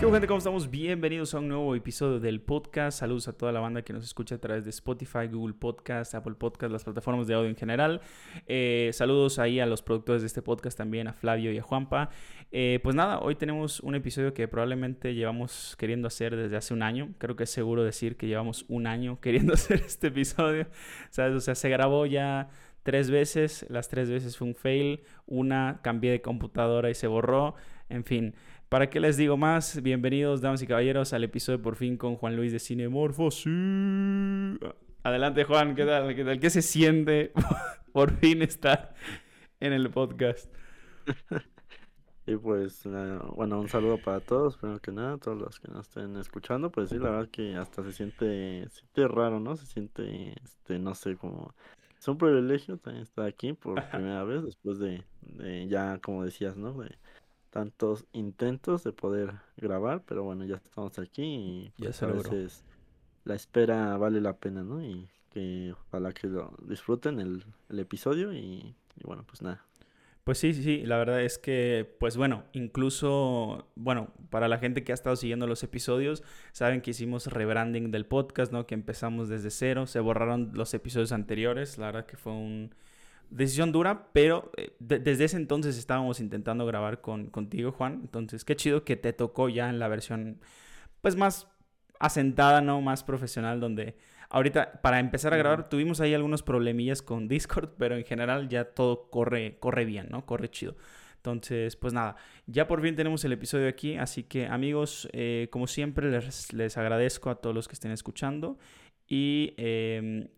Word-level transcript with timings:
¿Qué 0.00 0.10
gente? 0.10 0.26
¿Cómo 0.26 0.38
estamos? 0.38 0.70
Bienvenidos 0.70 1.34
a 1.34 1.40
un 1.40 1.48
nuevo 1.48 1.74
episodio 1.74 2.20
del 2.20 2.40
podcast. 2.40 3.00
Saludos 3.00 3.28
a 3.28 3.34
toda 3.34 3.52
la 3.52 3.60
banda 3.60 3.82
que 3.82 3.92
nos 3.92 4.02
escucha 4.02 4.36
a 4.36 4.38
través 4.38 4.64
de 4.64 4.70
Spotify, 4.70 5.26
Google 5.30 5.52
Podcast, 5.52 6.14
Apple 6.14 6.36
Podcast, 6.36 6.72
las 6.72 6.84
plataformas 6.84 7.26
de 7.26 7.34
audio 7.34 7.50
en 7.50 7.54
general. 7.54 8.00
Eh, 8.46 8.88
saludos 8.94 9.38
ahí 9.38 9.60
a 9.60 9.66
los 9.66 9.82
productores 9.82 10.22
de 10.22 10.26
este 10.28 10.40
podcast 10.40 10.78
también, 10.78 11.06
a 11.06 11.12
Flavio 11.12 11.52
y 11.52 11.58
a 11.58 11.62
Juanpa. 11.62 12.08
Eh, 12.50 12.80
pues 12.82 12.96
nada, 12.96 13.18
hoy 13.20 13.34
tenemos 13.34 13.80
un 13.80 13.94
episodio 13.94 14.32
que 14.32 14.48
probablemente 14.48 15.14
llevamos 15.14 15.76
queriendo 15.78 16.08
hacer 16.08 16.34
desde 16.34 16.56
hace 16.56 16.72
un 16.72 16.82
año. 16.82 17.12
Creo 17.18 17.36
que 17.36 17.44
es 17.44 17.50
seguro 17.50 17.84
decir 17.84 18.16
que 18.16 18.26
llevamos 18.26 18.64
un 18.68 18.86
año 18.86 19.20
queriendo 19.20 19.52
hacer 19.52 19.82
este 19.84 20.06
episodio. 20.06 20.66
¿Sabes? 21.10 21.36
O 21.36 21.40
sea, 21.40 21.54
se 21.54 21.68
grabó 21.68 22.06
ya 22.06 22.48
tres 22.84 23.10
veces, 23.10 23.66
las 23.68 23.90
tres 23.90 24.08
veces 24.08 24.38
fue 24.38 24.48
un 24.48 24.54
fail, 24.54 25.02
una 25.26 25.80
cambié 25.82 26.10
de 26.10 26.22
computadora 26.22 26.88
y 26.88 26.94
se 26.94 27.06
borró, 27.06 27.54
en 27.90 28.04
fin, 28.04 28.34
¿Para 28.70 28.88
qué 28.88 29.00
les 29.00 29.16
digo 29.16 29.36
más? 29.36 29.82
Bienvenidos, 29.82 30.40
damas 30.40 30.62
y 30.62 30.66
caballeros, 30.68 31.12
al 31.12 31.24
episodio 31.24 31.60
por 31.60 31.74
fin 31.74 31.96
con 31.96 32.14
Juan 32.14 32.36
Luis 32.36 32.52
de 32.52 32.60
Cinemorfo. 32.60 33.32
Sí. 33.32 33.50
Adelante, 35.02 35.42
Juan, 35.42 35.74
¿qué 35.74 35.84
tal? 35.84 36.14
¿Qué 36.14 36.24
tal? 36.24 36.38
¿Qué 36.38 36.50
se 36.50 36.62
siente 36.62 37.32
por 37.92 38.12
fin 38.18 38.42
estar 38.42 38.94
en 39.58 39.72
el 39.72 39.90
podcast? 39.90 40.54
Y 42.26 42.36
pues, 42.36 42.84
bueno, 43.34 43.58
un 43.58 43.68
saludo 43.68 43.98
para 43.98 44.20
todos, 44.20 44.56
primero 44.56 44.78
que 44.78 44.92
nada, 44.92 45.18
todos 45.18 45.36
los 45.36 45.58
que 45.58 45.66
nos 45.66 45.88
estén 45.88 46.16
escuchando. 46.16 46.70
Pues 46.70 46.90
sí, 46.90 46.98
la 46.98 47.10
verdad 47.10 47.28
que 47.28 47.56
hasta 47.56 47.82
se 47.82 47.92
siente, 47.92 48.68
se 48.68 48.82
siente 48.82 49.08
raro, 49.08 49.40
¿no? 49.40 49.56
Se 49.56 49.66
siente, 49.66 50.34
este, 50.44 50.78
no 50.78 50.94
sé, 50.94 51.16
como... 51.16 51.52
Es 51.98 52.06
un 52.06 52.18
privilegio 52.18 52.76
también 52.76 53.02
estar 53.02 53.26
aquí 53.26 53.52
por 53.52 53.82
primera 53.88 54.22
vez, 54.22 54.44
después 54.44 54.78
de, 54.78 55.02
de 55.22 55.66
ya, 55.66 55.98
como 55.98 56.24
decías, 56.24 56.56
¿no? 56.56 56.72
De, 56.74 56.99
tantos 57.50 58.06
intentos 58.12 58.84
de 58.84 58.92
poder 58.92 59.34
grabar, 59.56 60.02
pero 60.06 60.22
bueno, 60.22 60.44
ya 60.44 60.56
estamos 60.56 60.98
aquí 60.98 61.22
y 61.22 61.72
pues, 61.76 62.02
a 62.02 62.06
veces 62.06 62.64
la 63.24 63.34
espera 63.34 63.96
vale 63.96 64.20
la 64.20 64.36
pena, 64.36 64.62
¿no? 64.62 64.82
Y 64.82 65.08
que 65.30 65.74
ojalá 65.88 66.12
que 66.12 66.28
lo 66.28 66.56
disfruten 66.62 67.20
el, 67.20 67.44
episodio 67.78 68.32
y, 68.32 68.74
bueno, 69.04 69.24
pues 69.26 69.42
nada. 69.42 69.64
Pues 70.24 70.38
sí, 70.38 70.52
sí, 70.52 70.62
sí, 70.62 70.82
la 70.84 70.98
verdad 70.98 71.22
es 71.22 71.38
que, 71.38 71.96
pues 71.98 72.16
bueno, 72.16 72.44
incluso, 72.52 73.68
bueno, 73.74 74.12
para 74.28 74.48
la 74.48 74.58
gente 74.58 74.84
que 74.84 74.92
ha 74.92 74.94
estado 74.94 75.16
siguiendo 75.16 75.46
los 75.46 75.62
episodios, 75.62 76.22
saben 76.52 76.82
que 76.82 76.90
hicimos 76.90 77.26
rebranding 77.26 77.90
del 77.90 78.06
podcast, 78.06 78.52
¿no? 78.52 78.66
Que 78.66 78.74
empezamos 78.74 79.28
desde 79.28 79.50
cero, 79.50 79.86
se 79.86 79.98
borraron 79.98 80.50
los 80.54 80.74
episodios 80.74 81.12
anteriores, 81.12 81.78
la 81.78 81.86
verdad 81.86 82.06
que 82.06 82.16
fue 82.16 82.32
un, 82.32 82.74
decisión 83.30 83.72
dura, 83.72 84.08
pero 84.12 84.50
eh, 84.56 84.72
desde 84.78 85.24
ese 85.24 85.36
entonces 85.36 85.78
estábamos 85.78 86.20
intentando 86.20 86.66
grabar 86.66 87.00
con, 87.00 87.30
contigo, 87.30 87.72
Juan. 87.72 88.00
Entonces, 88.02 88.44
qué 88.44 88.56
chido 88.56 88.84
que 88.84 88.96
te 88.96 89.12
tocó 89.12 89.48
ya 89.48 89.70
en 89.70 89.78
la 89.78 89.88
versión, 89.88 90.40
pues 91.00 91.16
más 91.16 91.48
asentada, 91.98 92.60
¿no? 92.60 92.80
Más 92.80 93.04
profesional, 93.04 93.60
donde 93.60 93.96
ahorita 94.30 94.80
para 94.80 95.00
empezar 95.00 95.34
a 95.34 95.36
grabar 95.36 95.68
tuvimos 95.68 96.00
ahí 96.00 96.14
algunos 96.14 96.42
problemillas 96.42 97.02
con 97.02 97.28
Discord, 97.28 97.70
pero 97.78 97.96
en 97.96 98.04
general 98.04 98.48
ya 98.48 98.64
todo 98.64 99.10
corre, 99.10 99.58
corre 99.60 99.84
bien, 99.84 100.08
¿no? 100.10 100.26
Corre 100.26 100.50
chido. 100.50 100.76
Entonces, 101.16 101.76
pues 101.76 101.92
nada, 101.92 102.16
ya 102.46 102.66
por 102.66 102.80
fin 102.80 102.96
tenemos 102.96 103.22
el 103.26 103.32
episodio 103.32 103.68
aquí, 103.68 103.96
así 103.96 104.22
que 104.22 104.46
amigos, 104.46 105.06
eh, 105.12 105.48
como 105.50 105.66
siempre 105.66 106.10
les, 106.10 106.50
les, 106.54 106.78
agradezco 106.78 107.28
a 107.28 107.34
todos 107.34 107.54
los 107.54 107.68
que 107.68 107.74
estén 107.74 107.90
escuchando 107.90 108.58
y 109.06 109.52
em, 109.58 110.28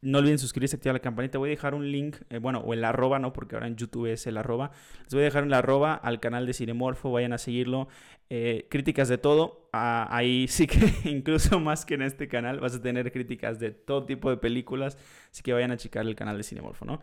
no 0.00 0.18
olviden 0.18 0.38
suscribirse, 0.38 0.76
activar 0.76 0.94
la 0.94 1.00
campanita. 1.00 1.38
Voy 1.38 1.48
a 1.48 1.50
dejar 1.50 1.74
un 1.74 1.90
link, 1.90 2.16
eh, 2.30 2.38
bueno, 2.38 2.60
o 2.60 2.72
el 2.72 2.84
arroba, 2.84 3.18
¿no? 3.18 3.32
Porque 3.32 3.56
ahora 3.56 3.66
en 3.66 3.76
YouTube 3.76 4.06
es 4.06 4.26
el 4.26 4.36
arroba. 4.36 4.70
Les 5.04 5.12
voy 5.12 5.22
a 5.22 5.24
dejar 5.24 5.44
el 5.44 5.52
arroba 5.52 5.94
al 5.94 6.20
canal 6.20 6.46
de 6.46 6.54
Cinemorfo, 6.54 7.10
vayan 7.10 7.32
a 7.32 7.38
seguirlo. 7.38 7.88
Eh, 8.30 8.66
críticas 8.70 9.08
de 9.08 9.18
todo. 9.18 9.68
Ah, 9.72 10.06
ahí 10.10 10.46
sí 10.46 10.66
que, 10.68 10.78
incluso 11.08 11.58
más 11.58 11.84
que 11.84 11.94
en 11.94 12.02
este 12.02 12.28
canal, 12.28 12.60
vas 12.60 12.76
a 12.76 12.82
tener 12.82 13.10
críticas 13.10 13.58
de 13.58 13.72
todo 13.72 14.06
tipo 14.06 14.30
de 14.30 14.36
películas. 14.36 14.96
Así 15.32 15.42
que 15.42 15.52
vayan 15.52 15.72
a 15.72 15.76
checar 15.76 16.06
el 16.06 16.14
canal 16.14 16.36
de 16.36 16.44
Cinemorfo, 16.44 16.84
¿no? 16.84 17.00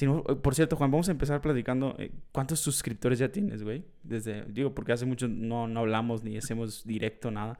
Eh, 0.00 0.36
por 0.42 0.54
cierto, 0.54 0.76
Juan, 0.76 0.90
vamos 0.90 1.08
a 1.08 1.12
empezar 1.12 1.42
platicando. 1.42 1.96
¿Cuántos 2.32 2.60
suscriptores 2.60 3.18
ya 3.18 3.30
tienes, 3.30 3.62
güey? 3.62 3.84
Desde, 4.02 4.44
digo, 4.44 4.74
porque 4.74 4.92
hace 4.92 5.04
mucho 5.04 5.28
no, 5.28 5.68
no 5.68 5.80
hablamos 5.80 6.24
ni 6.24 6.38
hacemos 6.38 6.86
directo, 6.86 7.30
nada. 7.30 7.58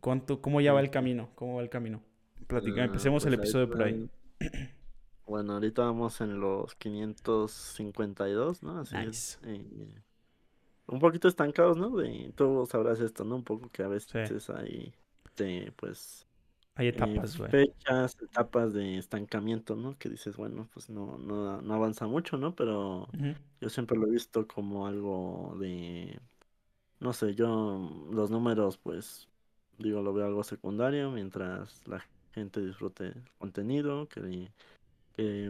¿Cuánto, 0.00 0.40
¿Cómo 0.40 0.62
ya 0.62 0.72
va 0.72 0.80
el 0.80 0.90
camino? 0.90 1.30
¿Cómo 1.34 1.56
va 1.56 1.62
el 1.62 1.68
camino? 1.68 2.02
Platica, 2.46 2.84
empecemos 2.84 3.24
el 3.26 3.36
pues 3.36 3.48
episodio 3.48 3.68
por 3.68 3.82
ahí. 3.82 4.08
Bueno, 5.26 5.52
ahorita 5.52 5.82
vamos 5.82 6.20
en 6.22 6.40
los 6.40 6.74
552, 6.74 8.64
¿no? 8.64 8.80
Así 8.80 8.96
es. 8.96 9.38
Eh, 9.44 10.02
un 10.88 10.98
poquito 10.98 11.28
estancados, 11.28 11.76
¿no? 11.76 11.90
De, 11.90 12.32
tú 12.34 12.66
sabrás 12.68 12.98
esto, 12.98 13.22
¿no? 13.22 13.36
Un 13.36 13.44
poco 13.44 13.68
que 13.70 13.84
a 13.84 13.88
veces 13.88 14.50
hay, 14.50 14.92
de, 15.36 15.72
pues... 15.76 16.26
Hay 16.74 16.86
eh, 16.86 16.90
etapas, 16.90 17.38
güey. 17.38 17.48
fechas, 17.48 18.16
etapas 18.20 18.72
de 18.72 18.98
estancamiento, 18.98 19.76
¿no? 19.76 19.96
Que 19.98 20.08
dices, 20.08 20.36
bueno, 20.36 20.68
pues 20.74 20.90
no, 20.90 21.16
no, 21.16 21.62
no 21.62 21.74
avanza 21.74 22.08
mucho, 22.08 22.36
¿no? 22.36 22.56
Pero 22.56 23.06
yo 23.60 23.68
siempre 23.68 23.96
lo 23.96 24.08
he 24.08 24.10
visto 24.10 24.48
como 24.48 24.88
algo 24.88 25.56
de... 25.60 26.18
No 26.98 27.12
sé, 27.12 27.36
yo 27.36 28.08
los 28.10 28.32
números, 28.32 28.78
pues, 28.78 29.28
digo, 29.78 30.02
lo 30.02 30.12
veo 30.12 30.26
algo 30.26 30.42
secundario, 30.42 31.12
mientras 31.12 31.86
la 31.86 32.04
gente 32.32 32.60
disfrute 32.60 33.14
contenido, 33.38 34.08
que, 34.08 34.50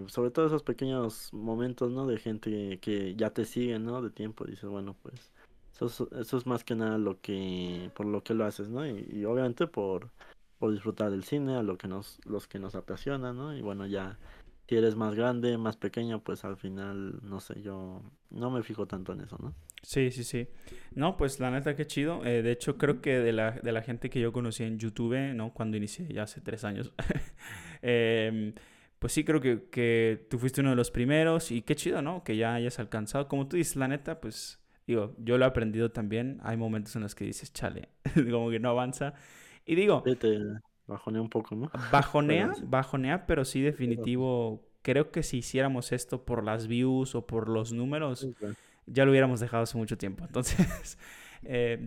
sobre 0.09 0.31
todo 0.31 0.47
esos 0.47 0.63
pequeños 0.63 1.33
momentos, 1.33 1.91
¿no? 1.91 2.07
De 2.07 2.19
gente 2.19 2.79
que 2.81 3.15
ya 3.15 3.31
te 3.31 3.45
sigue, 3.45 3.79
¿no? 3.79 4.03
De 4.03 4.11
tiempo, 4.11 4.45
dices, 4.45 4.69
bueno, 4.69 4.97
pues 5.03 5.33
eso 5.75 6.09
es, 6.13 6.21
eso 6.21 6.37
es 6.37 6.47
más 6.47 6.65
que 6.65 6.75
nada 6.75 6.99
lo 6.99 7.21
que, 7.21 7.91
por 7.95 8.07
lo 8.07 8.23
que 8.23 8.35
lo 8.35 8.45
haces, 8.45 8.69
¿no? 8.69 8.87
Y, 8.87 9.25
obviamente 9.25 9.67
por, 9.67 10.11
por 10.59 10.73
disfrutar 10.73 11.11
del 11.11 11.25
cine, 11.25 11.57
a 11.57 11.63
lo 11.63 11.79
que 11.79 11.89
nos, 11.89 12.19
los 12.27 12.47
que 12.47 12.59
nos 12.59 12.75
apasiona, 12.75 13.33
¿no? 13.33 13.57
Y 13.57 13.63
bueno, 13.63 13.87
ya 13.87 14.19
si 14.71 14.77
eres 14.77 14.95
más 14.95 15.17
grande, 15.17 15.59
más 15.59 15.77
pequeño, 15.77 16.23
pues 16.23 16.45
al 16.45 16.57
final, 16.57 17.19
no 17.25 17.41
sé, 17.41 17.61
yo 17.61 18.05
no 18.31 18.51
me 18.53 18.63
fijo 18.63 18.87
tanto 18.87 19.13
en 19.13 19.23
eso, 19.23 19.37
¿no? 19.43 19.53
Sí, 19.83 20.13
sí, 20.13 20.23
sí. 20.23 20.47
No, 20.95 21.17
pues 21.17 21.41
la 21.41 21.51
neta, 21.51 21.75
qué 21.75 21.89
chido. 21.89 22.25
Eh, 22.25 22.43
de 22.43 22.53
hecho, 22.53 22.79
creo 22.79 23.01
que 23.01 23.19
de 23.19 23.33
la, 23.33 23.51
de 23.51 23.73
la 23.73 23.83
gente 23.83 24.11
que 24.11 24.21
yo 24.21 24.33
conocí 24.33 24.63
en 24.63 24.79
YouTube, 24.79 25.35
¿no? 25.35 25.53
Cuando 25.53 25.77
inicié, 25.77 26.07
ya 26.13 26.23
hace 26.23 26.41
tres 26.41 26.63
años. 26.63 26.93
Em, 27.83 28.55
pues 29.01 29.13
sí, 29.13 29.25
creo 29.25 29.41
que, 29.41 29.65
que, 29.73 30.25
tú 30.31 30.39
fuiste 30.39 30.61
uno 30.61 30.71
de 30.71 30.77
los 30.77 30.93
primeros 30.93 31.51
y 31.51 31.63
qué 31.63 31.75
chido, 31.75 32.01
¿no? 32.01 32.23
Que 32.23 32.37
ya 32.37 32.55
hayas 32.55 32.79
alcanzado. 32.79 33.27
Como 33.27 33.49
tú 33.49 33.57
dices, 33.57 33.75
la 33.75 33.89
neta, 33.89 34.21
pues 34.21 34.61
digo, 34.87 35.17
yo 35.19 35.37
lo 35.37 35.47
he 35.47 35.49
aprendido 35.49 35.91
también. 35.91 36.39
Hay 36.45 36.57
momentos 36.57 36.95
en 36.95 37.03
los 37.03 37.17
que 37.17 37.25
dices, 37.25 37.53
chale, 37.53 37.89
como 38.31 38.51
que 38.51 38.61
no 38.61 38.71
avanza. 38.71 39.15
Y 39.67 39.75
digo... 39.75 40.05
Bajonea 40.91 41.23
un 41.23 41.31
poco, 41.31 41.55
¿no? 41.55 41.71
Bajonea, 41.93 42.53
bajonea, 42.65 43.27
pero 43.27 43.45
sí 43.45 43.61
definitivo. 43.61 44.61
Creo 44.83 45.11
que 45.13 45.23
si 45.23 45.39
hiciéramos 45.39 45.93
esto 45.93 46.25
por 46.25 46.43
las 46.43 46.67
views 46.67 47.15
o 47.15 47.27
por 47.27 47.49
los 47.49 47.73
números, 47.73 48.29
ya 48.87 49.05
lo 49.05 49.13
hubiéramos 49.13 49.39
dejado 49.41 49.63
hace 49.63 49.79
mucho 49.79 49.97
tiempo. 49.97 50.25
Entonces, 50.25 50.99
eh, 51.45 51.79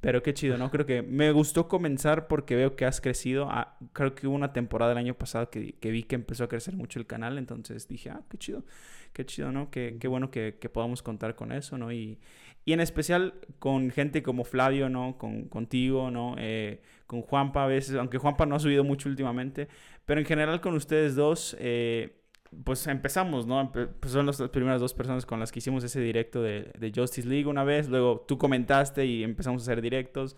pero 0.00 0.22
qué 0.22 0.34
chido, 0.34 0.56
¿no? 0.56 0.70
Creo 0.70 0.86
que 0.86 1.02
me 1.02 1.32
gustó 1.32 1.66
comenzar 1.68 2.28
porque 2.28 2.54
veo 2.54 2.76
que 2.76 2.84
has 2.84 3.00
crecido. 3.00 3.48
Ah, 3.50 3.76
creo 3.92 4.14
que 4.14 4.28
hubo 4.28 4.36
una 4.36 4.52
temporada 4.52 4.92
el 4.92 4.98
año 4.98 5.14
pasado 5.14 5.50
que, 5.50 5.72
que, 5.72 5.90
vi 5.90 6.04
que 6.04 6.14
empezó 6.14 6.44
a 6.44 6.48
crecer 6.48 6.74
mucho 6.74 7.00
el 7.00 7.06
canal, 7.06 7.38
entonces 7.38 7.88
dije, 7.88 8.10
ah, 8.10 8.22
qué 8.30 8.38
chido, 8.38 8.64
qué 9.12 9.26
chido, 9.26 9.50
¿no? 9.50 9.70
Qué, 9.70 9.96
qué 9.98 10.06
bueno 10.06 10.30
que, 10.30 10.58
que, 10.60 10.68
podamos 10.68 11.02
contar 11.02 11.34
con 11.34 11.50
eso, 11.50 11.76
¿no? 11.76 11.90
Y, 11.90 12.18
y 12.64 12.72
en 12.72 12.80
especial 12.80 13.34
con 13.58 13.90
gente 13.90 14.22
como 14.22 14.44
Flavio, 14.44 14.88
¿no? 14.88 15.16
Con, 15.16 15.48
contigo, 15.48 16.10
¿no? 16.10 16.36
Eh, 16.38 16.82
con 17.06 17.22
Juanpa 17.22 17.64
a 17.64 17.66
veces, 17.66 17.96
aunque 17.96 18.18
Juanpa 18.18 18.44
no 18.44 18.56
ha 18.56 18.60
subido 18.60 18.84
mucho 18.84 19.08
últimamente, 19.08 19.68
pero 20.04 20.20
en 20.20 20.26
general 20.26 20.60
con 20.60 20.74
ustedes 20.74 21.14
dos, 21.14 21.56
eh, 21.58 22.20
pues 22.64 22.86
empezamos, 22.86 23.46
¿no? 23.46 23.72
Pues 23.72 24.12
son 24.12 24.26
las 24.26 24.40
primeras 24.50 24.80
dos 24.80 24.92
personas 24.92 25.24
con 25.24 25.40
las 25.40 25.50
que 25.50 25.60
hicimos 25.60 25.82
ese 25.84 26.00
directo 26.00 26.42
de, 26.42 26.70
de, 26.78 26.92
Justice 26.94 27.26
League 27.26 27.46
una 27.46 27.64
vez, 27.64 27.88
luego 27.88 28.24
tú 28.28 28.36
comentaste 28.36 29.06
y 29.06 29.22
empezamos 29.22 29.62
a 29.62 29.64
hacer 29.64 29.80
directos. 29.80 30.36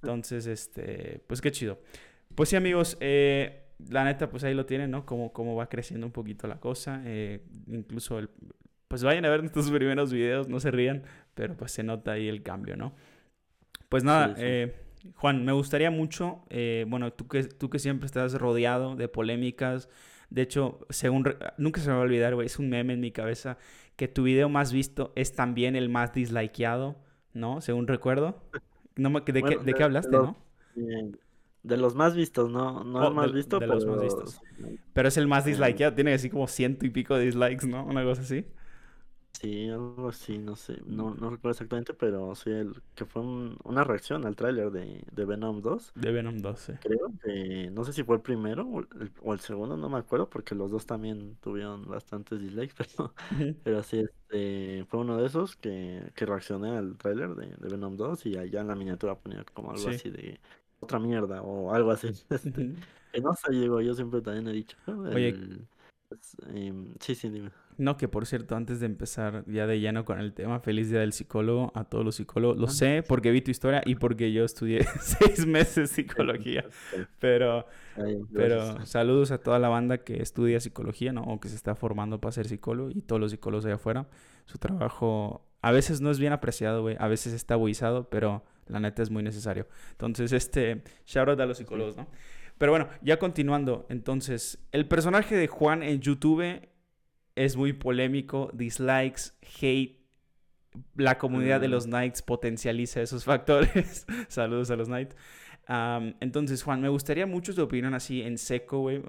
Entonces, 0.00 0.46
este, 0.46 1.22
pues 1.26 1.40
qué 1.40 1.50
chido. 1.50 1.80
Pues 2.34 2.50
sí, 2.50 2.56
amigos, 2.56 2.96
eh, 3.00 3.64
la 3.88 4.04
neta, 4.04 4.30
pues 4.30 4.44
ahí 4.44 4.54
lo 4.54 4.64
tienen, 4.64 4.92
¿no? 4.92 5.04
Cómo, 5.04 5.32
cómo 5.32 5.56
va 5.56 5.68
creciendo 5.68 6.06
un 6.06 6.12
poquito 6.12 6.46
la 6.46 6.60
cosa. 6.60 7.02
incluso 7.66 8.18
el, 8.20 8.30
pues 8.88 9.04
vayan 9.04 9.24
a 9.26 9.28
ver 9.28 9.44
estos 9.44 9.70
primeros 9.70 10.12
videos, 10.12 10.48
no 10.48 10.58
se 10.60 10.70
rían, 10.70 11.02
pero 11.38 11.56
pues 11.56 11.70
se 11.70 11.84
nota 11.84 12.12
ahí 12.12 12.26
el 12.26 12.42
cambio, 12.42 12.76
¿no? 12.76 12.96
Pues 13.88 14.02
nada, 14.02 14.34
Eh, 14.38 14.74
Juan, 15.14 15.44
me 15.44 15.52
gustaría 15.52 15.88
mucho, 15.88 16.42
eh, 16.50 16.84
bueno, 16.88 17.12
tú 17.12 17.28
que, 17.28 17.44
tú 17.44 17.70
que 17.70 17.78
siempre 17.78 18.06
estás 18.06 18.34
rodeado 18.34 18.96
de 18.96 19.06
polémicas, 19.06 19.88
de 20.30 20.42
hecho, 20.42 20.80
según, 20.90 21.36
nunca 21.56 21.80
se 21.80 21.90
me 21.90 21.94
va 21.94 22.00
a 22.00 22.02
olvidar, 22.02 22.34
güey, 22.34 22.46
es 22.46 22.58
un 22.58 22.68
meme 22.70 22.94
en 22.94 23.00
mi 23.00 23.12
cabeza, 23.12 23.56
que 23.94 24.08
tu 24.08 24.24
video 24.24 24.48
más 24.48 24.72
visto 24.72 25.12
es 25.14 25.32
también 25.32 25.76
el 25.76 25.88
más 25.88 26.12
dislikeado, 26.12 26.96
¿no? 27.34 27.60
Según 27.60 27.86
recuerdo. 27.86 28.42
No, 28.96 29.10
¿de, 29.10 29.42
qué, 29.44 29.58
¿De 29.58 29.74
qué 29.74 29.84
hablaste, 29.84 30.16
no? 30.16 30.36
De 31.62 31.76
los 31.76 31.94
más 31.94 32.16
vistos, 32.16 32.50
no, 32.50 32.82
no 32.82 32.98
oh, 32.98 33.08
el 33.10 33.14
más 33.14 33.32
visto, 33.32 33.60
de 33.60 33.66
pero... 33.68 33.74
los 33.74 33.86
más 33.86 34.00
vistos. 34.00 34.40
Pero 34.92 35.06
es 35.06 35.16
el 35.16 35.28
más 35.28 35.44
dislikeado, 35.44 35.94
tiene 35.94 36.14
así 36.14 36.30
como 36.30 36.48
ciento 36.48 36.84
y 36.84 36.90
pico 36.90 37.14
de 37.14 37.26
dislikes, 37.26 37.68
¿no? 37.68 37.84
Una 37.84 38.02
cosa 38.02 38.22
así. 38.22 38.44
Sí, 39.32 39.68
algo 39.68 40.08
así, 40.08 40.38
no 40.38 40.56
sé, 40.56 40.80
no, 40.84 41.14
no 41.14 41.30
recuerdo 41.30 41.50
exactamente, 41.50 41.94
pero 41.94 42.34
sí, 42.34 42.50
el, 42.50 42.82
que 42.96 43.04
fue 43.04 43.22
una 43.22 43.84
reacción 43.84 44.26
al 44.26 44.34
tráiler 44.34 44.72
de, 44.72 45.04
de 45.12 45.24
Venom 45.24 45.62
2. 45.62 45.92
De 45.94 46.10
Venom 46.10 46.38
2, 46.38 46.58
sí. 46.58 46.72
Creo 46.80 47.12
que, 47.22 47.70
no 47.70 47.84
sé 47.84 47.92
si 47.92 48.02
fue 48.02 48.16
el 48.16 48.22
primero 48.22 48.66
o 48.66 49.32
el, 49.32 49.40
segundo, 49.40 49.76
no 49.76 49.88
me 49.88 49.98
acuerdo, 49.98 50.28
porque 50.28 50.56
los 50.56 50.72
dos 50.72 50.86
también 50.86 51.36
tuvieron 51.40 51.86
bastantes 51.86 52.40
dislikes, 52.40 52.74
pero, 52.96 53.14
pero 53.62 53.82
sí, 53.84 54.00
este, 54.00 54.84
fue 54.86 55.00
uno 55.00 55.16
de 55.16 55.26
esos 55.26 55.54
que, 55.54 56.10
que 56.16 56.26
reaccioné 56.26 56.76
al 56.76 56.96
tráiler 56.96 57.36
de, 57.36 57.46
de, 57.46 57.68
Venom 57.68 57.96
2 57.96 58.26
y 58.26 58.36
allá 58.36 58.62
en 58.62 58.68
la 58.68 58.74
miniatura 58.74 59.14
ponía 59.14 59.44
como 59.54 59.70
algo 59.70 59.88
así 59.88 60.10
de 60.10 60.40
otra 60.80 60.98
mierda 60.98 61.42
o 61.42 61.72
algo 61.72 61.92
así. 61.92 62.08
Este, 62.30 62.74
que 63.12 63.20
no 63.20 63.34
sé, 63.34 63.52
llegó, 63.52 63.80
yo 63.80 63.94
siempre 63.94 64.20
también 64.20 64.48
he 64.48 64.52
dicho. 64.52 64.76
Oye, 64.86 65.28
em, 66.54 66.94
sí, 66.98 67.14
sí, 67.14 67.28
dime. 67.28 67.52
No, 67.78 67.96
que 67.96 68.08
por 68.08 68.26
cierto, 68.26 68.56
antes 68.56 68.80
de 68.80 68.86
empezar 68.86 69.44
ya 69.46 69.68
de 69.68 69.78
lleno 69.78 70.04
con 70.04 70.18
el 70.18 70.32
tema, 70.32 70.58
feliz 70.58 70.90
día 70.90 70.98
del 70.98 71.12
psicólogo 71.12 71.70
a 71.76 71.84
todos 71.84 72.04
los 72.04 72.16
psicólogos. 72.16 72.58
Lo 72.58 72.66
ah, 72.66 72.70
sé 72.70 73.04
porque 73.06 73.30
vi 73.30 73.40
tu 73.40 73.52
historia 73.52 73.82
y 73.86 73.94
porque 73.94 74.32
yo 74.32 74.44
estudié 74.44 74.84
seis 75.00 75.46
meses 75.46 75.90
psicología. 75.90 76.64
Pero, 77.20 77.66
pero 78.32 78.86
saludos 78.86 79.32
a 79.32 79.38
toda 79.38 79.58
la 79.58 79.68
banda 79.68 79.98
que 79.98 80.22
estudia 80.22 80.60
psicología, 80.60 81.12
¿no? 81.12 81.22
O 81.22 81.40
que 81.40 81.48
se 81.48 81.56
está 81.56 81.74
formando 81.74 82.20
para 82.20 82.32
ser 82.32 82.46
psicólogo 82.46 82.90
y 82.90 83.00
todos 83.02 83.20
los 83.20 83.32
psicólogos 83.32 83.64
allá 83.64 83.74
afuera. 83.74 84.06
Su 84.46 84.58
trabajo 84.58 85.44
a 85.62 85.72
veces 85.72 86.00
no 86.00 86.10
es 86.10 86.18
bien 86.18 86.32
apreciado, 86.32 86.82
güey. 86.82 86.96
A 86.98 87.08
veces 87.08 87.32
está 87.32 87.56
buizado, 87.56 88.08
pero 88.08 88.44
la 88.66 88.80
neta 88.80 89.02
es 89.02 89.10
muy 89.10 89.22
necesario. 89.22 89.66
Entonces, 89.92 90.32
este, 90.32 90.82
shout 91.06 91.28
out 91.28 91.40
a 91.40 91.46
los 91.46 91.58
psicólogos, 91.58 91.96
¿no? 91.96 92.06
Pero 92.56 92.72
bueno, 92.72 92.88
ya 93.02 93.18
continuando. 93.18 93.86
Entonces, 93.88 94.58
el 94.72 94.86
personaje 94.86 95.36
de 95.36 95.46
Juan 95.46 95.82
en 95.82 96.00
YouTube 96.00 96.68
es 97.38 97.56
muy 97.56 97.72
polémico, 97.72 98.50
dislikes, 98.52 99.32
hate. 99.60 99.96
La 100.96 101.18
comunidad 101.18 101.60
de 101.60 101.68
mm. 101.68 101.70
los 101.70 101.86
Knights 101.86 102.22
potencializa 102.22 103.00
esos 103.00 103.24
factores. 103.32 104.06
Saludos 104.28 104.70
a 104.70 104.76
los 104.76 104.88
Knights. 104.88 105.16
entonces, 106.20 106.62
Juan, 106.62 106.80
me 106.80 106.88
gustaría 106.88 107.26
mucho 107.26 107.54
tu 107.54 107.62
opinión 107.62 107.94
así 107.94 108.22
en 108.22 108.38
seco, 108.38 108.80
güey. 108.80 109.02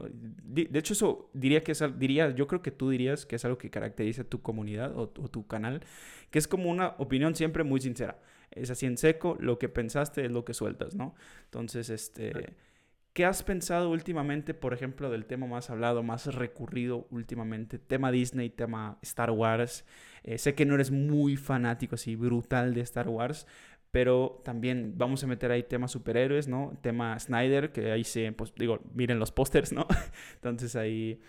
De 0.44 0.80
hecho, 0.80 0.94
eso 0.94 1.32
diría 1.34 1.64
que 1.64 1.72
es, 1.72 1.84
diría, 1.98 2.30
yo 2.32 2.48
creo 2.48 2.62
que 2.62 2.72
tú 2.72 2.92
dirías 2.92 3.26
que 3.26 3.36
es 3.36 3.46
algo 3.46 3.58
que 3.58 3.70
caracteriza 3.70 4.24
tu 4.24 4.42
comunidad 4.42 4.96
o, 4.96 5.08
tu 5.08 5.48
canal, 5.48 5.82
que 6.30 6.40
es 6.40 6.48
como 6.48 6.70
una 6.70 6.96
opinión 7.00 7.36
siempre 7.36 7.64
muy 7.64 7.82
sincera. 7.82 8.20
Es 8.52 8.70
así 8.70 8.86
en 8.86 8.98
seco, 8.98 9.38
lo 9.40 9.58
que 9.58 9.70
pensaste 9.70 10.26
es 10.26 10.32
lo 10.32 10.46
que 10.46 10.54
sueltas, 10.54 10.96
¿no? 10.96 11.16
Entonces, 11.46 11.90
este... 11.90 12.56
¿Qué 13.20 13.26
has 13.26 13.44
pensado 13.44 13.90
últimamente, 13.90 14.54
por 14.54 14.74
ejemplo, 14.74 15.10
del 15.10 15.26
tema 15.26 15.46
más 15.46 15.70
hablado, 15.70 16.04
más 16.04 16.34
recurrido 16.34 17.06
últimamente? 17.12 17.78
Tema 17.78 18.12
Disney, 18.12 18.50
tema 18.50 18.98
Star 19.02 19.32
Wars. 19.32 19.84
Eh, 20.24 20.38
sé 20.38 20.56
que 20.56 20.66
no 20.66 20.76
eres 20.76 20.90
muy 20.90 21.36
fanático 21.36 21.96
así 21.96 22.16
brutal 22.16 22.74
de 22.74 22.80
Star 22.80 23.10
Wars, 23.10 23.46
pero 23.92 24.42
también 24.46 24.94
vamos 24.96 25.22
a 25.22 25.28
meter 25.28 25.52
ahí 25.52 25.64
temas 25.64 25.92
superhéroes, 25.92 26.48
¿no? 26.48 26.80
Tema 26.82 27.20
Snyder, 27.20 27.74
que 27.74 27.92
ahí 27.92 28.06
se, 28.06 28.32
pues 28.32 28.54
digo, 28.56 28.80
miren 28.94 29.20
los 29.20 29.34
pósters, 29.34 29.74
¿no? 29.74 29.86
Entonces 30.36 30.78
ahí 30.78 31.20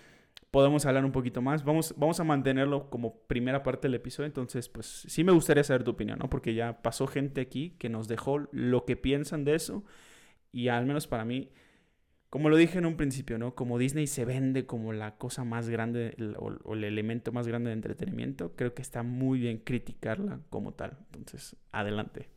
podemos 0.52 0.86
hablar 0.86 1.04
un 1.04 1.10
poquito 1.10 1.42
más. 1.42 1.64
Vamos, 1.64 1.92
vamos 1.96 2.20
a 2.20 2.22
mantenerlo 2.22 2.88
como 2.88 3.16
primera 3.22 3.64
parte 3.64 3.88
del 3.88 3.96
episodio, 3.96 4.28
entonces 4.28 4.68
pues 4.68 4.86
sí 5.08 5.24
me 5.24 5.32
gustaría 5.32 5.64
saber 5.64 5.82
tu 5.82 5.90
opinión, 5.90 6.20
¿no? 6.20 6.30
Porque 6.30 6.54
ya 6.54 6.82
pasó 6.82 7.08
gente 7.08 7.40
aquí 7.40 7.74
que 7.80 7.88
nos 7.88 8.06
dejó 8.06 8.46
lo 8.52 8.84
que 8.84 8.94
piensan 8.94 9.44
de 9.44 9.56
eso 9.56 9.82
y 10.52 10.68
al 10.68 10.86
menos 10.86 11.08
para 11.08 11.24
mí 11.24 11.50
como 12.30 12.48
lo 12.48 12.56
dije 12.56 12.78
en 12.78 12.86
un 12.86 12.96
principio, 12.96 13.38
¿no? 13.38 13.56
Como 13.56 13.76
Disney 13.76 14.06
se 14.06 14.24
vende 14.24 14.64
como 14.64 14.92
la 14.92 15.18
cosa 15.18 15.44
más 15.44 15.68
grande 15.68 16.14
o, 16.38 16.74
el 16.74 16.84
elemento 16.84 17.32
más 17.32 17.48
grande 17.48 17.70
de 17.70 17.74
entretenimiento, 17.74 18.52
creo 18.54 18.72
que 18.72 18.82
está 18.82 19.02
muy 19.02 19.40
bien 19.40 19.58
criticarla 19.58 20.40
como 20.48 20.72
tal. 20.72 20.96
Entonces, 21.12 21.56
adelante. 21.72 22.30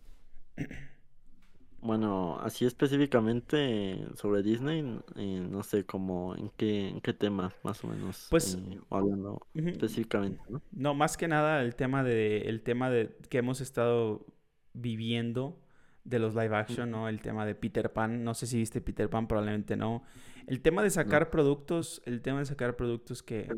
Bueno, 1.79 2.39
así 2.39 2.65
específicamente 2.65 4.07
sobre 4.15 4.41
Disney, 4.41 4.99
eh, 5.17 5.45
no 5.47 5.63
sé 5.63 5.85
cómo, 5.85 6.33
en 6.35 6.49
qué, 6.55 6.87
en 6.87 7.01
qué 7.01 7.13
tema 7.13 7.53
más 7.61 7.83
o 7.83 7.87
menos. 7.87 8.27
Pues 8.29 8.55
eh, 8.55 8.79
hablando 8.89 9.45
específicamente, 9.53 10.41
¿no? 10.49 10.61
No, 10.71 10.93
más 10.95 11.17
que 11.17 11.27
nada 11.27 11.61
el 11.61 11.75
tema 11.75 12.01
de, 12.01 12.43
el 12.43 12.61
tema 12.61 12.89
de 12.89 13.15
que 13.29 13.37
hemos 13.37 13.59
estado 13.59 14.25
viviendo 14.73 15.62
de 16.03 16.19
los 16.19 16.35
live 16.35 16.55
action, 16.55 16.91
¿no? 16.91 17.07
El 17.07 17.21
tema 17.21 17.45
de 17.45 17.55
Peter 17.55 17.91
Pan, 17.91 18.23
no 18.23 18.33
sé 18.33 18.47
si 18.47 18.57
viste 18.57 18.81
Peter 18.81 19.09
Pan, 19.09 19.27
probablemente 19.27 19.75
no. 19.75 20.03
El 20.47 20.61
tema 20.61 20.83
de 20.83 20.89
sacar 20.89 21.29
productos, 21.29 22.01
el 22.05 22.21
tema 22.21 22.39
de 22.39 22.45
sacar 22.45 22.75
productos 22.75 23.23
que 23.23 23.49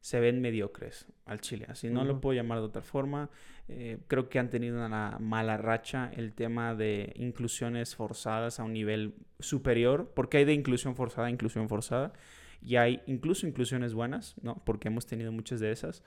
se 0.00 0.18
ven 0.18 0.40
mediocres 0.40 1.06
al 1.26 1.40
chile, 1.40 1.66
así 1.68 1.88
no 1.88 2.04
lo 2.04 2.20
puedo 2.20 2.34
llamar 2.34 2.58
de 2.58 2.64
otra 2.64 2.82
forma. 2.82 3.30
Eh, 3.68 3.98
creo 4.08 4.28
que 4.28 4.40
han 4.40 4.50
tenido 4.50 4.84
una 4.84 5.16
mala 5.20 5.56
racha 5.56 6.10
el 6.14 6.34
tema 6.34 6.74
de 6.74 7.12
inclusiones 7.16 7.94
forzadas 7.94 8.58
a 8.58 8.64
un 8.64 8.72
nivel 8.72 9.14
superior, 9.38 10.12
porque 10.14 10.38
hay 10.38 10.44
de 10.44 10.54
inclusión 10.54 10.96
forzada 10.96 11.28
a 11.28 11.30
inclusión 11.30 11.68
forzada, 11.68 12.12
y 12.60 12.76
hay 12.76 13.00
incluso 13.06 13.46
inclusiones 13.46 13.94
buenas, 13.94 14.34
¿no? 14.42 14.62
Porque 14.64 14.88
hemos 14.88 15.06
tenido 15.06 15.30
muchas 15.30 15.60
de 15.60 15.70
esas. 15.70 16.02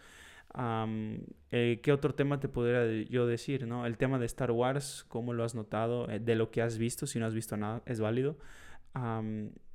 Eh, 1.52 1.80
¿Qué 1.82 1.92
otro 1.92 2.16
tema 2.16 2.40
te 2.40 2.48
podría 2.48 2.86
yo 3.10 3.28
decir? 3.28 3.68
¿no? 3.68 3.86
El 3.86 3.98
tema 3.98 4.20
de 4.20 4.26
Star 4.26 4.52
Wars, 4.52 5.06
¿cómo 5.08 5.34
lo 5.34 5.44
has 5.44 5.56
notado? 5.56 6.10
Eh, 6.10 6.20
de 6.20 6.36
lo 6.36 6.52
que 6.52 6.62
has 6.62 6.78
visto, 6.78 7.08
si 7.08 7.20
no 7.20 7.26
has 7.26 7.34
visto 7.34 7.58
nada, 7.58 7.82
es 7.86 8.00
válido. 8.00 8.38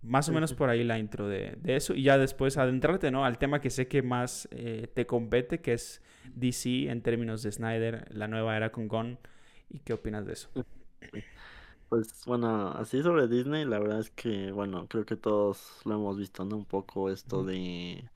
más 0.03 0.29
o 0.29 0.33
menos 0.33 0.55
por 0.55 0.71
ahí 0.71 0.85
la 0.85 0.99
intro 0.99 1.29
de, 1.29 1.59
eso. 1.65 1.95
Y 1.95 2.05
ya 2.05 2.19
después 2.19 2.57
adentrarte 2.57 3.11
¿no? 3.11 3.25
al 3.25 3.39
tema 3.39 3.61
que 3.61 3.71
sé 3.71 3.89
que 3.89 4.03
más 4.03 4.49
eh, 4.53 4.91
te 4.95 5.07
compete, 5.07 5.61
que 5.61 5.75
es 5.75 6.03
DC 6.35 6.91
en 6.91 7.03
términos 7.03 7.43
de 7.43 7.53
Snyder, 7.53 8.07
la 8.11 8.29
nueva 8.29 8.57
era 8.57 8.73
con 8.73 8.89
Gon. 8.89 9.19
¿Y 9.69 9.81
qué 9.81 9.93
opinas 9.93 10.27
de 10.27 10.33
eso? 10.33 10.51
Pues 11.89 12.23
bueno, 12.25 12.69
así 12.69 13.03
sobre 13.03 13.27
Disney, 13.27 13.65
la 13.65 13.81
verdad 13.81 13.99
es 13.99 14.11
que, 14.11 14.53
bueno, 14.53 14.87
creo 14.87 15.05
que 15.05 15.17
todos 15.17 15.81
lo 15.85 15.95
hemos 15.95 16.17
visto, 16.17 16.45
¿no? 16.45 16.57
Un 16.57 16.65
poco 16.65 17.11
esto 17.11 17.45
de... 17.45 18.09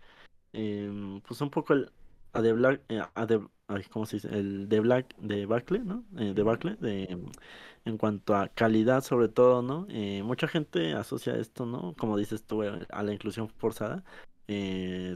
Em, 0.52 1.20
pues 1.22 1.40
un 1.40 1.50
poco 1.50 1.72
el, 1.72 1.90
a 2.34 2.42
The 2.42 2.52
Black, 2.52 2.80
eh, 2.88 3.00
a 3.14 3.26
The, 3.26 3.40
¿cómo 3.90 4.06
se 4.06 4.16
dice? 4.16 4.28
El 4.28 4.68
de 4.68 4.80
Black, 4.80 5.14
de 5.18 5.46
Bacle, 5.46 5.80
¿no? 5.80 6.04
Eh, 6.18 6.34
de 6.34 6.42
Bacle, 6.42 6.76
de, 6.76 7.18
en 7.84 7.98
cuanto 7.98 8.34
a 8.34 8.48
calidad 8.48 9.02
sobre 9.02 9.28
todo, 9.28 9.62
¿no? 9.62 9.86
Eh, 9.90 10.22
mucha 10.22 10.48
gente 10.48 10.92
asocia 10.94 11.36
esto, 11.36 11.66
¿no? 11.66 11.94
Como 11.96 12.16
dices 12.16 12.44
tú, 12.44 12.62
eh, 12.62 12.86
a 12.90 13.02
la 13.02 13.12
inclusión 13.12 13.48
forzada. 13.48 14.04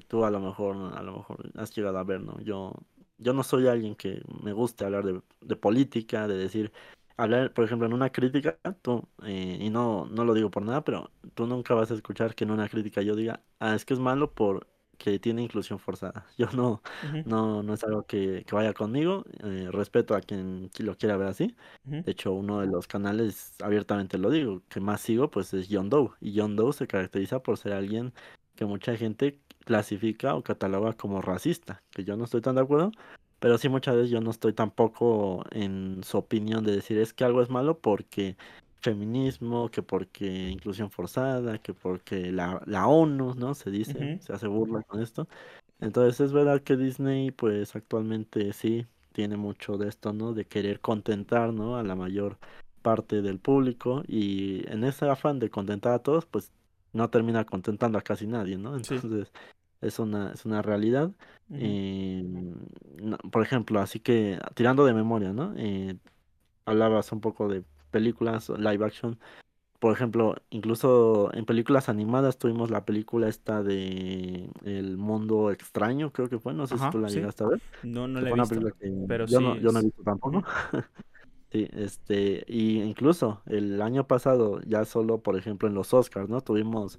tú 0.09 0.25
a 0.25 0.31
lo 0.31 0.41
mejor, 0.41 0.76
a 0.97 1.03
lo 1.03 1.19
mejor 1.19 1.53
has 1.56 1.75
llegado 1.75 1.99
a 1.99 2.05
ver, 2.05 2.20
¿no? 2.23 2.41
Yo, 2.41 2.73
yo 3.19 3.32
no 3.32 3.43
soy 3.43 3.67
alguien 3.69 3.94
que 3.97 4.23
me 4.43 4.53
guste 4.53 4.85
hablar 4.85 5.05
de, 5.05 5.21
de 5.41 5.56
política, 5.56 6.29
de 6.29 6.37
decir, 6.37 6.73
hablar, 7.16 7.52
por 7.52 7.64
ejemplo, 7.64 7.87
en 7.87 7.92
una 7.95 8.11
crítica, 8.11 8.59
tú, 8.83 9.09
y 9.26 9.71
no, 9.71 10.07
no 10.07 10.25
lo 10.25 10.35
digo 10.35 10.50
por 10.50 10.62
nada, 10.64 10.85
pero 10.85 11.11
tú 11.35 11.47
nunca 11.47 11.75
vas 11.75 11.90
a 11.90 11.95
escuchar 11.95 12.35
que 12.35 12.45
en 12.45 12.52
una 12.52 12.69
crítica 12.69 13.02
yo 13.02 13.16
diga, 13.16 13.42
ah, 13.61 13.75
es 13.75 13.85
que 13.85 13.95
es 13.95 14.00
malo 14.00 14.33
por 14.33 14.66
que 14.99 15.19
tiene 15.19 15.43
inclusión 15.43 15.78
forzada. 15.78 16.26
Yo 16.37 16.49
no, 16.52 16.83
no, 17.25 17.62
no 17.62 17.75
es 17.75 17.85
algo 17.85 18.05
que, 18.05 18.45
vaya 18.52 18.75
conmigo. 18.75 19.25
Eh, 19.43 19.69
respeto 19.73 20.14
a 20.14 20.21
quien 20.21 20.71
lo 20.78 20.97
quiera 20.97 21.17
ver 21.17 21.28
así. 21.28 21.57
De 21.85 22.11
hecho, 22.11 22.33
uno 22.33 22.61
de 22.61 22.67
los 22.67 22.87
canales, 22.87 23.55
abiertamente 23.62 24.19
lo 24.19 24.31
digo, 24.31 24.62
que 24.69 24.81
más 24.81 25.00
sigo, 25.00 25.31
pues 25.31 25.55
es 25.55 25.69
John 25.71 25.88
Doe. 25.88 26.11
Y 26.21 26.38
John 26.38 26.57
Doe 26.57 26.73
se 26.73 26.87
caracteriza 26.87 27.43
por 27.43 27.57
ser 27.57 27.73
alguien 27.73 28.12
que 28.57 28.64
mucha 28.67 28.97
gente 28.97 29.40
clasifica 29.64 30.35
o 30.35 30.43
cataloga 30.43 30.95
como 30.95 31.23
racista, 31.23 31.83
que 31.90 32.05
yo 32.05 32.17
no 32.17 32.25
estoy 32.25 32.40
tan 32.40 32.57
de 32.57 32.62
acuerdo, 32.62 32.90
pero 33.38 33.59
sí 33.59 33.69
muchas 33.69 33.97
veces 33.97 34.11
yo 34.11 34.21
no 34.21 34.31
estoy 34.31 34.52
tampoco 34.52 35.45
en 35.50 36.02
su 36.02 36.19
opinión 36.19 36.64
de 36.64 36.73
decir 36.73 36.99
es 36.99 37.12
que 37.12 37.25
algo 37.25 37.43
es 37.43 37.50
malo 37.50 37.78
porque 37.78 38.37
feminismo, 38.80 39.70
que 39.70 39.82
porque 39.82 40.49
inclusión 40.49 40.90
forzada, 40.90 41.58
que 41.58 41.75
porque 41.75 42.32
la, 42.32 42.62
la 42.66 42.87
ONU, 42.87 43.35
¿no? 43.35 43.54
Se 43.54 43.70
dice, 43.70 44.18
se 44.20 44.32
hace 44.32 44.47
burla 44.47 44.82
con 44.82 45.02
esto. 45.02 45.28
Entonces 45.80 46.20
es 46.20 46.32
verdad 46.32 46.62
que 46.62 46.76
Disney 46.76 47.30
pues 47.30 47.76
actualmente 47.76 48.52
sí 48.52 48.87
tiene 49.12 49.37
mucho 49.37 49.78
de 49.78 49.88
esto, 49.88 50.12
¿no? 50.12 50.32
De 50.32 50.44
querer 50.44 50.80
contentar, 50.80 51.52
¿no? 51.52 51.76
A 51.76 51.82
la 51.82 51.94
mayor 51.94 52.38
parte 52.82 53.23
del 53.23 53.38
público 53.38 54.02
y 54.06 54.62
en 54.70 54.85
ese 54.85 55.08
afán 55.08 55.38
de 55.38 55.50
contentar 55.50 55.92
a 55.92 55.99
todos 55.99 56.26
pues 56.26 56.52
no 56.92 57.11
termina 57.11 57.44
contentando 57.44 57.99
a 57.99 58.02
casi 58.02 58.26
nadie, 58.26 58.56
¿no? 58.56 58.76
Entonces 58.76 59.30
es 59.80 59.99
una, 59.99 60.32
es 60.32 60.44
una 60.44 60.62
realidad. 60.62 61.11
Em, 61.50 62.54
por 63.30 63.42
ejemplo, 63.42 63.80
así 63.80 64.00
que 64.00 64.38
tirando 64.54 64.85
de 64.85 64.94
memoria, 64.94 65.32
¿no? 65.32 65.54
Eh, 65.56 65.97
hablabas 66.64 67.11
un 67.12 67.20
poco 67.20 67.49
de 67.49 67.62
películas 67.90 68.49
live 68.50 68.85
action. 68.85 69.18
Por 69.78 69.92
ejemplo, 69.92 70.35
incluso 70.50 71.30
en 71.35 71.45
películas 71.45 71.88
animadas 71.88 72.37
tuvimos 72.37 72.68
la 72.71 72.85
película 72.85 73.28
esta 73.28 73.62
de 73.62 74.50
El 74.64 74.97
Mundo 74.97 75.52
Extraño, 75.52 76.12
creo 76.12 76.28
que 76.28 76.40
fue, 76.40 76.52
no 76.52 76.66
sé 76.66 76.76
si 76.78 76.90
tú 76.90 76.99
la 76.99 77.09
llegaste 77.09 77.45
a 77.45 77.49
ver. 77.49 77.62
No, 77.85 78.09
no 78.09 78.21
la 78.21 78.30
he 78.30 78.35
visto, 78.35 78.61
pero 79.07 79.26
yo 79.26 79.38
sí 79.38 79.45
no, 79.45 79.57
yo 79.57 79.71
no 79.71 79.78
he 79.78 79.85
visto 79.85 80.02
tampoco. 80.02 80.42
sí, 81.52 81.68
este, 81.75 82.45
y 82.49 82.83
incluso 82.83 83.42
el 83.47 83.80
año 83.80 84.04
pasado, 84.09 84.61
ya 84.62 84.85
solo, 84.85 85.18
por 85.18 85.37
ejemplo, 85.37 85.68
en 85.68 85.75
los 85.75 85.95
Oscars, 85.95 86.28
¿no? 86.28 86.40
Tuvimos 86.40 86.99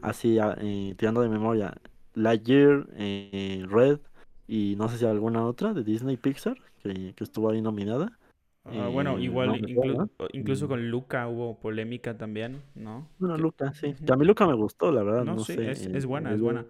así, 0.00 0.38
eh, 0.40 0.94
tirando 0.96 1.22
de 1.22 1.28
memoria, 1.28 1.78
Lightyear, 2.14 2.86
eh, 2.94 3.64
Red, 3.68 3.98
y 4.46 4.76
no 4.76 4.88
sé 4.88 4.98
si 4.98 5.04
alguna 5.04 5.44
otra 5.44 5.74
de 5.74 5.82
Disney 5.82 6.16
Pixar 6.16 6.56
que, 6.84 7.12
que 7.16 7.24
estuvo 7.24 7.50
ahí 7.50 7.60
nominada. 7.60 8.19
Ah, 8.64 8.88
bueno, 8.88 9.16
eh, 9.16 9.22
igual, 9.22 9.58
incluso 10.32 10.68
con 10.68 10.90
Luca 10.90 11.26
hubo 11.28 11.58
polémica 11.58 12.18
también, 12.18 12.62
¿no? 12.74 13.08
Bueno, 13.18 13.38
Luca, 13.38 13.72
sí. 13.72 13.94
A 14.10 14.16
mí 14.16 14.26
Luca 14.26 14.46
me 14.46 14.54
gustó, 14.54 14.92
la 14.92 15.02
verdad. 15.02 15.24
No, 15.24 15.38
sí, 15.38 15.56
es, 15.58 15.86
es, 15.86 16.04
buena, 16.04 16.32
es 16.34 16.40
buena. 16.40 16.66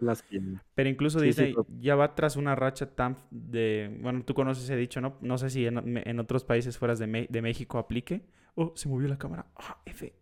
Pero 0.75 0.89
incluso 0.89 1.21
Disney 1.21 1.55
ya 1.81 1.97
va 1.97 2.15
tras 2.15 2.37
una 2.37 2.55
racha 2.55 2.95
tan 2.95 3.17
de... 3.31 3.99
Bueno, 4.01 4.23
tú 4.25 4.35
conoces 4.35 4.65
ese 4.65 4.77
dicho, 4.77 5.01
¿no? 5.01 5.17
No 5.21 5.37
sé 5.37 5.51
si 5.51 5.67
en, 5.67 6.21
otros 6.21 6.45
países 6.45 6.79
fuera 6.79 6.95
de, 6.95 7.27
de, 7.29 7.43
México 7.43 7.79
aplique. 7.79 8.23
Oh, 8.55 8.73
se 8.77 8.89
movió 8.89 9.09
la 9.09 9.19
cámara. 9.19 9.47
Ah, 9.57 9.83
F. 9.85 10.15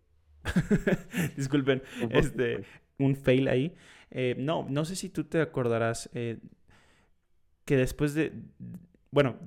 Disculpen, 1.37 1.83
este, 2.09 2.63
un 2.97 3.15
fail 3.15 3.47
ahí. 3.47 3.75
Eh, 4.09 4.35
no, 4.39 4.65
no 4.67 4.85
sé 4.85 4.95
si 4.95 5.09
tú 5.09 5.25
te 5.25 5.39
acordarás 5.39 6.09
eh, 6.13 6.39
que 7.65 7.77
después 7.77 8.15
de 8.15 8.33
bueno, 9.11 9.37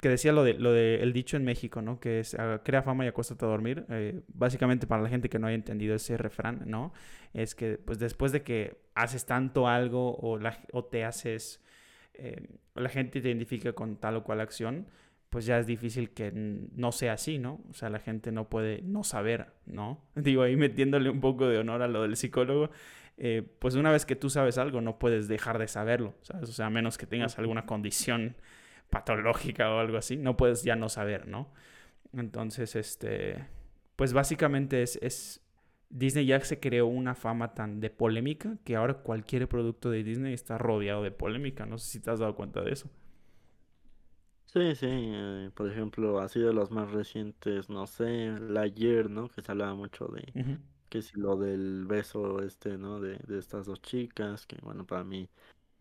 que 0.00 0.08
decía 0.08 0.32
lo 0.32 0.42
de 0.42 0.54
lo 0.54 0.72
de 0.72 0.96
el 0.96 1.12
dicho 1.12 1.36
en 1.36 1.44
México, 1.44 1.80
¿no? 1.80 2.00
Que 2.00 2.20
es 2.20 2.34
ah, 2.34 2.60
crea 2.64 2.82
fama 2.82 3.04
y 3.04 3.08
acuéstate 3.08 3.44
a 3.44 3.48
dormir. 3.48 3.86
Eh, 3.88 4.22
básicamente 4.28 4.86
para 4.86 5.02
la 5.02 5.08
gente 5.08 5.28
que 5.28 5.38
no 5.38 5.46
haya 5.46 5.54
entendido 5.54 5.94
ese 5.94 6.16
refrán, 6.16 6.62
¿no? 6.66 6.92
Es 7.32 7.54
que 7.54 7.78
pues 7.78 7.98
después 7.98 8.32
de 8.32 8.42
que 8.42 8.82
haces 8.94 9.24
tanto 9.24 9.68
algo 9.68 10.16
o, 10.16 10.38
la, 10.38 10.58
o 10.72 10.84
te 10.84 11.04
haces, 11.04 11.62
eh, 12.14 12.48
la 12.74 12.88
gente 12.88 13.20
te 13.20 13.28
identifica 13.28 13.72
con 13.74 13.96
tal 13.96 14.16
o 14.16 14.24
cual 14.24 14.40
acción, 14.40 14.88
pues 15.30 15.46
ya 15.46 15.58
es 15.58 15.66
difícil 15.66 16.10
que 16.10 16.32
no 16.34 16.90
sea 16.90 17.12
así, 17.12 17.38
¿no? 17.38 17.60
O 17.70 17.74
sea, 17.74 17.90
la 17.90 18.00
gente 18.00 18.32
no 18.32 18.48
puede 18.50 18.82
no 18.82 19.04
saber, 19.04 19.52
¿no? 19.66 20.04
Digo, 20.16 20.42
ahí 20.42 20.56
metiéndole 20.56 21.10
un 21.10 21.20
poco 21.20 21.46
de 21.46 21.58
honor 21.58 21.82
a 21.82 21.88
lo 21.88 22.02
del 22.02 22.16
psicólogo, 22.16 22.70
eh, 23.18 23.42
pues 23.60 23.76
una 23.76 23.92
vez 23.92 24.04
que 24.04 24.16
tú 24.16 24.30
sabes 24.30 24.58
algo, 24.58 24.80
no 24.80 24.98
puedes 24.98 25.28
dejar 25.28 25.58
de 25.58 25.68
saberlo, 25.68 26.14
¿sabes? 26.22 26.48
O 26.48 26.52
sea, 26.52 26.66
a 26.66 26.70
menos 26.70 26.98
que 26.98 27.06
tengas 27.06 27.38
alguna 27.38 27.66
condición 27.66 28.34
patológica 28.92 29.74
o 29.74 29.78
algo 29.80 29.96
así, 29.96 30.16
no 30.16 30.36
puedes 30.36 30.62
ya 30.62 30.76
no 30.76 30.88
saber, 30.88 31.26
¿no? 31.26 31.50
Entonces, 32.12 32.76
este, 32.76 33.48
pues 33.96 34.12
básicamente 34.12 34.82
es, 34.82 34.98
es, 35.02 35.40
Disney 35.88 36.26
ya 36.26 36.38
se 36.40 36.60
creó 36.60 36.86
una 36.86 37.14
fama 37.14 37.54
tan 37.54 37.80
de 37.80 37.88
polémica 37.90 38.58
que 38.64 38.76
ahora 38.76 38.94
cualquier 38.94 39.48
producto 39.48 39.90
de 39.90 40.04
Disney 40.04 40.34
está 40.34 40.58
rodeado 40.58 41.02
de 41.02 41.10
polémica. 41.10 41.64
No 41.64 41.78
sé 41.78 41.90
si 41.90 42.00
te 42.00 42.10
has 42.10 42.20
dado 42.20 42.36
cuenta 42.36 42.60
de 42.60 42.72
eso. 42.72 42.90
Sí, 44.44 44.74
sí, 44.74 44.86
eh, 44.90 45.50
por 45.54 45.70
ejemplo, 45.70 46.20
así 46.20 46.38
de 46.38 46.52
los 46.52 46.70
más 46.70 46.90
recientes, 46.92 47.70
no 47.70 47.86
sé, 47.86 48.38
la 48.38 48.60
ayer, 48.62 49.08
¿no? 49.08 49.30
Que 49.30 49.40
se 49.40 49.50
hablaba 49.50 49.74
mucho 49.74 50.08
de 50.08 50.58
que 50.90 51.00
si 51.00 51.18
lo 51.18 51.38
del 51.38 51.86
beso 51.86 52.42
este, 52.42 52.76
¿no? 52.76 53.00
De, 53.00 53.18
de 53.26 53.38
estas 53.38 53.64
dos 53.64 53.80
chicas, 53.80 54.46
que 54.46 54.58
bueno, 54.60 54.86
para 54.86 55.04
mí 55.04 55.30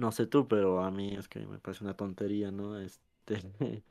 no 0.02 0.12
sé 0.12 0.26
tú, 0.26 0.48
pero 0.48 0.82
a 0.84 0.90
mí 0.90 1.14
es 1.14 1.28
que 1.28 1.46
me 1.46 1.60
parece 1.60 1.84
una 1.84 1.94
tontería, 1.94 2.52
¿no? 2.52 2.80
Este, 2.80 3.40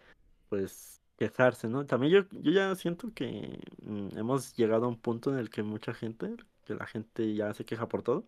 pues 0.49 1.01
quejarse, 1.17 1.69
¿no? 1.69 1.87
También 1.87 2.13
yo, 2.13 2.41
yo 2.43 2.51
ya 2.51 2.75
siento 2.75 3.13
que 3.15 3.61
mm, 3.83 4.19
hemos 4.19 4.55
llegado 4.55 4.87
a 4.87 4.89
un 4.89 4.99
punto 4.99 5.33
en 5.33 5.39
el 5.39 5.51
que 5.51 5.63
mucha 5.63 5.95
gente, 5.95 6.35
que 6.65 6.75
la 6.75 6.87
gente 6.87 7.33
ya 7.35 7.55
se 7.55 7.65
queja 7.65 7.89
por 7.89 8.03
todo. 8.03 8.25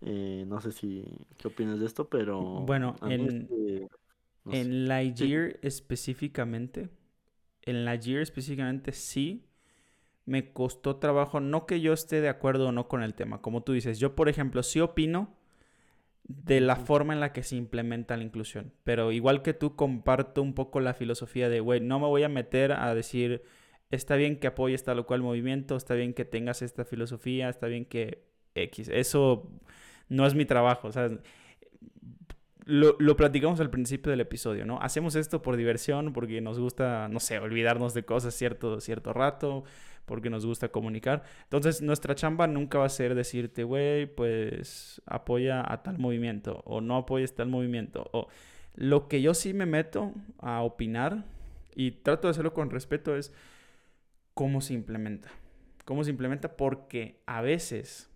Eh, 0.00 0.44
no 0.46 0.60
sé 0.60 0.70
si, 0.70 1.04
¿qué 1.36 1.48
opinas 1.48 1.80
de 1.80 1.86
esto? 1.86 2.08
Pero... 2.08 2.40
Bueno, 2.40 2.94
en, 3.02 3.48
en 4.46 4.88
Lightyear 4.88 5.58
específicamente, 5.62 6.88
en 7.62 7.84
Lightyear 7.84 8.22
específicamente 8.22 8.92
sí 8.92 9.44
me 10.26 10.52
costó 10.52 10.96
trabajo, 10.96 11.40
no 11.40 11.66
que 11.66 11.80
yo 11.80 11.92
esté 11.92 12.20
de 12.20 12.28
acuerdo 12.28 12.68
o 12.68 12.72
no 12.72 12.86
con 12.86 13.02
el 13.02 13.14
tema, 13.14 13.42
como 13.42 13.62
tú 13.62 13.72
dices, 13.72 13.98
yo 13.98 14.14
por 14.14 14.28
ejemplo 14.28 14.62
sí 14.62 14.80
opino 14.80 15.34
de 16.24 16.60
la 16.60 16.76
forma 16.76 17.12
en 17.12 17.20
la 17.20 17.32
que 17.32 17.42
se 17.42 17.56
implementa 17.56 18.16
la 18.16 18.24
inclusión. 18.24 18.72
Pero 18.82 19.12
igual 19.12 19.42
que 19.42 19.54
tú, 19.54 19.76
comparto 19.76 20.42
un 20.42 20.54
poco 20.54 20.80
la 20.80 20.94
filosofía 20.94 21.48
de, 21.48 21.60
güey, 21.60 21.80
no 21.80 22.00
me 22.00 22.06
voy 22.06 22.22
a 22.22 22.28
meter 22.28 22.72
a 22.72 22.94
decir, 22.94 23.42
está 23.90 24.16
bien 24.16 24.38
que 24.38 24.46
apoyes 24.46 24.84
tal 24.84 24.98
o 24.98 25.06
cual 25.06 25.22
movimiento, 25.22 25.76
está 25.76 25.94
bien 25.94 26.14
que 26.14 26.24
tengas 26.24 26.62
esta 26.62 26.84
filosofía, 26.84 27.48
está 27.48 27.66
bien 27.66 27.84
que 27.84 28.24
X. 28.54 28.88
Eso 28.88 29.50
no 30.08 30.26
es 30.26 30.34
mi 30.34 30.46
trabajo, 30.46 30.92
¿sabes? 30.92 31.18
Lo, 32.66 32.96
lo, 32.98 33.14
platicamos 33.14 33.60
al 33.60 33.68
principio 33.68 34.10
del 34.10 34.22
episodio, 34.22 34.64
¿no? 34.64 34.78
Hacemos 34.80 35.16
esto 35.16 35.42
por 35.42 35.56
diversión, 35.56 36.14
porque 36.14 36.40
nos 36.40 36.58
gusta, 36.58 37.08
no 37.08 37.20
sé, 37.20 37.38
olvidarnos 37.38 37.92
de 37.92 38.06
cosas 38.06 38.32
cierto, 38.34 38.80
cierto 38.80 39.12
rato, 39.12 39.64
porque 40.06 40.30
nos 40.30 40.44
gusta 40.44 40.68
comunicar. 40.68 41.22
Entonces, 41.44 41.82
nuestra 41.82 42.14
chamba 42.14 42.46
nunca 42.46 42.78
va 42.78 42.86
a 42.86 42.90
ser 42.90 43.14
decirte, 43.14 43.64
güey, 43.64 44.06
pues 44.06 45.02
apoya 45.06 45.64
a 45.70 45.82
tal 45.82 45.98
movimiento 45.98 46.62
o 46.64 46.80
no 46.80 46.96
apoyes 46.96 47.34
tal 47.34 47.48
movimiento. 47.48 48.08
O 48.12 48.28
lo 48.74 49.08
que 49.08 49.22
yo 49.22 49.34
sí 49.34 49.54
me 49.54 49.66
meto 49.66 50.12
a 50.38 50.62
opinar 50.62 51.24
y 51.74 51.92
trato 51.92 52.28
de 52.28 52.32
hacerlo 52.32 52.54
con 52.54 52.70
respeto 52.70 53.16
es 53.16 53.32
cómo 54.34 54.60
se 54.60 54.74
implementa. 54.74 55.30
Cómo 55.84 56.04
se 56.04 56.10
implementa 56.10 56.56
porque 56.56 57.22
a 57.26 57.40
veces 57.42 58.10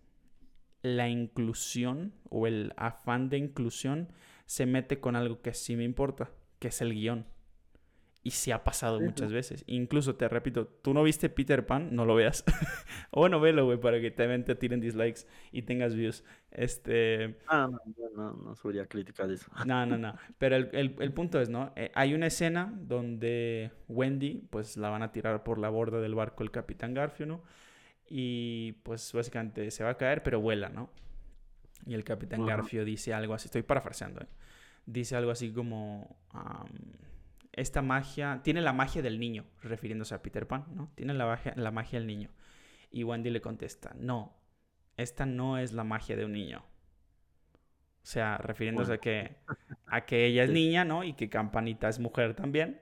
la 0.83 1.09
inclusión 1.09 2.14
o 2.30 2.47
el 2.47 2.73
afán 2.76 3.28
de 3.28 3.38
inclusión 3.38 4.09
se 4.47 4.66
mete 4.66 5.00
con 5.00 5.16
algo 5.16 5.42
que 5.42 5.54
sí 5.54 5.76
me 5.76 5.85
importa, 5.85 6.30
que 6.59 6.68
es 6.68 6.80
el 6.80 6.95
guion. 6.95 7.26
Y 8.23 8.33
se 8.33 8.53
ha 8.53 8.65
pasado 8.65 9.01
muchas 9.01 9.33
veces. 9.33 9.65
Incluso 9.67 10.17
te 10.17 10.29
repito, 10.29 10.67
tú 10.67 10.93
no 10.93 11.03
viste 11.03 11.29
Peter 11.31 11.65
Pan, 11.65 11.95
no 11.95 12.05
lo 12.05 12.15
veas. 12.15 12.45
o 13.11 13.21
bueno, 13.21 13.41
velo, 13.41 13.65
güey, 13.65 13.79
para 13.79 14.01
que 14.01 14.11
también 14.11 14.45
te 14.45 14.55
tiren 14.55 14.81
dislikes 14.81 15.27
y 15.53 15.63
tengas 15.63 15.95
views. 15.95 16.25
Este. 16.51 17.39
Ah, 17.47 17.69
no, 17.71 17.81
no, 18.17 18.33
no 18.33 18.55
subía 18.57 18.87
crítica 18.87 19.27
de 19.27 19.35
eso. 19.35 19.51
no, 19.65 19.87
no, 19.87 19.97
no. 19.97 20.15
Pero 20.39 20.57
el, 20.57 21.13
punto 21.13 21.41
es, 21.41 21.49
¿no? 21.49 21.73
Eh, 21.77 21.91
hay 21.95 22.13
una 22.13 22.27
escena 22.27 22.75
donde 22.77 23.71
Wendy, 23.89 24.47
pues 24.51 24.77
la 24.77 24.91
van 24.91 25.03
a 25.03 25.13
tirar 25.13 25.43
por 25.45 25.59
la 25.59 25.69
borda 25.69 26.01
del 26.01 26.15
barco 26.15 26.43
el 26.43 26.51
Capitán 26.51 26.95
Garfio, 26.95 27.25
¿no? 27.25 27.43
Y 28.11 28.73
pues 28.83 29.13
básicamente 29.13 29.71
se 29.71 29.85
va 29.85 29.91
a 29.91 29.97
caer, 29.97 30.23
pero 30.23 30.41
vuela, 30.41 30.69
¿no? 30.69 30.91
Y 31.87 31.95
el 31.95 32.05
Capitán 32.05 32.45
Garfio 32.45 32.85
dice 32.85 33.15
algo 33.15 33.35
así, 33.35 33.47
estoy 33.47 33.63
parafraseando, 33.63 34.21
¿eh? 34.23 34.27
Dice 34.85 35.17
algo 35.17 35.31
así 35.31 35.53
como 35.53 36.17
esta 37.52 37.83
magia, 37.83 38.40
tiene 38.43 38.61
la 38.61 38.73
magia 38.73 39.02
del 39.02 39.19
niño, 39.19 39.45
refiriéndose 39.62 40.14
a 40.14 40.23
Peter 40.23 40.47
Pan, 40.47 40.67
¿no? 40.75 40.90
Tiene 40.95 41.14
la 41.14 41.26
magia, 41.26 41.55
la 41.57 41.71
magia 41.71 41.99
del 41.99 42.07
niño. 42.07 42.31
Y 42.90 43.05
Wendy 43.05 43.31
le 43.31 43.40
contesta, 43.40 43.95
no, 43.99 44.37
esta 44.97 45.26
no 45.26 45.59
es 45.59 45.73
la 45.73 45.85
magia 45.85 46.17
de 46.17 46.25
un 46.25 46.33
niño. 46.33 46.64
O 48.02 48.11
sea, 48.11 48.38
refiriéndose 48.38 48.95
a, 48.95 48.99
que, 48.99 49.37
a 49.87 50.07
que 50.07 50.26
ella 50.26 50.45
es 50.45 50.50
niña, 50.50 50.85
¿no? 50.85 51.05
Y 51.05 51.12
que 51.12 51.28
Campanita 51.28 51.88
es 51.88 51.99
mujer 51.99 52.35
también. 52.35 52.81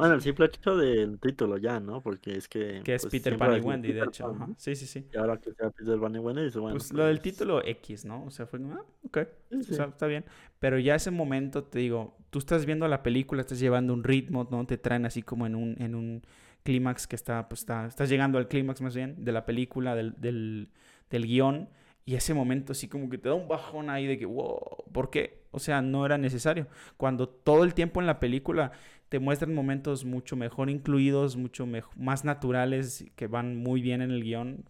Bueno, 0.00 0.14
el 0.14 0.22
simple 0.22 0.46
hecho 0.46 0.78
del 0.78 1.20
título 1.20 1.58
ya, 1.58 1.78
¿no? 1.78 2.00
Porque 2.00 2.34
es 2.34 2.48
que... 2.48 2.80
Que 2.82 2.94
es 2.94 3.02
pues, 3.02 3.12
Peter 3.12 3.36
Pan 3.36 3.54
y 3.58 3.60
Wendy, 3.60 3.92
de 3.92 4.02
hecho. 4.02 4.34
Sí, 4.56 4.74
sí, 4.74 4.86
sí. 4.86 5.06
Y 5.12 5.16
ahora 5.18 5.36
que 5.36 5.52
sea 5.52 5.68
Peter 5.68 6.00
Pan 6.00 6.16
y 6.16 6.18
Wendy, 6.18 6.44
dice, 6.44 6.58
bueno... 6.58 6.76
Pues, 6.78 6.90
lo 6.90 7.04
del 7.04 7.18
pues 7.18 7.34
título 7.34 7.62
X, 7.62 8.06
¿no? 8.06 8.24
O 8.24 8.30
sea, 8.30 8.46
fue 8.46 8.60
como, 8.60 8.76
ah, 8.76 8.84
ok, 9.04 9.18
o 9.58 9.62
sea, 9.62 9.84
está 9.84 10.06
bien. 10.06 10.24
Pero 10.58 10.78
ya 10.78 10.94
ese 10.94 11.10
momento, 11.10 11.64
te 11.64 11.80
digo, 11.80 12.16
tú 12.30 12.38
estás 12.38 12.64
viendo 12.64 12.88
la 12.88 13.02
película, 13.02 13.42
estás 13.42 13.60
llevando 13.60 13.92
un 13.92 14.02
ritmo, 14.02 14.48
¿no? 14.50 14.64
Te 14.64 14.78
traen 14.78 15.04
así 15.04 15.22
como 15.22 15.46
en 15.46 15.54
un, 15.54 15.76
en 15.78 15.94
un 15.94 16.22
clímax 16.62 17.06
que 17.06 17.16
está, 17.16 17.46
pues 17.46 17.60
está... 17.60 17.86
Estás 17.86 18.08
llegando 18.08 18.38
al 18.38 18.48
clímax 18.48 18.80
más 18.80 18.94
bien 18.94 19.22
de 19.22 19.32
la 19.32 19.44
película, 19.44 19.94
del, 19.94 20.14
del, 20.18 20.70
del 21.10 21.26
guion. 21.26 21.68
Y 22.06 22.14
ese 22.14 22.32
momento 22.32 22.72
así 22.72 22.88
como 22.88 23.10
que 23.10 23.18
te 23.18 23.28
da 23.28 23.34
un 23.34 23.46
bajón 23.46 23.90
ahí 23.90 24.06
de 24.06 24.18
que, 24.18 24.24
wow, 24.24 24.84
¿por 24.92 25.10
qué? 25.10 25.44
O 25.50 25.58
sea, 25.58 25.82
no 25.82 26.06
era 26.06 26.16
necesario. 26.16 26.66
Cuando 26.96 27.28
todo 27.28 27.64
el 27.64 27.74
tiempo 27.74 28.00
en 28.00 28.06
la 28.06 28.18
película 28.18 28.72
te 29.10 29.18
muestran 29.18 29.52
momentos 29.52 30.04
mucho 30.04 30.36
mejor 30.36 30.70
incluidos, 30.70 31.36
mucho 31.36 31.66
más 31.96 32.24
naturales, 32.24 33.04
que 33.16 33.26
van 33.26 33.56
muy 33.56 33.82
bien 33.82 34.02
en 34.02 34.12
el 34.12 34.22
guion, 34.22 34.64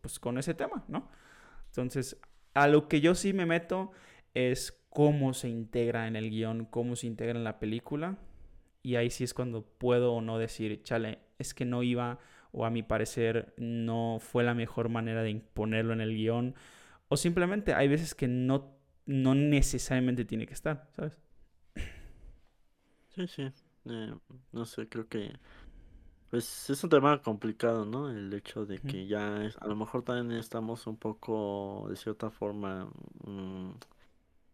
pues 0.00 0.18
con 0.18 0.36
ese 0.36 0.52
tema, 0.52 0.84
¿no? 0.88 1.08
Entonces, 1.68 2.20
a 2.54 2.66
lo 2.66 2.88
que 2.88 3.00
yo 3.00 3.14
sí 3.14 3.32
me 3.32 3.46
meto 3.46 3.92
es 4.34 4.84
cómo 4.90 5.32
se 5.32 5.48
integra 5.48 6.08
en 6.08 6.16
el 6.16 6.30
guion, 6.30 6.66
cómo 6.66 6.96
se 6.96 7.06
integra 7.06 7.38
en 7.38 7.44
la 7.44 7.60
película. 7.60 8.18
Y 8.82 8.96
ahí 8.96 9.10
sí 9.10 9.22
es 9.22 9.32
cuando 9.32 9.62
puedo 9.62 10.12
o 10.12 10.20
no 10.20 10.38
decir, 10.38 10.82
chale, 10.82 11.20
es 11.38 11.54
que 11.54 11.64
no 11.64 11.84
iba, 11.84 12.18
o 12.50 12.64
a 12.64 12.70
mi 12.70 12.82
parecer 12.82 13.54
no 13.58 14.18
fue 14.20 14.42
la 14.42 14.54
mejor 14.54 14.88
manera 14.88 15.22
de 15.22 15.30
imponerlo 15.30 15.92
en 15.92 16.00
el 16.00 16.16
guion. 16.16 16.56
O 17.08 17.16
simplemente 17.16 17.74
hay 17.74 17.86
veces 17.86 18.16
que 18.16 18.26
no, 18.26 18.76
no 19.06 19.36
necesariamente 19.36 20.24
tiene 20.24 20.46
que 20.46 20.54
estar, 20.54 20.88
¿sabes? 20.96 21.16
Sí, 23.14 23.26
sí. 23.28 23.52
Eh, 23.86 24.14
no 24.52 24.64
sé, 24.64 24.88
creo 24.88 25.08
que 25.08 25.32
pues 26.30 26.68
es 26.68 26.82
un 26.82 26.90
tema 26.90 27.22
complicado, 27.22 27.84
¿no? 27.84 28.10
El 28.10 28.32
hecho 28.34 28.66
de 28.66 28.80
que 28.80 29.06
ya 29.06 29.48
a 29.60 29.66
lo 29.68 29.76
mejor 29.76 30.02
también 30.02 30.36
estamos 30.38 30.86
un 30.88 30.96
poco, 30.96 31.86
de 31.88 31.96
cierta 31.96 32.30
forma, 32.30 32.90
mm, 33.24 33.70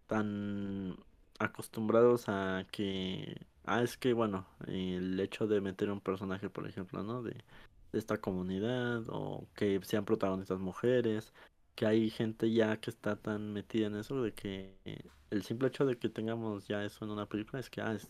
tan 0.06 0.96
acostumbrados 1.38 2.28
a 2.28 2.66
que, 2.70 3.46
ah, 3.64 3.82
es 3.82 3.96
que 3.96 4.12
bueno, 4.12 4.46
el 4.66 5.18
hecho 5.20 5.46
de 5.46 5.60
meter 5.62 5.90
un 5.90 6.00
personaje, 6.00 6.50
por 6.50 6.66
ejemplo, 6.68 7.02
¿no? 7.02 7.22
De, 7.22 7.32
de 7.92 7.98
esta 7.98 8.18
comunidad 8.18 9.04
o 9.08 9.46
que 9.54 9.80
sean 9.84 10.04
protagonistas 10.04 10.58
mujeres, 10.60 11.32
que 11.74 11.86
hay 11.86 12.10
gente 12.10 12.52
ya 12.52 12.78
que 12.78 12.90
está 12.90 13.16
tan 13.16 13.52
metida 13.52 13.86
en 13.86 13.96
eso 13.96 14.22
de 14.22 14.34
que 14.34 14.76
el 15.30 15.42
simple 15.44 15.68
hecho 15.68 15.86
de 15.86 15.98
que 15.98 16.08
tengamos 16.10 16.68
ya 16.68 16.84
eso 16.84 17.04
en 17.04 17.10
una 17.12 17.26
película 17.26 17.60
es 17.60 17.70
que 17.70 17.80
ah, 17.80 17.94
es, 17.94 18.08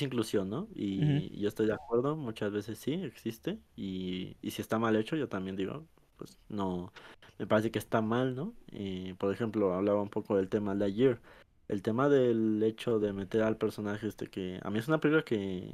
inclusión, 0.00 0.50
¿no? 0.50 0.68
Y 0.74 1.38
yo 1.38 1.48
estoy 1.48 1.66
de 1.66 1.74
acuerdo, 1.74 2.16
muchas 2.16 2.52
veces 2.52 2.78
sí 2.78 2.92
existe 2.92 3.58
y, 3.76 4.36
y 4.42 4.50
si 4.52 4.62
está 4.62 4.78
mal 4.78 4.96
hecho 4.96 5.16
yo 5.16 5.28
también 5.28 5.56
digo, 5.56 5.84
pues 6.16 6.38
no, 6.48 6.92
me 7.40 7.46
parece 7.46 7.70
que 7.70 7.78
está 7.78 8.02
mal, 8.02 8.36
¿no? 8.36 8.52
Eh, 8.70 9.14
por 9.16 9.32
ejemplo, 9.32 9.72
hablaba 9.72 10.02
un 10.02 10.10
poco 10.10 10.36
del 10.36 10.50
tema 10.50 10.74
de 10.74 10.84
ayer. 10.84 11.20
El 11.68 11.80
tema 11.80 12.10
del 12.10 12.62
hecho 12.62 12.98
de 12.98 13.14
meter 13.14 13.42
al 13.42 13.56
personaje 13.56 14.06
este 14.06 14.26
que... 14.26 14.60
A 14.62 14.68
mí 14.68 14.78
es 14.78 14.88
una 14.88 15.00
película 15.00 15.24
que 15.24 15.72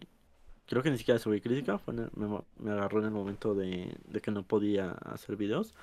creo 0.66 0.84
que 0.84 0.92
ni 0.92 0.98
siquiera 0.98 1.18
subí 1.18 1.40
crítica, 1.40 1.78
fue 1.78 1.94
me, 1.94 2.70
agarró 2.70 3.00
en 3.00 3.06
el 3.06 3.10
momento 3.10 3.56
de, 3.56 3.96
que 4.22 4.30
no 4.30 4.44
podía 4.44 4.92
hacer 4.92 5.34
videos. 5.34 5.74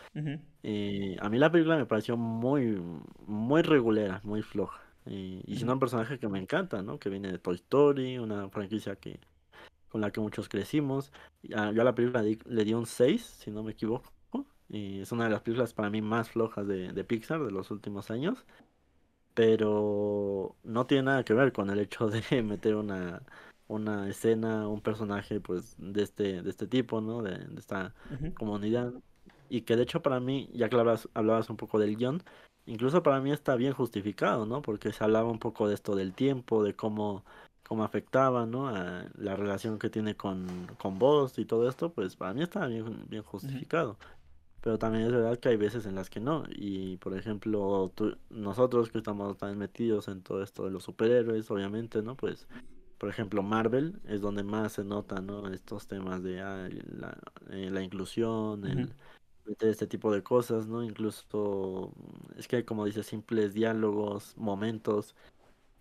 Eh, 0.64 1.18
a 1.20 1.28
mí 1.28 1.38
la 1.38 1.52
película 1.52 1.76
me 1.76 1.86
pareció 1.86 2.16
muy, 2.16 2.82
muy 3.28 3.62
regulera, 3.62 4.22
muy 4.24 4.42
floja. 4.42 4.82
Eh, 5.06 5.42
y 5.46 5.56
siendo 5.56 5.74
un 5.74 5.80
personaje 5.80 6.20
que 6.20 6.28
me 6.28 6.40
encanta, 6.40 6.82
¿no? 6.82 7.00
Que 7.00 7.10
viene 7.10 7.32
de 7.32 7.40
Toy 7.40 7.56
Story, 7.56 8.18
una 8.18 8.50
franquicia 8.50 8.96
que 8.96 9.20
con 9.90 10.02
la 10.02 10.12
que 10.12 10.20
muchos 10.20 10.50
crecimos. 10.50 11.12
Yo 11.44 11.58
a 11.60 11.72
la 11.72 11.94
película 11.94 12.24
le 12.24 12.66
di 12.66 12.74
un 12.74 12.88
6, 12.88 13.24
si 13.24 13.52
no 13.52 13.64
me 13.64 13.74
equivoco. 13.74 14.12
Y 14.68 15.02
es 15.02 15.12
una 15.12 15.26
de 15.26 15.30
las 15.30 15.42
películas 15.42 15.74
para 15.74 15.92
mí 15.92 16.02
más 16.02 16.32
flojas 16.32 16.68
de, 16.68 16.92
de 16.94 17.04
Pixar 17.04 17.44
de 17.44 17.52
los 17.52 17.70
últimos 17.70 18.10
años. 18.10 18.44
Pero 19.36 20.56
no 20.64 20.88
tiene 20.88 21.04
nada 21.04 21.24
que 21.24 21.34
ver 21.34 21.54
con 21.54 21.70
el 21.70 21.80
hecho 21.80 22.08
de 22.08 22.22
meter 22.44 22.76
una, 22.76 23.22
una 23.68 24.10
escena, 24.10 24.68
un 24.68 24.82
personaje 24.82 25.40
pues 25.40 25.76
de 25.78 26.04
este, 26.04 26.42
de 26.42 26.50
este 26.50 26.68
tipo, 26.68 27.02
¿no? 27.02 27.22
De, 27.22 27.48
esta 27.58 27.94
comunidad. 28.36 28.94
Y 29.50 29.62
que 29.62 29.76
de 29.76 29.84
hecho 29.84 30.02
para 30.02 30.20
mí, 30.20 30.50
ya 30.54 30.70
que 30.70 30.76
hablabas, 30.76 31.10
hablabas 31.14 31.50
un 31.50 31.58
poco 31.58 31.80
del 31.80 31.96
guion, 31.98 32.24
incluso 32.66 33.04
para 33.04 33.20
mí 33.22 33.32
está 33.32 33.56
bien 33.56 33.74
justificado, 33.74 34.46
¿no? 34.46 34.62
Porque 34.62 34.92
se 34.92 35.04
hablaba 35.04 35.30
un 35.30 35.40
poco 35.40 35.68
de 35.68 35.76
esto 35.76 35.96
del 35.96 36.14
tiempo, 36.14 36.64
de 36.64 36.76
cómo, 36.76 37.24
cómo 37.64 37.84
afectaba, 37.84 38.46
¿no? 38.46 38.68
A 38.68 39.06
la 39.16 39.36
relación 39.36 39.80
que 39.80 39.90
tiene 39.90 40.16
con, 40.16 40.68
con 40.78 41.00
vos 41.00 41.38
y 41.40 41.46
todo 41.46 41.70
esto, 41.70 41.92
pues 41.92 42.16
para 42.16 42.34
mí 42.34 42.44
está 42.44 42.68
bien, 42.68 43.06
bien 43.10 43.24
justificado. 43.24 43.98
Pero 44.62 44.80
también 44.80 45.06
es 45.06 45.12
verdad 45.12 45.38
que 45.40 45.50
hay 45.50 45.58
veces 45.58 45.86
en 45.86 45.96
las 45.96 46.10
que 46.10 46.22
no. 46.22 46.46
Y 46.50 46.98
por 46.98 47.18
ejemplo, 47.18 47.92
nosotros 48.30 48.90
que 48.90 48.98
estamos 49.00 49.38
tan 49.38 49.58
metidos 49.58 50.08
en 50.08 50.22
todo 50.22 50.42
esto 50.42 50.66
de 50.66 50.72
los 50.72 50.84
superhéroes, 50.84 51.52
obviamente, 51.52 52.02
¿no? 52.02 52.16
Pues 52.16 52.48
por 53.04 53.10
ejemplo, 53.10 53.44
Marvel 53.44 54.00
es 54.06 54.22
donde 54.22 54.44
más 54.44 54.72
se 54.72 54.86
nota, 54.86 55.20
¿no? 55.20 55.50
Estos 55.50 55.88
temas 55.88 56.24
de 56.24 56.40
ah, 56.40 56.70
la, 56.86 57.18
eh, 57.50 57.70
la, 57.70 57.84
inclusión, 57.84 58.66
el 58.66 58.94
meter 59.46 59.70
este 59.70 59.88
tipo 59.88 60.12
de 60.12 60.24
cosas, 60.24 60.68
¿no? 60.68 60.84
Incluso, 60.84 61.92
es 62.38 62.48
que 62.48 62.66
como 62.66 62.86
dice, 62.86 63.04
simples 63.04 63.54
diálogos, 63.54 64.36
momentos, 64.38 65.16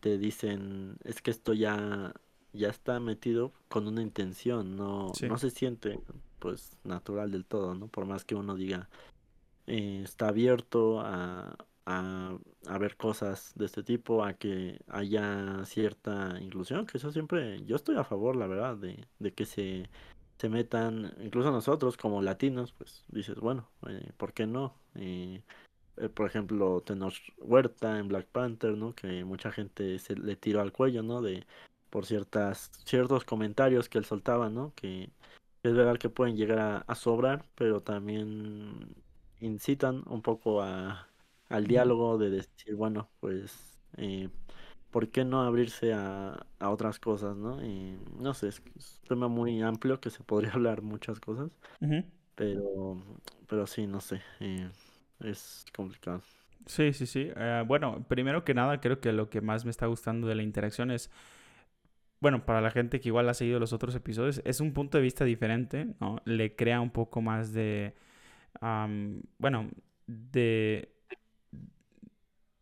te 0.00 0.18
dicen, 0.18 0.96
es 1.04 1.22
que 1.22 1.30
esto 1.30 1.54
ya, 1.54 2.14
ya 2.52 2.68
está 2.68 3.00
metido 3.00 3.52
con 3.68 3.86
una 3.88 4.02
intención, 4.02 4.76
no, 4.76 5.12
no 5.28 5.38
se 5.38 5.50
siente, 5.50 6.00
pues, 6.38 6.76
natural 6.84 7.30
del 7.30 7.44
todo, 7.44 7.74
¿no? 7.74 7.88
Por 7.88 8.06
más 8.06 8.24
que 8.24 8.34
uno 8.34 8.56
diga, 8.56 8.88
eh, 9.66 10.02
está 10.04 10.28
abierto 10.28 11.00
a, 11.00 11.56
a, 11.86 12.38
a, 12.66 12.78
ver 12.78 12.96
cosas 12.96 13.52
de 13.54 13.66
este 13.66 13.82
tipo, 13.82 14.24
a 14.24 14.34
que 14.34 14.80
haya 14.88 15.64
cierta 15.64 16.38
inclusión, 16.40 16.86
que 16.86 16.98
eso 16.98 17.12
siempre, 17.12 17.64
yo 17.64 17.76
estoy 17.76 17.96
a 17.96 18.04
favor, 18.04 18.36
la 18.36 18.46
verdad, 18.46 18.76
de, 18.76 19.06
de 19.18 19.32
que 19.32 19.46
se, 19.46 19.88
se 20.42 20.48
metan, 20.48 21.14
incluso 21.20 21.52
nosotros 21.52 21.96
como 21.96 22.20
latinos, 22.20 22.72
pues 22.72 23.04
dices, 23.06 23.36
bueno, 23.36 23.68
eh, 23.88 24.10
¿por 24.16 24.32
qué 24.32 24.44
no? 24.44 24.74
Eh, 24.96 25.40
eh, 25.98 26.08
por 26.08 26.26
ejemplo, 26.26 26.80
Tenor 26.82 27.12
Huerta 27.38 28.00
en 28.00 28.08
Black 28.08 28.26
Panther, 28.26 28.76
¿no? 28.76 28.92
Que 28.92 29.24
mucha 29.24 29.52
gente 29.52 30.00
se 30.00 30.16
le 30.16 30.34
tiró 30.34 30.60
al 30.60 30.72
cuello, 30.72 31.04
¿no? 31.04 31.22
De 31.22 31.46
por 31.90 32.06
ciertas 32.06 32.72
ciertos 32.84 33.24
comentarios 33.24 33.88
que 33.88 33.98
él 33.98 34.04
soltaba, 34.04 34.50
¿no? 34.50 34.72
Que 34.74 35.10
es 35.62 35.74
verdad 35.74 35.96
que 35.98 36.08
pueden 36.08 36.36
llegar 36.36 36.58
a, 36.58 36.78
a 36.78 36.94
sobrar, 36.96 37.44
pero 37.54 37.80
también 37.80 38.96
incitan 39.40 40.02
un 40.08 40.22
poco 40.22 40.60
a, 40.60 41.08
al 41.50 41.68
diálogo 41.68 42.18
de 42.18 42.30
decir, 42.30 42.74
bueno, 42.74 43.08
pues, 43.20 43.78
eh, 43.96 44.28
¿por 44.92 45.08
qué 45.08 45.24
no 45.24 45.42
abrirse 45.42 45.92
a, 45.92 46.46
a 46.60 46.70
otras 46.70 47.00
cosas, 47.00 47.36
no? 47.36 47.58
no 48.20 48.34
sé, 48.34 48.48
es, 48.48 48.60
un 48.60 49.08
tema 49.08 49.26
muy 49.26 49.60
amplio 49.62 50.00
que 50.00 50.10
se 50.10 50.22
podría 50.22 50.52
hablar 50.54 50.82
muchas 50.82 51.18
cosas, 51.18 51.50
pero, 52.36 53.02
pero 53.48 53.66
sí, 53.66 53.88
no 53.88 54.00
sé, 54.00 54.20
eh, 54.38 54.70
es 55.20 55.64
complicado. 55.74 56.22
Sí, 56.66 56.92
sí, 56.92 57.06
sí. 57.06 57.32
Eh, 57.34 57.64
bueno, 57.66 58.04
primero 58.06 58.44
que 58.44 58.54
nada, 58.54 58.80
creo 58.80 59.00
que 59.00 59.12
lo 59.12 59.28
que 59.28 59.40
más 59.40 59.64
me 59.64 59.72
está 59.72 59.86
gustando 59.86 60.28
de 60.28 60.36
la 60.36 60.44
interacción 60.44 60.92
es, 60.92 61.10
bueno, 62.20 62.44
para 62.44 62.60
la 62.60 62.70
gente 62.70 63.00
que 63.00 63.08
igual 63.08 63.28
ha 63.28 63.34
seguido 63.34 63.58
los 63.58 63.72
otros 63.72 63.96
episodios, 63.96 64.42
es 64.44 64.60
un 64.60 64.72
punto 64.72 64.98
de 64.98 65.02
vista 65.02 65.24
diferente, 65.24 65.88
¿no? 65.98 66.20
Le 66.24 66.54
crea 66.54 66.80
un 66.80 66.90
poco 66.90 67.20
más 67.20 67.52
de, 67.52 67.94
bueno, 69.38 69.70
de 70.06 70.92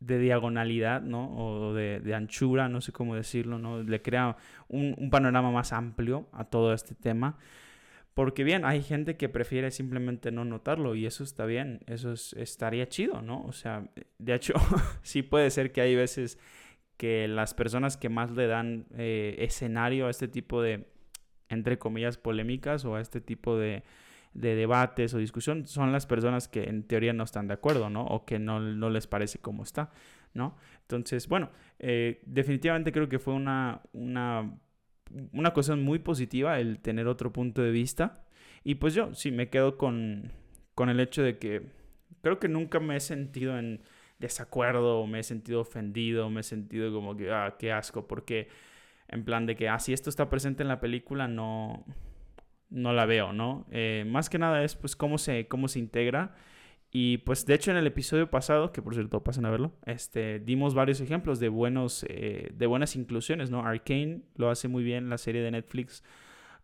de 0.00 0.18
diagonalidad, 0.18 1.02
¿no? 1.02 1.36
O 1.36 1.74
de, 1.74 2.14
anchura, 2.14 2.68
no 2.68 2.80
sé 2.80 2.92
cómo 2.92 3.14
decirlo, 3.14 3.58
¿no? 3.58 3.82
Le 3.82 4.02
crea 4.02 4.36
un, 4.68 5.10
panorama 5.10 5.50
más 5.50 5.72
amplio 5.72 6.28
a 6.32 6.44
todo 6.44 6.72
este 6.72 6.94
tema. 6.94 7.38
Porque 8.14 8.42
bien, 8.42 8.64
hay 8.64 8.82
gente 8.82 9.16
que 9.16 9.28
prefiere 9.28 9.70
simplemente 9.70 10.32
no 10.32 10.44
notarlo 10.44 10.94
y 10.94 11.06
eso 11.06 11.22
está 11.22 11.46
bien, 11.46 11.80
eso 11.86 12.12
estaría 12.12 12.88
chido, 12.88 13.22
¿no? 13.22 13.44
O 13.44 13.52
sea, 13.52 13.88
de 14.18 14.34
hecho, 14.34 14.54
sí 15.02 15.22
puede 15.22 15.50
ser 15.50 15.72
que 15.72 15.80
hay 15.80 15.94
veces 15.94 16.38
que 16.96 17.28
las 17.28 17.54
personas 17.54 17.96
que 17.96 18.08
más 18.08 18.30
le 18.32 18.46
dan 18.46 18.86
eh, 18.96 19.36
escenario 19.38 20.06
a 20.06 20.10
este 20.10 20.28
tipo 20.28 20.60
de, 20.60 20.86
entre 21.48 21.78
comillas, 21.78 22.18
polémicas 22.18 22.84
o 22.84 22.96
a 22.96 23.00
este 23.00 23.20
tipo 23.20 23.56
de, 23.56 23.84
de 24.32 24.54
debates 24.54 25.12
o 25.14 25.18
discusión 25.18 25.66
son 25.66 25.92
las 25.92 26.06
personas 26.06 26.48
que 26.48 26.64
en 26.64 26.84
teoría 26.84 27.12
no 27.12 27.24
están 27.24 27.48
de 27.48 27.54
acuerdo, 27.54 27.90
¿no? 27.90 28.04
O 28.04 28.24
que 28.24 28.38
no, 28.38 28.60
les 28.60 29.06
parece 29.06 29.38
como 29.38 29.62
está, 29.62 29.90
¿no? 30.34 30.56
Entonces, 30.82 31.28
bueno, 31.28 31.50
eh, 31.78 32.20
definitivamente 32.26 32.92
creo 32.92 33.08
que 33.08 33.18
fue 33.18 33.34
una, 33.34 33.80
una, 33.92 34.58
una 35.32 35.52
cuestión 35.52 35.82
muy 35.82 35.98
positiva 35.98 36.60
el 36.60 36.80
tener 36.80 37.06
otro 37.06 37.32
punto 37.32 37.62
de 37.62 37.70
vista. 37.70 38.24
Y 38.62 38.76
pues 38.76 38.94
yo 38.94 39.14
sí 39.14 39.30
me 39.30 39.48
quedo 39.48 39.76
con, 39.76 40.32
con 40.74 40.90
el 40.90 41.00
hecho 41.00 41.22
de 41.22 41.38
que 41.38 41.66
creo 42.22 42.38
que 42.38 42.48
nunca 42.48 42.80
me 42.80 42.96
he 42.96 43.00
sentido 43.00 43.58
en 43.58 43.82
desacuerdo, 44.18 45.06
me 45.06 45.20
he 45.20 45.22
sentido 45.22 45.62
ofendido, 45.62 46.28
me 46.30 46.40
he 46.40 46.44
sentido 46.44 46.92
como 46.92 47.16
que, 47.16 47.32
ah, 47.32 47.56
qué 47.58 47.72
asco, 47.72 48.06
porque 48.06 48.48
en 49.08 49.24
plan 49.24 49.46
de 49.46 49.56
que, 49.56 49.68
ah, 49.68 49.78
si 49.78 49.92
esto 49.92 50.10
está 50.10 50.28
presente 50.28 50.62
en 50.62 50.68
la 50.68 50.78
película, 50.78 51.26
no, 51.26 51.84
no 52.70 52.92
la 52.92 53.06
veo, 53.06 53.32
¿no? 53.32 53.66
Eh, 53.70 54.04
más 54.06 54.30
que 54.30 54.38
nada 54.38 54.62
es 54.64 54.76
pues 54.76 54.96
cómo 54.96 55.18
se, 55.18 55.48
cómo 55.48 55.68
se 55.68 55.78
integra. 55.78 56.34
Y 56.92 57.18
pues 57.18 57.46
de 57.46 57.54
hecho 57.54 57.70
en 57.70 57.76
el 57.76 57.86
episodio 57.86 58.30
pasado, 58.30 58.72
que 58.72 58.82
por 58.82 58.94
cierto 58.94 59.22
pasen 59.22 59.46
a 59.46 59.50
verlo, 59.50 59.72
este, 59.86 60.40
dimos 60.40 60.74
varios 60.74 61.00
ejemplos 61.00 61.38
de, 61.38 61.48
buenos, 61.48 62.04
eh, 62.08 62.50
de 62.52 62.66
buenas 62.66 62.96
inclusiones, 62.96 63.50
¿no? 63.50 63.64
Arcane 63.64 64.22
lo 64.36 64.50
hace 64.50 64.66
muy 64.66 64.82
bien, 64.82 65.08
la 65.08 65.18
serie 65.18 65.42
de 65.42 65.52
Netflix. 65.52 66.02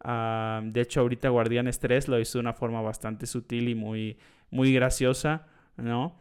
Ah, 0.01 0.61
de 0.65 0.81
hecho 0.81 1.01
ahorita 1.01 1.29
Guardianes 1.29 1.79
3 1.79 2.09
lo 2.09 2.19
hizo 2.19 2.39
de 2.39 2.41
una 2.41 2.53
forma 2.53 2.81
bastante 2.81 3.27
sutil 3.27 3.69
y 3.69 3.75
muy, 3.75 4.19
muy 4.51 4.73
graciosa, 4.73 5.47
¿no? 5.77 6.19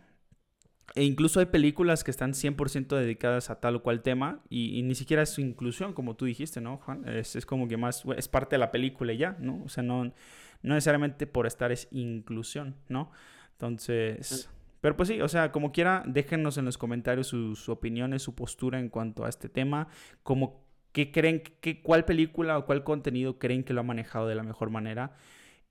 E 0.94 1.04
incluso 1.04 1.40
hay 1.40 1.48
películas 1.48 2.04
que 2.04 2.12
están 2.12 2.34
100% 2.34 2.96
dedicadas 2.96 3.50
a 3.50 3.60
tal 3.60 3.78
o 3.78 3.84
cual 3.84 4.02
tema 4.02 4.42
y, 4.50 4.82
ni 4.84 4.96
siquiera 4.96 5.24
es 5.24 5.30
su 5.30 5.42
inclusión, 5.42 5.94
como 5.94 6.16
tú 6.16 6.26
dijiste, 6.26 6.62
¿no, 6.62 6.78
Juan? 6.78 7.08
Es, 7.08 7.36
es, 7.36 7.46
como 7.46 7.68
que 7.68 7.76
más, 7.76 8.04
es 8.16 8.28
parte 8.28 8.56
de 8.56 8.60
la 8.60 8.72
película 8.72 9.12
ya, 9.14 9.36
¿no? 9.40 9.64
O 9.66 9.70
sea, 9.70 9.84
no, 9.84 10.06
no 10.06 10.14
necesariamente 10.62 11.28
por 11.28 11.48
estar 11.48 11.72
es 11.72 11.88
inclusión, 11.92 12.76
¿no? 12.88 13.12
Entonces, 13.54 14.50
pero 14.86 14.96
pues 14.96 15.10
sí, 15.10 15.20
o 15.20 15.28
sea, 15.28 15.52
como 15.52 15.72
quiera, 15.72 16.04
déjenos 16.06 16.60
en 16.60 16.66
los 16.66 16.78
comentarios 16.78 17.26
sus, 17.26 17.70
opiniones, 17.70 18.22
su 18.22 18.36
postura 18.36 18.80
en 18.80 18.90
cuanto 18.90 19.26
a 19.26 19.30
este 19.30 19.50
tema, 19.50 19.88
como 20.22 20.64
qué 20.92 21.12
creen, 21.12 21.42
qué, 21.60 21.82
cuál 21.82 22.06
película 22.06 22.58
o 22.58 22.66
cuál 22.68 22.84
contenido 22.84 23.40
creen 23.40 23.64
que 23.64 23.74
lo 23.74 23.80
ha 23.80 23.84
manejado 23.84 24.28
de 24.28 24.36
la 24.36 24.44
mejor 24.44 24.70
manera. 24.70 25.16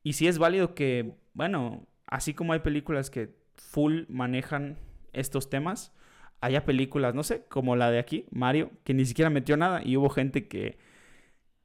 Y 0.02 0.14
si 0.14 0.26
es 0.26 0.38
válido 0.38 0.74
que, 0.74 1.14
bueno, 1.32 1.86
así 2.06 2.34
como 2.34 2.54
hay 2.54 2.58
películas 2.58 3.08
que 3.08 3.36
full 3.56 4.02
manejan 4.08 4.78
estos 5.14 5.50
temas, 5.50 5.92
haya 6.40 6.64
películas, 6.64 7.14
no 7.14 7.22
sé, 7.22 7.44
como 7.48 7.76
la 7.76 7.90
de 7.90 7.98
aquí, 7.98 8.26
Mario, 8.30 8.70
que 8.84 8.94
ni 8.94 9.04
siquiera 9.06 9.30
metió 9.30 9.56
nada 9.56 9.82
y 9.84 9.96
hubo 9.96 10.10
gente 10.10 10.48
que, 10.48 10.78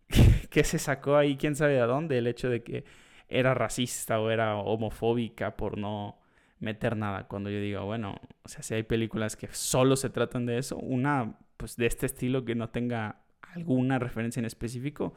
que 0.49 0.63
se 0.63 0.79
sacó 0.79 1.17
ahí, 1.17 1.37
quién 1.37 1.55
sabe 1.55 1.73
de 1.73 1.81
dónde, 1.81 2.17
el 2.17 2.27
hecho 2.27 2.49
de 2.49 2.63
que 2.63 2.85
era 3.27 3.53
racista 3.53 4.19
o 4.19 4.31
era 4.31 4.57
homofóbica 4.57 5.55
por 5.55 5.77
no 5.77 6.19
meter 6.59 6.97
nada. 6.97 7.27
Cuando 7.27 7.49
yo 7.49 7.59
digo, 7.59 7.85
bueno, 7.85 8.15
o 8.43 8.49
sea, 8.49 8.63
si 8.63 8.73
hay 8.73 8.83
películas 8.83 9.35
que 9.35 9.47
solo 9.51 9.95
se 9.95 10.09
tratan 10.09 10.45
de 10.45 10.57
eso, 10.57 10.77
una 10.77 11.37
pues 11.57 11.75
de 11.75 11.85
este 11.85 12.05
estilo 12.05 12.45
que 12.45 12.55
no 12.55 12.69
tenga 12.69 13.21
alguna 13.41 13.99
referencia 13.99 14.39
en 14.39 14.45
específico, 14.45 15.13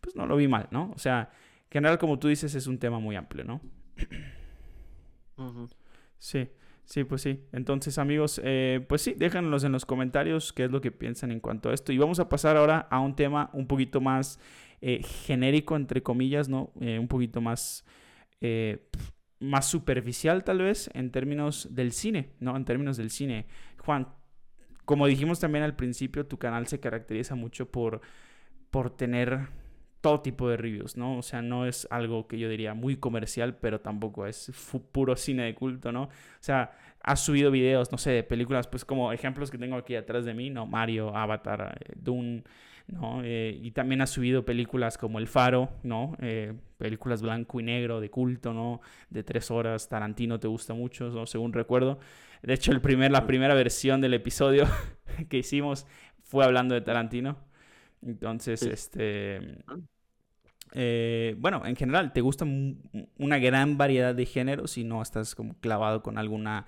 pues 0.00 0.14
no 0.16 0.26
lo 0.26 0.36
vi 0.36 0.48
mal, 0.48 0.68
¿no? 0.70 0.92
O 0.94 0.98
sea, 0.98 1.30
en 1.64 1.70
general, 1.70 1.98
como 1.98 2.18
tú 2.18 2.28
dices, 2.28 2.54
es 2.54 2.66
un 2.66 2.78
tema 2.78 2.98
muy 3.00 3.16
amplio, 3.16 3.44
¿no? 3.44 3.60
Sí. 6.18 6.48
Sí, 6.90 7.04
pues 7.04 7.22
sí. 7.22 7.38
Entonces, 7.52 7.98
amigos, 7.98 8.40
eh, 8.42 8.84
pues 8.88 9.02
sí, 9.02 9.14
déjanos 9.16 9.62
en 9.62 9.70
los 9.70 9.86
comentarios 9.86 10.52
qué 10.52 10.64
es 10.64 10.72
lo 10.72 10.80
que 10.80 10.90
piensan 10.90 11.30
en 11.30 11.38
cuanto 11.38 11.70
a 11.70 11.72
esto. 11.72 11.92
Y 11.92 11.98
vamos 11.98 12.18
a 12.18 12.28
pasar 12.28 12.56
ahora 12.56 12.80
a 12.90 12.98
un 12.98 13.14
tema 13.14 13.48
un 13.52 13.68
poquito 13.68 14.00
más 14.00 14.40
eh, 14.80 15.00
genérico, 15.04 15.76
entre 15.76 16.02
comillas, 16.02 16.48
¿no? 16.48 16.72
Eh, 16.80 16.98
un 16.98 17.06
poquito 17.06 17.40
más, 17.40 17.84
más 19.38 19.66
superficial, 19.66 20.42
tal 20.42 20.58
vez, 20.58 20.90
en 20.92 21.12
términos 21.12 21.68
del 21.70 21.92
cine, 21.92 22.32
¿no? 22.40 22.56
En 22.56 22.64
términos 22.64 22.96
del 22.96 23.10
cine. 23.10 23.46
Juan, 23.78 24.08
como 24.84 25.06
dijimos 25.06 25.38
también 25.38 25.62
al 25.62 25.76
principio, 25.76 26.26
tu 26.26 26.38
canal 26.38 26.66
se 26.66 26.80
caracteriza 26.80 27.36
mucho 27.36 27.70
por, 27.70 28.00
por 28.72 28.90
tener 28.90 29.46
todo 30.00 30.20
tipo 30.20 30.48
de 30.48 30.56
reviews, 30.56 30.96
¿no? 30.96 31.18
O 31.18 31.22
sea, 31.22 31.42
no 31.42 31.66
es 31.66 31.86
algo 31.90 32.26
que 32.26 32.38
yo 32.38 32.48
diría 32.48 32.74
muy 32.74 32.96
comercial, 32.96 33.56
pero 33.56 33.80
tampoco 33.80 34.26
es 34.26 34.50
puro 34.92 35.16
cine 35.16 35.44
de 35.44 35.54
culto, 35.54 35.92
¿no? 35.92 36.04
O 36.04 36.10
sea, 36.40 36.72
has 37.02 37.20
subido 37.20 37.50
videos, 37.50 37.92
no 37.92 37.98
sé, 37.98 38.10
de 38.10 38.22
películas, 38.22 38.66
pues 38.66 38.84
como 38.84 39.12
ejemplos 39.12 39.50
que 39.50 39.58
tengo 39.58 39.76
aquí 39.76 39.96
atrás 39.96 40.24
de 40.24 40.34
mí, 40.34 40.50
¿no? 40.50 40.66
Mario, 40.66 41.14
Avatar, 41.14 41.78
eh, 41.80 41.92
Dune, 41.96 42.44
¿no? 42.86 43.20
Eh, 43.24 43.58
y 43.62 43.70
también 43.72 44.00
has 44.00 44.10
subido 44.10 44.44
películas 44.44 44.98
como 44.98 45.18
El 45.18 45.26
Faro, 45.26 45.70
¿no? 45.82 46.16
Eh, 46.20 46.54
películas 46.78 47.22
blanco 47.22 47.60
y 47.60 47.62
negro, 47.62 48.00
de 48.00 48.10
culto, 48.10 48.52
¿no? 48.52 48.80
De 49.10 49.22
tres 49.22 49.50
horas, 49.50 49.88
Tarantino 49.88 50.40
te 50.40 50.48
gusta 50.48 50.74
mucho, 50.74 51.08
¿no? 51.10 51.26
Según 51.26 51.52
recuerdo. 51.52 51.98
De 52.42 52.54
hecho, 52.54 52.72
el 52.72 52.80
primer, 52.80 53.10
la 53.10 53.26
primera 53.26 53.54
versión 53.54 54.00
del 54.00 54.14
episodio 54.14 54.64
que 55.28 55.38
hicimos 55.38 55.86
fue 56.22 56.44
hablando 56.44 56.74
de 56.74 56.80
Tarantino. 56.80 57.49
Entonces, 58.02 58.62
este... 58.62 59.58
Ah. 59.66 59.76
Eh, 60.72 61.34
bueno, 61.38 61.66
en 61.66 61.74
general, 61.74 62.12
¿te 62.12 62.20
gusta 62.20 62.44
una 63.18 63.38
gran 63.38 63.76
variedad 63.76 64.14
de 64.14 64.26
géneros 64.26 64.78
y 64.78 64.84
no 64.84 65.02
estás 65.02 65.34
como 65.34 65.54
clavado 65.58 66.02
con 66.02 66.16
alguna 66.16 66.66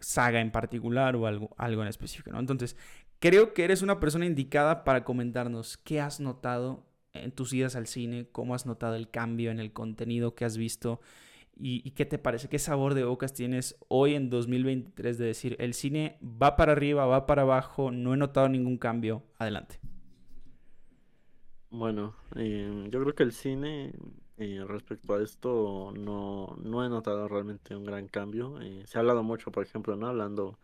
saga 0.00 0.40
en 0.40 0.52
particular 0.52 1.16
o 1.16 1.26
algo, 1.26 1.50
algo 1.58 1.82
en 1.82 1.88
específico, 1.88 2.30
¿no? 2.30 2.38
Entonces, 2.38 2.76
creo 3.18 3.52
que 3.52 3.64
eres 3.64 3.82
una 3.82 3.98
persona 3.98 4.26
indicada 4.26 4.84
para 4.84 5.04
comentarnos 5.04 5.76
qué 5.78 6.00
has 6.00 6.20
notado 6.20 6.86
en 7.12 7.32
tus 7.32 7.52
idas 7.52 7.74
al 7.74 7.88
cine, 7.88 8.28
cómo 8.30 8.54
has 8.54 8.66
notado 8.66 8.94
el 8.94 9.10
cambio 9.10 9.50
en 9.50 9.58
el 9.58 9.72
contenido 9.72 10.34
que 10.36 10.44
has 10.44 10.56
visto 10.56 11.00
y, 11.56 11.82
y, 11.84 11.90
qué 11.90 12.06
te 12.06 12.18
parece, 12.18 12.48
qué 12.48 12.58
sabor 12.58 12.94
de 12.94 13.04
bocas 13.04 13.34
tienes 13.34 13.76
hoy 13.88 14.14
en 14.14 14.30
2023 14.30 15.18
de 15.18 15.26
decir, 15.26 15.56
el 15.58 15.74
cine 15.74 16.16
va 16.22 16.56
para 16.56 16.72
arriba, 16.72 17.04
va 17.04 17.26
para 17.26 17.42
abajo, 17.42 17.90
no 17.90 18.14
he 18.14 18.16
notado 18.16 18.48
ningún 18.48 18.78
cambio, 18.78 19.24
adelante. 19.38 19.79
Bueno, 21.72 22.16
eh, 22.34 22.88
yo 22.90 23.00
creo 23.00 23.14
que 23.14 23.22
el 23.22 23.32
cine 23.32 23.92
eh, 24.38 24.64
respecto 24.66 25.14
a 25.14 25.22
esto 25.22 25.92
no, 25.96 26.56
no 26.60 26.84
he 26.84 26.88
notado 26.88 27.28
realmente 27.28 27.76
un 27.76 27.84
gran 27.84 28.08
cambio. 28.08 28.60
Eh, 28.60 28.84
se 28.86 28.98
ha 28.98 29.00
hablado 29.00 29.22
mucho, 29.22 29.52
por 29.52 29.62
ejemplo, 29.64 29.94
no 29.96 30.08
hablando 30.08 30.58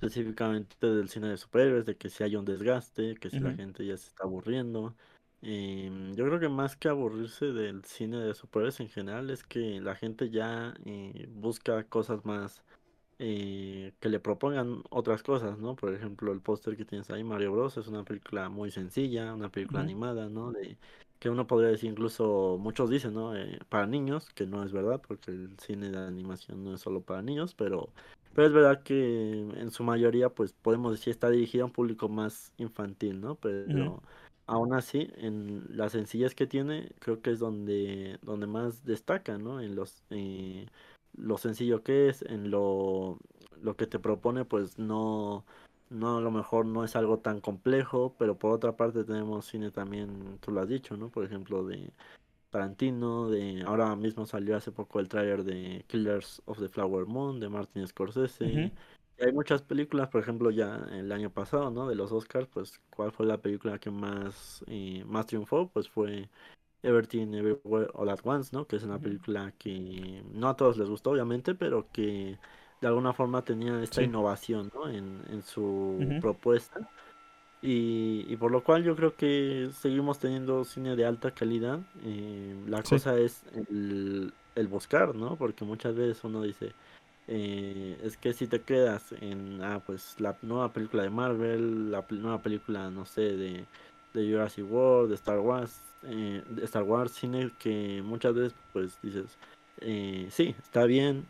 específicamente 0.00 0.86
del 0.86 1.08
cine 1.08 1.28
de 1.28 1.36
superhéroes, 1.36 1.86
de 1.86 1.96
que 1.96 2.10
si 2.10 2.24
hay 2.24 2.36
un 2.36 2.44
desgaste, 2.44 3.14
que 3.16 3.30
si 3.30 3.38
la 3.40 3.54
gente 3.54 3.86
ya 3.86 3.96
se 3.96 4.08
está 4.08 4.24
aburriendo. 4.24 4.96
Em, 5.42 6.14
yo 6.14 6.24
creo 6.26 6.40
que 6.40 6.48
más 6.48 6.76
que 6.76 6.88
aburrirse 6.88 7.46
del 7.46 7.84
cine 7.84 8.18
de 8.18 8.34
superhéroes 8.34 8.80
en 8.80 8.88
general 8.88 9.30
es 9.30 9.44
que 9.44 9.80
la 9.80 9.94
gente 9.94 10.30
ya 10.30 10.74
busca 11.28 11.84
cosas 11.84 12.24
más 12.24 12.62
eh, 13.18 13.92
que 14.00 14.08
le 14.08 14.20
propongan 14.20 14.82
otras 14.90 15.22
cosas, 15.22 15.58
¿no? 15.58 15.74
Por 15.74 15.94
ejemplo, 15.94 16.32
el 16.32 16.40
póster 16.40 16.76
que 16.76 16.84
tienes 16.84 17.10
ahí, 17.10 17.24
Mario 17.24 17.52
Bros. 17.52 17.76
es 17.76 17.88
una 17.88 18.04
película 18.04 18.48
muy 18.48 18.70
sencilla, 18.70 19.34
una 19.34 19.50
película 19.50 19.80
animada, 19.80 20.28
¿no? 20.28 20.52
De, 20.52 20.76
que 21.18 21.30
uno 21.30 21.46
podría 21.46 21.70
decir 21.70 21.90
incluso, 21.90 22.58
muchos 22.60 22.90
dicen, 22.90 23.14
¿no? 23.14 23.34
Eh, 23.34 23.58
para 23.68 23.86
niños, 23.86 24.28
que 24.34 24.46
no 24.46 24.62
es 24.64 24.72
verdad, 24.72 25.00
porque 25.06 25.30
el 25.30 25.58
cine 25.58 25.90
de 25.90 25.98
animación 25.98 26.62
no 26.62 26.74
es 26.74 26.80
solo 26.80 27.00
para 27.00 27.22
niños, 27.22 27.54
pero, 27.54 27.88
pero 28.34 28.48
es 28.48 28.52
verdad 28.52 28.82
que 28.82 29.40
en 29.40 29.70
su 29.70 29.82
mayoría, 29.82 30.28
pues 30.28 30.52
podemos 30.52 30.92
decir, 30.92 31.10
está 31.10 31.30
dirigida 31.30 31.62
a 31.62 31.66
un 31.66 31.72
público 31.72 32.08
más 32.08 32.52
infantil, 32.58 33.20
¿no? 33.20 33.36
Pero 33.36 34.02
aún 34.46 34.74
así, 34.74 35.10
en 35.16 35.64
las 35.70 35.92
sencillas 35.92 36.34
que 36.34 36.46
tiene, 36.46 36.92
creo 36.98 37.22
que 37.22 37.30
es 37.30 37.38
donde, 37.38 38.18
donde 38.22 38.46
más 38.46 38.84
destaca, 38.84 39.38
¿no? 39.38 39.60
En 39.60 39.74
los... 39.74 40.02
Eh, 40.10 40.66
lo 41.16 41.38
sencillo 41.38 41.82
que 41.82 42.08
es, 42.08 42.22
en 42.22 42.50
lo, 42.50 43.18
lo 43.62 43.76
que 43.76 43.86
te 43.86 43.98
propone, 43.98 44.44
pues 44.44 44.78
no, 44.78 45.44
no 45.90 46.18
a 46.18 46.20
lo 46.20 46.30
mejor 46.30 46.66
no 46.66 46.84
es 46.84 46.96
algo 46.96 47.18
tan 47.18 47.40
complejo, 47.40 48.14
pero 48.18 48.36
por 48.38 48.52
otra 48.52 48.76
parte 48.76 49.04
tenemos 49.04 49.46
cine 49.46 49.70
también, 49.70 50.38
tú 50.40 50.52
lo 50.52 50.60
has 50.60 50.68
dicho, 50.68 50.96
¿no? 50.96 51.08
Por 51.08 51.24
ejemplo, 51.24 51.64
de 51.64 51.92
Tarantino, 52.50 53.28
de 53.28 53.62
ahora 53.66 53.94
mismo 53.96 54.26
salió 54.26 54.56
hace 54.56 54.72
poco 54.72 55.00
el 55.00 55.08
tráiler 55.08 55.44
de 55.44 55.84
Killers 55.88 56.42
of 56.46 56.58
the 56.58 56.68
Flower 56.68 57.06
Moon 57.06 57.40
de 57.40 57.48
Martin 57.48 57.86
Scorsese. 57.86 58.72
y 59.18 59.24
hay 59.24 59.32
muchas 59.32 59.62
películas, 59.62 60.08
por 60.08 60.20
ejemplo, 60.20 60.50
ya 60.50 60.86
el 60.92 61.10
año 61.12 61.30
pasado, 61.30 61.70
¿no? 61.70 61.88
De 61.88 61.94
los 61.94 62.12
Oscars, 62.12 62.48
pues, 62.48 62.80
¿cuál 62.90 63.12
fue 63.12 63.26
la 63.26 63.38
película 63.38 63.78
que 63.78 63.90
más, 63.90 64.64
eh, 64.66 65.04
más 65.06 65.26
triunfó? 65.26 65.68
Pues 65.68 65.88
fue 65.88 66.28
Everything 66.86 67.34
Everywhere 67.34 67.88
All 67.94 68.08
At 68.08 68.20
Once, 68.24 68.50
¿no? 68.52 68.66
Que 68.66 68.76
es 68.76 68.82
una 68.82 68.98
película 68.98 69.52
que 69.58 70.22
no 70.32 70.48
a 70.48 70.56
todos 70.56 70.78
les 70.78 70.88
gustó, 70.88 71.10
obviamente, 71.10 71.54
pero 71.54 71.86
que 71.92 72.38
de 72.80 72.86
alguna 72.86 73.12
forma 73.12 73.42
tenía 73.42 73.82
esta 73.82 74.02
innovación, 74.02 74.70
¿no? 74.74 74.88
En, 74.88 75.22
en 75.30 75.42
su 75.42 76.18
propuesta. 76.20 76.88
Y, 77.62 78.36
por 78.36 78.52
lo 78.52 78.62
cual 78.62 78.84
yo 78.84 78.94
creo 78.94 79.16
que 79.16 79.70
seguimos 79.72 80.18
teniendo 80.18 80.64
cine 80.64 80.94
de 80.94 81.04
alta 81.04 81.32
calidad. 81.32 81.80
Eh, 82.04 82.54
la 82.68 82.82
cosa 82.82 83.18
es 83.18 83.44
el, 83.68 84.32
el, 84.54 84.68
buscar, 84.68 85.14
¿no? 85.14 85.36
Porque 85.36 85.64
muchas 85.64 85.96
veces 85.96 86.22
uno 86.22 86.42
dice, 86.42 86.74
eh, 87.28 87.98
es 88.04 88.16
que 88.16 88.32
si 88.34 88.46
te 88.46 88.60
quedas 88.60 89.12
en, 89.20 89.62
ah, 89.64 89.82
pues 89.84 90.20
la 90.20 90.36
nueva 90.42 90.72
película 90.72 91.02
de 91.02 91.10
Marvel, 91.10 91.90
la 91.90 92.04
nueva 92.10 92.40
película, 92.40 92.88
no 92.90 93.04
sé, 93.04 93.36
de, 93.36 93.64
de 94.14 94.30
Jurassic 94.30 94.70
World, 94.70 95.10
de 95.10 95.14
Star 95.16 95.40
Wars, 95.40 95.80
eh, 96.04 96.42
Star 96.62 96.82
Wars, 96.82 97.12
cine 97.12 97.50
que 97.58 98.02
muchas 98.04 98.34
veces 98.34 98.54
pues 98.72 98.98
dices, 99.02 99.36
eh, 99.80 100.28
sí, 100.30 100.54
está 100.58 100.84
bien, 100.84 101.26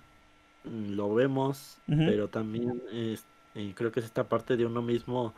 lo 0.65 1.15
vemos, 1.15 1.79
pero 1.87 2.29
también 2.29 2.83
es, 2.93 3.25
eh, 3.55 3.73
creo 3.75 3.93
que 3.93 4.01
es 4.01 4.07
esta 4.07 4.25
parte 4.25 4.57
de 4.57 4.67
uno 4.67 4.83
mismo 4.83 5.33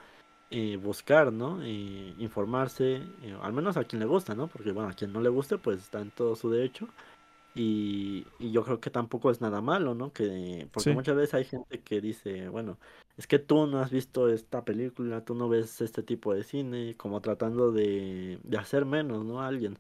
eh, 0.51 0.77
buscar, 0.77 1.33
¿no? 1.33 1.65
informarse, 1.67 3.03
al 3.43 3.53
menos 3.53 3.77
a 3.77 3.85
quien 3.85 4.01
le 4.01 4.07
gusta, 4.07 4.35
¿no? 4.35 4.47
Porque 4.47 4.73
bueno, 4.73 4.89
a 4.89 4.95
quien 4.95 5.13
no 5.13 5.21
le 5.21 5.29
guste 5.29 5.59
pues 5.59 5.79
está 5.79 6.01
en 6.01 6.11
todo 6.11 6.37
su 6.37 6.51
derecho. 6.51 6.89
Y, 7.55 8.25
y 8.39 8.53
yo 8.53 8.63
creo 8.63 8.81
que 8.81 8.91
tampoco 8.91 9.31
es 9.31 9.41
nada 9.41 9.61
malo, 9.61 9.95
¿no? 9.95 10.13
Que, 10.13 10.69
porque 10.73 10.93
muchas 10.93 11.17
veces 11.17 11.35
hay 11.35 11.45
gente 11.45 11.81
que 11.81 12.01
dice, 12.01 12.49
bueno, 12.49 12.79
es 13.19 13.27
que 13.27 13.41
tú 13.41 13.67
no 13.67 13.81
has 13.81 13.91
visto 13.91 14.29
esta 14.29 14.65
película, 14.65 15.25
tú 15.25 15.35
no 15.35 15.49
ves 15.49 15.81
este 15.81 16.05
tipo 16.05 16.33
de 16.33 16.45
cine, 16.45 16.97
como 16.97 17.21
tratando 17.21 17.73
de, 17.73 18.39
de 18.45 18.57
hacer 18.57 18.87
menos, 18.87 19.25
¿no? 19.25 19.43
A 19.43 19.49
alguien. 19.49 19.77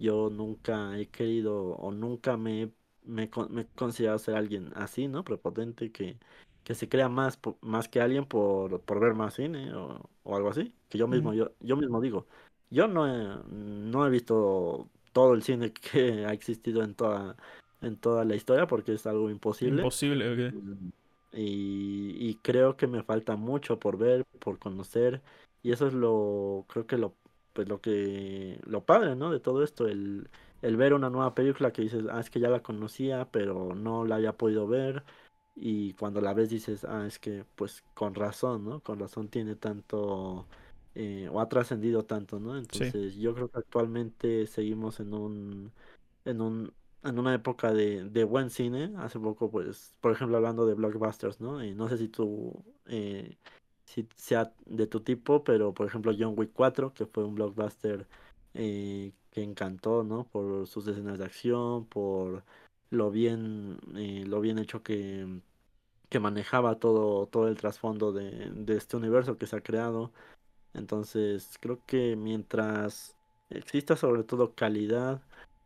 Yo 0.00 0.30
nunca 0.30 0.98
he 0.98 1.06
querido 1.08 1.76
o 1.76 1.92
nunca 1.92 2.36
me, 2.36 2.72
me, 3.04 3.30
me 3.50 3.60
he 3.62 3.66
considerado 3.76 4.18
ser 4.18 4.34
alguien 4.34 4.72
así, 4.74 5.06
¿no? 5.06 5.22
Prepotente, 5.22 5.92
que, 5.92 6.18
que 6.64 6.74
se 6.74 6.88
crea 6.88 7.08
más, 7.08 7.38
más 7.60 7.88
que 7.88 8.00
alguien 8.00 8.24
por, 8.24 8.80
por 8.80 8.98
ver 8.98 9.14
más 9.14 9.34
cine 9.34 9.72
o, 9.74 10.10
o 10.24 10.36
algo 10.36 10.48
así. 10.48 10.74
Que 10.88 10.98
yo 10.98 11.06
mismo, 11.06 11.34
yo, 11.34 11.52
yo 11.60 11.76
mismo 11.76 12.00
digo, 12.00 12.26
yo 12.68 12.88
no 12.88 13.06
he, 13.06 13.44
no 13.48 14.04
he 14.04 14.10
visto 14.10 14.88
todo 15.12 15.34
el 15.34 15.44
cine 15.44 15.72
que 15.92 16.26
ha 16.26 16.32
existido 16.32 16.82
en 16.82 16.96
toda, 16.96 17.36
en 17.80 17.96
toda 17.96 18.24
la 18.24 18.34
historia 18.34 18.66
porque 18.66 18.94
es 18.94 19.06
algo 19.06 19.30
imposible. 19.30 19.82
Imposible, 19.82 20.48
ok. 20.48 20.54
Mm, 21.32 21.36
y, 21.36 22.34
creo 22.42 22.76
que 22.76 22.86
me 22.86 23.02
falta 23.02 23.36
mucho 23.36 23.78
por 23.78 23.96
ver, 23.98 24.24
por 24.40 24.58
conocer. 24.58 25.22
Y 25.62 25.72
eso 25.72 25.86
es 25.86 25.94
lo, 25.94 26.66
creo 26.68 26.86
que 26.86 26.98
lo, 26.98 27.14
pues 27.52 27.68
lo 27.68 27.80
que, 27.80 28.60
lo 28.66 28.84
padre, 28.84 29.16
¿no? 29.16 29.30
De 29.30 29.40
todo 29.40 29.62
esto, 29.64 29.86
el, 29.86 30.28
el 30.62 30.76
ver 30.76 30.94
una 30.94 31.10
nueva 31.10 31.34
película 31.34 31.72
que 31.72 31.82
dices, 31.82 32.04
ah, 32.10 32.20
es 32.20 32.30
que 32.30 32.40
ya 32.40 32.48
la 32.50 32.62
conocía, 32.62 33.28
pero 33.30 33.74
no 33.74 34.04
la 34.04 34.16
había 34.16 34.36
podido 34.36 34.66
ver. 34.66 35.04
Y 35.54 35.94
cuando 35.94 36.20
la 36.20 36.34
ves 36.34 36.50
dices, 36.50 36.84
ah, 36.84 37.06
es 37.06 37.18
que, 37.18 37.44
pues 37.56 37.82
con 37.94 38.14
razón, 38.14 38.64
¿no? 38.64 38.80
Con 38.80 38.98
razón 38.98 39.28
tiene 39.28 39.56
tanto, 39.56 40.46
eh, 40.94 41.28
o 41.32 41.40
ha 41.40 41.48
trascendido 41.48 42.04
tanto, 42.04 42.40
¿no? 42.40 42.56
Entonces 42.58 43.16
yo 43.16 43.34
creo 43.34 43.48
que 43.50 43.58
actualmente 43.58 44.46
seguimos 44.46 45.00
en 45.00 45.14
un, 45.14 45.72
en 46.24 46.40
un 46.40 46.72
en 47.04 47.18
una 47.18 47.34
época 47.34 47.72
de, 47.72 48.04
de, 48.04 48.24
buen 48.24 48.50
cine. 48.50 48.92
Hace 48.98 49.18
poco, 49.18 49.50
pues, 49.50 49.94
por 50.00 50.12
ejemplo, 50.12 50.36
hablando 50.36 50.66
de 50.66 50.74
blockbusters, 50.74 51.40
¿no? 51.40 51.64
Y 51.64 51.74
no 51.74 51.88
sé 51.88 51.98
si 51.98 52.08
tú, 52.08 52.64
eh, 52.86 53.36
si 53.84 54.08
sea 54.16 54.52
de 54.66 54.86
tu 54.86 55.00
tipo, 55.00 55.44
pero 55.44 55.74
por 55.74 55.86
ejemplo, 55.86 56.12
John 56.18 56.34
Wick 56.36 56.52
4, 56.52 56.94
que 56.94 57.06
fue 57.06 57.24
un 57.24 57.34
blockbuster 57.34 58.06
eh, 58.54 59.12
que 59.30 59.42
encantó, 59.42 60.04
¿no? 60.04 60.24
Por 60.24 60.66
sus 60.66 60.86
escenas 60.86 61.18
de 61.18 61.24
acción, 61.24 61.86
por 61.86 62.44
lo 62.90 63.10
bien, 63.10 63.78
eh, 63.96 64.24
lo 64.26 64.40
bien 64.40 64.58
hecho 64.58 64.82
que, 64.82 65.40
que 66.08 66.20
manejaba 66.20 66.78
todo, 66.78 67.26
todo 67.28 67.48
el 67.48 67.56
trasfondo 67.56 68.12
de, 68.12 68.50
de 68.52 68.76
este 68.76 68.96
universo 68.96 69.38
que 69.38 69.46
se 69.46 69.56
ha 69.56 69.62
creado. 69.62 70.12
Entonces, 70.74 71.58
creo 71.60 71.84
que 71.86 72.16
mientras 72.16 73.16
exista 73.50 73.96
sobre 73.96 74.24
todo 74.24 74.54
calidad, 74.54 75.22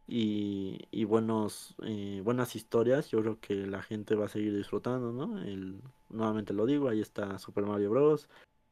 y, 0.08 1.04
buenos, 1.04 1.74
eh, 1.82 2.20
buenas 2.24 2.54
historias, 2.54 3.10
yo 3.10 3.20
creo 3.20 3.40
que 3.40 3.54
la 3.66 3.82
gente 3.82 4.14
va 4.14 4.26
a 4.26 4.28
seguir 4.28 4.56
disfrutando, 4.56 5.12
¿no? 5.12 5.40
El, 5.42 5.80
nuevamente 6.10 6.52
lo 6.52 6.66
digo, 6.66 6.88
ahí 6.88 7.00
está 7.00 7.38
Super 7.38 7.64
Mario 7.64 7.90
Bros. 7.90 8.28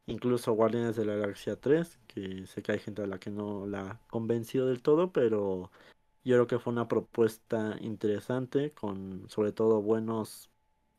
Incluso 0.07 0.53
Guardianes 0.53 0.97
de 0.97 1.07
la 1.07 1.17
Galaxia 1.17 1.57
3, 1.57 1.99
que 2.07 2.47
sé 2.47 2.63
que 2.63 2.73
hay 2.73 2.79
gente 2.79 3.03
a 3.03 3.07
la 3.07 3.19
que 3.19 3.31
no 3.31 3.67
la 3.67 3.81
ha 3.81 4.01
convencido 4.09 4.69
del 4.69 4.83
todo, 4.83 5.13
pero 5.13 5.71
yo 6.25 6.37
creo 6.37 6.47
que 6.47 6.59
fue 6.59 6.73
una 6.73 6.89
propuesta 6.89 7.77
interesante, 7.81 8.71
con 8.73 9.29
sobre 9.29 9.53
todo 9.53 9.83
buenos 9.83 10.51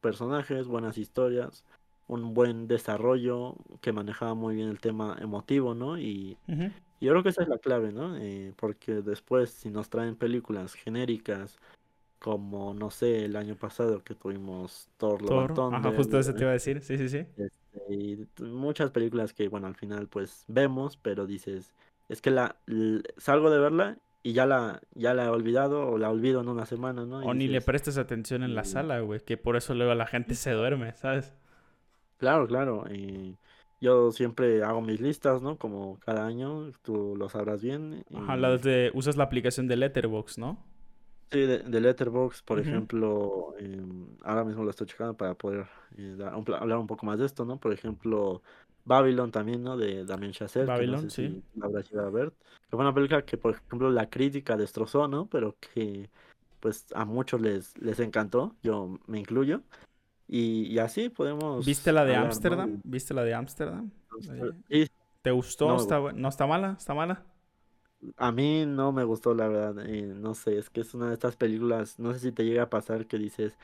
personajes, 0.01 0.67
buenas 0.67 0.97
historias, 0.97 1.63
un 2.07 2.33
buen 2.33 2.67
desarrollo 2.67 3.55
que 3.81 3.91
manejaba 3.91 4.33
muy 4.33 4.55
bien 4.55 4.69
el 4.69 4.79
tema 4.79 5.17
emotivo, 5.21 5.75
¿no? 5.75 5.99
Y, 5.99 6.37
yo 7.01 7.11
creo 7.11 7.23
que 7.23 7.29
esa 7.29 7.43
es 7.43 7.49
la 7.49 7.57
clave, 7.57 7.91
¿no? 7.91 8.17
Eh, 8.17 8.53
porque 8.55 8.95
después, 8.95 9.49
si 9.49 9.69
nos 9.69 9.89
traen 9.89 10.15
películas 10.15 10.73
genéricas, 10.73 11.59
como, 12.19 12.73
no 12.73 12.89
sé, 12.89 13.25
el 13.25 13.35
año 13.35 13.55
pasado 13.55 14.03
que 14.03 14.15
tuvimos 14.15 14.89
Thor, 14.97 15.23
Thor 15.23 15.53
Ajá, 15.73 15.91
justo 15.91 16.19
eso 16.19 16.33
te 16.33 16.41
iba 16.41 16.49
a 16.49 16.53
decir, 16.53 16.81
sí, 16.81 16.97
sí, 16.97 17.09
sí. 17.09 17.25
Este, 17.37 17.93
y 17.93 18.27
muchas 18.41 18.91
películas 18.91 19.33
que, 19.33 19.47
bueno, 19.47 19.67
al 19.67 19.75
final, 19.75 20.07
pues, 20.07 20.45
vemos, 20.47 20.97
pero 20.97 21.27
dices, 21.27 21.73
es 22.09 22.21
que 22.21 22.31
la, 22.31 22.55
salgo 23.17 23.49
de 23.49 23.59
verla 23.59 23.97
y 24.23 24.33
ya 24.33 24.45
la, 24.45 24.81
ya 24.95 25.13
la 25.13 25.25
he 25.25 25.29
olvidado 25.29 25.87
o 25.87 25.97
la 25.97 26.09
olvido 26.09 26.41
en 26.41 26.49
una 26.49 26.65
semana, 26.65 27.05
¿no? 27.05 27.19
o 27.19 27.33
ni 27.33 27.47
le 27.47 27.61
prestes 27.61 27.97
atención 27.97 28.41
en 28.41 28.55
la 28.55 28.63
sala, 28.63 28.99
güey, 29.01 29.19
que 29.19 29.37
por 29.37 29.55
eso 29.55 29.75
luego 29.75 29.93
la 29.93 30.07
gente 30.07 30.33
se 30.33 30.51
duerme, 30.51 30.93
¿sabes? 30.93 31.35
Claro, 32.17 32.47
claro. 32.47 32.85
Y 32.91 33.37
yo 33.85 34.11
siempre 34.11 34.63
hago 34.63 34.81
mis 34.81 34.99
listas, 34.99 35.43
¿no? 35.43 35.57
Como 35.57 35.99
cada 35.99 36.25
año, 36.25 36.71
tú 36.81 37.15
lo 37.15 37.29
sabrás 37.29 37.61
bien. 37.61 38.03
Ajá, 38.13 38.35
la 38.35 38.57
de, 38.57 38.89
usas 38.95 39.15
la 39.15 39.25
aplicación 39.25 39.67
de 39.67 39.75
Letterbox, 39.75 40.39
¿no? 40.39 40.57
Sí, 41.31 41.41
de, 41.41 41.59
de 41.59 41.81
Letterbox, 41.81 42.41
por 42.41 42.59
ejemplo, 42.59 43.53
em, 43.59 44.07
ahora 44.23 44.43
mismo 44.43 44.63
lo 44.63 44.71
estoy 44.71 44.87
checando 44.87 45.15
para 45.15 45.35
poder 45.35 45.67
eh, 45.97 46.17
hablar 46.57 46.79
un 46.79 46.87
poco 46.87 47.05
más 47.05 47.19
de 47.19 47.27
esto, 47.27 47.45
¿no? 47.45 47.59
Por 47.59 47.73
ejemplo, 47.73 48.41
Babylon 48.85 49.31
también, 49.31 49.63
¿no? 49.63 49.77
De 49.77 50.03
Damien 50.03 50.31
Chazelle. 50.31 50.65
Babylon, 50.65 51.11
sí. 51.11 51.43
la 51.55 51.67
habrás 51.67 51.91
ido 51.91 52.05
a 52.05 52.09
ver. 52.09 52.31
Que 52.31 52.71
fue 52.71 52.79
una 52.79 52.93
película 52.93 53.23
que, 53.23 53.37
por 53.37 53.53
ejemplo, 53.53 53.91
la 53.91 54.09
crítica 54.09 54.57
destrozó, 54.57 55.07
¿no? 55.07 55.27
Pero 55.27 55.57
que, 55.59 56.09
pues, 56.59 56.87
a 56.95 57.05
muchos 57.05 57.39
les, 57.39 57.77
les 57.77 57.99
encantó, 57.99 58.55
yo 58.63 58.99
me 59.05 59.19
incluyo. 59.19 59.61
Y, 60.27 60.79
así 60.79 61.09
podemos. 61.09 61.65
¿Viste 61.65 61.91
la 61.91 62.03
de 62.05 62.15
Ámsterdam? 62.15 62.81
¿Viste 62.83 63.13
la 63.13 63.23
de 63.23 63.33
Ámsterdam? 63.33 63.91
¿Te 65.21 65.31
gustó? 65.31 65.67
No, 65.67 65.77
¿Está, 65.77 65.99
¿No 66.13 66.29
está 66.29 66.47
mala? 66.47 66.75
¿Está 66.77 66.93
mala? 66.93 67.23
A 68.17 68.31
mí 68.31 68.65
no 68.65 68.91
me 68.91 69.03
gustó, 69.03 69.33
la 69.33 69.47
verdad. 69.47 69.85
Eh, 69.87 70.13
no 70.15 70.35
sé, 70.35 70.57
es 70.57 70.69
que 70.69 70.81
es 70.81 70.93
una 70.93 71.07
de 71.07 71.13
estas 71.13 71.35
películas. 71.35 71.99
No 71.99 72.13
sé 72.13 72.19
si 72.19 72.31
te 72.31 72.43
llega 72.43 72.63
a 72.63 72.69
pasar 72.69 73.07
que 73.07 73.17
dices. 73.17 73.57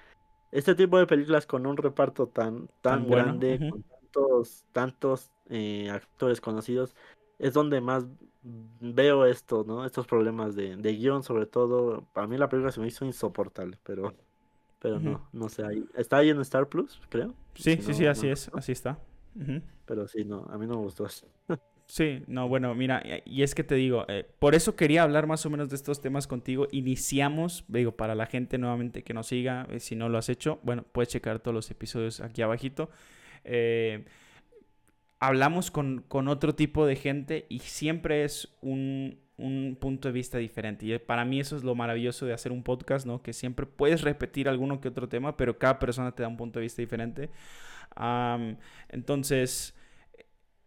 Este 0.51 0.75
tipo 0.75 0.97
de 0.97 1.07
películas 1.07 1.45
con 1.45 1.65
un 1.65 1.77
reparto 1.77 2.27
tan, 2.27 2.67
tan, 2.81 3.07
grande, 3.07 3.69
con 3.69 3.83
tantos, 3.83 4.65
tantos 4.71 5.31
eh, 5.49 5.89
actores 5.89 6.41
conocidos, 6.41 6.95
es 7.39 7.53
donde 7.53 7.79
más 7.79 8.05
veo 8.43 9.25
esto, 9.25 9.63
¿no? 9.65 9.85
Estos 9.85 10.07
problemas 10.07 10.55
de, 10.55 10.75
de 10.75 10.93
guion, 10.93 11.23
sobre 11.23 11.45
todo. 11.45 12.05
Para 12.13 12.27
mí 12.27 12.37
la 12.37 12.49
película 12.49 12.71
se 12.71 12.81
me 12.81 12.87
hizo 12.87 13.05
insoportable, 13.05 13.77
pero 13.83 14.13
pero 14.81 14.99
no, 14.99 15.29
no 15.31 15.47
sé. 15.47 15.63
Ahí, 15.63 15.85
está 15.95 16.17
ahí 16.17 16.29
en 16.29 16.41
Star 16.41 16.67
Plus, 16.67 16.99
creo. 17.09 17.33
Sí, 17.53 17.77
sí, 17.81 17.93
sí, 17.93 18.05
así 18.07 18.27
es, 18.27 18.49
así 18.53 18.71
está. 18.71 18.99
Pero 19.85 20.07
sí, 20.07 20.25
no, 20.25 20.47
a 20.49 20.57
mí 20.57 20.65
no 20.65 20.75
me 20.75 20.81
gustó 20.81 21.05
así. 21.05 21.25
Sí, 21.87 22.23
no, 22.27 22.47
bueno, 22.47 22.73
mira, 22.73 23.03
y 23.25 23.43
es 23.43 23.53
que 23.53 23.65
te 23.65 23.75
digo, 23.75 24.05
eh, 24.07 24.25
por 24.39 24.55
eso 24.55 24.77
quería 24.77 25.03
hablar 25.03 25.27
más 25.27 25.45
o 25.45 25.49
menos 25.49 25.67
de 25.67 25.75
estos 25.75 25.99
temas 25.99 26.25
contigo. 26.25 26.69
Iniciamos, 26.71 27.65
digo, 27.67 27.97
para 27.97 28.15
la 28.15 28.27
gente 28.27 28.57
nuevamente 28.57 29.03
que 29.03 29.13
nos 29.13 29.27
siga, 29.27 29.67
eh, 29.69 29.81
si 29.81 29.97
no 29.97 30.07
lo 30.07 30.17
has 30.17 30.29
hecho, 30.29 30.59
bueno, 30.63 30.85
puedes 30.89 31.09
checar 31.09 31.39
todos 31.39 31.53
los 31.53 31.69
episodios 31.69 32.21
aquí 32.21 32.43
abajito. 32.43 32.89
Eh, 33.43 34.05
hablamos 35.19 35.69
con, 35.69 36.05
con, 36.07 36.29
otro 36.29 36.55
tipo 36.55 36.85
de 36.85 36.95
gente 36.95 37.45
y 37.49 37.59
siempre 37.59 38.23
es 38.23 38.55
un, 38.61 39.19
un 39.41 39.77
punto 39.79 40.07
de 40.07 40.13
vista 40.13 40.37
diferente. 40.37 40.85
Y 40.85 40.97
para 40.99 41.25
mí 41.25 41.39
eso 41.39 41.55
es 41.55 41.63
lo 41.63 41.75
maravilloso 41.75 42.25
de 42.25 42.33
hacer 42.33 42.51
un 42.51 42.63
podcast, 42.63 43.05
¿no? 43.05 43.21
Que 43.21 43.33
siempre 43.33 43.65
puedes 43.65 44.01
repetir 44.01 44.47
alguno 44.47 44.79
que 44.79 44.87
otro 44.87 45.09
tema, 45.09 45.37
pero 45.37 45.57
cada 45.57 45.79
persona 45.79 46.13
te 46.13 46.23
da 46.23 46.29
un 46.29 46.37
punto 46.37 46.59
de 46.59 46.63
vista 46.63 46.81
diferente. 46.81 47.29
entonces, 48.89 49.75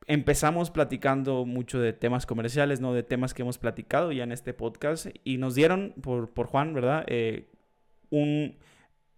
empezamos 0.07 0.71
platicando 0.71 1.45
mucho 1.47 1.81
de 1.81 1.93
temas 1.93 2.27
comerciales, 2.27 2.81
¿no? 2.81 2.93
De 2.93 3.03
temas 3.03 3.35
que 3.35 3.43
hemos 3.43 3.59
platicado 3.59 4.13
ya 4.13 4.25
en 4.25 4.33
este 4.33 4.53
podcast. 4.53 5.07
Y 5.25 5.39
nos 5.39 5.55
dieron, 5.55 5.95
por, 6.03 6.33
por 6.33 6.47
Juan, 6.47 6.75
¿verdad? 6.75 7.05
Eh, 7.07 7.49
un, 8.11 8.57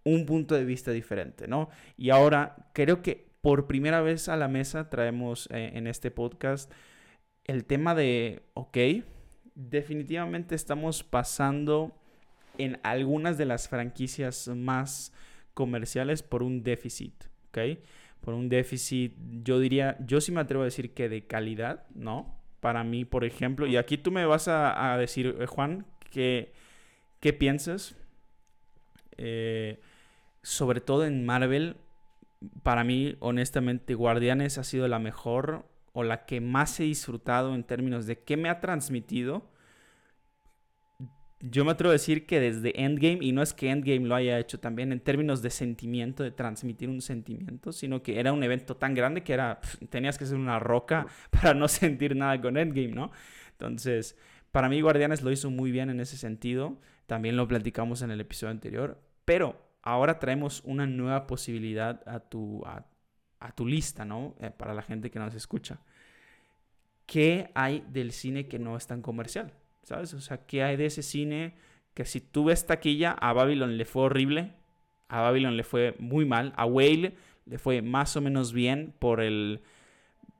un 0.03 0.25
punto 0.25 0.55
de 0.55 0.65
vista 0.65 0.91
diferente, 0.91 1.47
¿no? 1.47 1.69
Y 1.97 2.11
ahora 2.11 2.69
creo 2.73 3.01
que 3.01 3.27
por 3.41 3.67
primera 3.67 4.01
vez 4.01 4.29
a 4.29 4.35
la 4.37 4.47
mesa 4.47 4.89
traemos 4.89 5.47
eh, 5.51 5.71
en 5.75 5.87
este 5.87 6.11
podcast 6.11 6.71
el 7.45 7.65
tema 7.65 7.95
de, 7.95 8.43
ok, 8.53 8.77
definitivamente 9.57 10.53
estamos 10.53 11.03
pasando 11.03 11.91
en 12.59 12.79
algunas 12.83 13.37
de 13.39 13.45
las 13.45 13.67
franquicias 13.67 14.47
más 14.47 15.11
comerciales 15.55 16.21
por 16.21 16.43
un 16.43 16.63
déficit, 16.63 17.13
¿ok? 17.49 17.79
Por 18.21 18.35
un 18.35 18.49
déficit, 18.49 19.15
yo 19.43 19.59
diría, 19.59 19.97
yo 20.05 20.21
sí 20.21 20.31
me 20.31 20.41
atrevo 20.41 20.61
a 20.61 20.65
decir 20.65 20.93
que 20.93 21.09
de 21.09 21.25
calidad, 21.25 21.87
¿no? 21.95 22.35
Para 22.59 22.83
mí, 22.83 23.03
por 23.03 23.25
ejemplo, 23.25 23.65
y 23.65 23.77
aquí 23.77 23.97
tú 23.97 24.11
me 24.11 24.25
vas 24.25 24.47
a, 24.47 24.95
decir, 24.97 25.35
eh, 25.39 25.47
Juan, 25.47 25.87
¿qué, 26.11 26.53
qué 27.19 27.33
piensas? 27.33 27.95
Eh, 29.17 29.79
sobre 30.43 30.81
todo 30.81 31.05
en 31.05 31.25
Marvel, 31.25 31.77
para 32.61 32.83
mí, 32.83 33.15
honestamente, 33.19 33.95
Guardianes 33.95 34.59
ha 34.59 34.63
sido 34.63 34.87
la 34.87 34.99
mejor 34.99 35.65
o 35.97 36.03
la 36.03 36.27
que 36.27 36.41
más 36.41 36.79
he 36.79 36.83
disfrutado 36.83 37.55
en 37.55 37.63
términos 37.63 38.05
de 38.05 38.19
qué 38.19 38.37
me 38.37 38.49
ha 38.49 38.59
transmitido, 38.59 39.49
yo 41.39 41.65
me 41.65 41.71
atrevo 41.71 41.89
a 41.89 41.93
decir 41.93 42.27
que 42.27 42.39
desde 42.39 42.79
Endgame, 42.79 43.17
y 43.21 43.31
no 43.31 43.41
es 43.41 43.51
que 43.51 43.71
Endgame 43.71 44.05
lo 44.05 44.13
haya 44.13 44.37
hecho 44.37 44.59
también 44.59 44.91
en 44.91 44.99
términos 44.99 45.41
de 45.41 45.49
sentimiento, 45.49 46.21
de 46.21 46.29
transmitir 46.29 46.87
un 46.87 47.01
sentimiento, 47.01 47.71
sino 47.71 48.03
que 48.03 48.19
era 48.19 48.31
un 48.31 48.43
evento 48.43 48.77
tan 48.77 48.93
grande 48.93 49.23
que 49.23 49.33
era, 49.33 49.59
tenías 49.89 50.19
que 50.19 50.27
ser 50.27 50.37
una 50.37 50.59
roca 50.59 51.07
para 51.31 51.55
no 51.55 51.67
sentir 51.67 52.15
nada 52.15 52.39
con 52.39 52.57
Endgame, 52.57 52.93
¿no? 52.93 53.09
Entonces, 53.53 54.15
para 54.51 54.69
mí 54.69 54.79
Guardianes 54.81 55.23
lo 55.23 55.31
hizo 55.31 55.49
muy 55.49 55.71
bien 55.71 55.89
en 55.89 55.99
ese 55.99 56.15
sentido, 56.15 56.79
también 57.07 57.37
lo 57.37 57.47
platicamos 57.47 58.03
en 58.03 58.11
el 58.11 58.21
episodio 58.21 58.51
anterior, 58.51 59.01
pero 59.25 59.59
ahora 59.81 60.19
traemos 60.19 60.61
una 60.63 60.85
nueva 60.85 61.25
posibilidad 61.25 62.07
a 62.07 62.19
tu, 62.19 62.63
tu 63.55 63.65
lista, 63.65 64.05
¿no? 64.05 64.35
Eh, 64.39 64.51
para 64.51 64.73
la 64.73 64.81
gente 64.81 65.09
que 65.09 65.19
nos 65.19 65.33
escucha. 65.35 65.79
¿Qué 67.05 67.51
hay 67.55 67.83
del 67.89 68.11
cine 68.11 68.47
que 68.47 68.59
no 68.59 68.75
es 68.75 68.87
tan 68.87 69.01
comercial? 69.01 69.53
¿Sabes? 69.83 70.13
O 70.13 70.21
sea, 70.21 70.45
¿qué 70.45 70.63
hay 70.63 70.75
de 70.75 70.87
ese 70.87 71.03
cine 71.03 71.55
que 71.93 72.05
si 72.05 72.21
tú 72.21 72.45
ves 72.45 72.65
taquilla, 72.65 73.11
a 73.13 73.33
Babylon 73.33 73.77
le 73.77 73.85
fue 73.85 74.03
horrible, 74.03 74.53
a 75.07 75.21
Babylon 75.21 75.57
le 75.57 75.63
fue 75.63 75.95
muy 75.99 76.25
mal, 76.25 76.53
a 76.55 76.65
Whale 76.65 77.15
le 77.45 77.57
fue 77.57 77.81
más 77.81 78.15
o 78.17 78.21
menos 78.21 78.53
bien 78.53 78.93
por 78.99 79.21
el, 79.21 79.61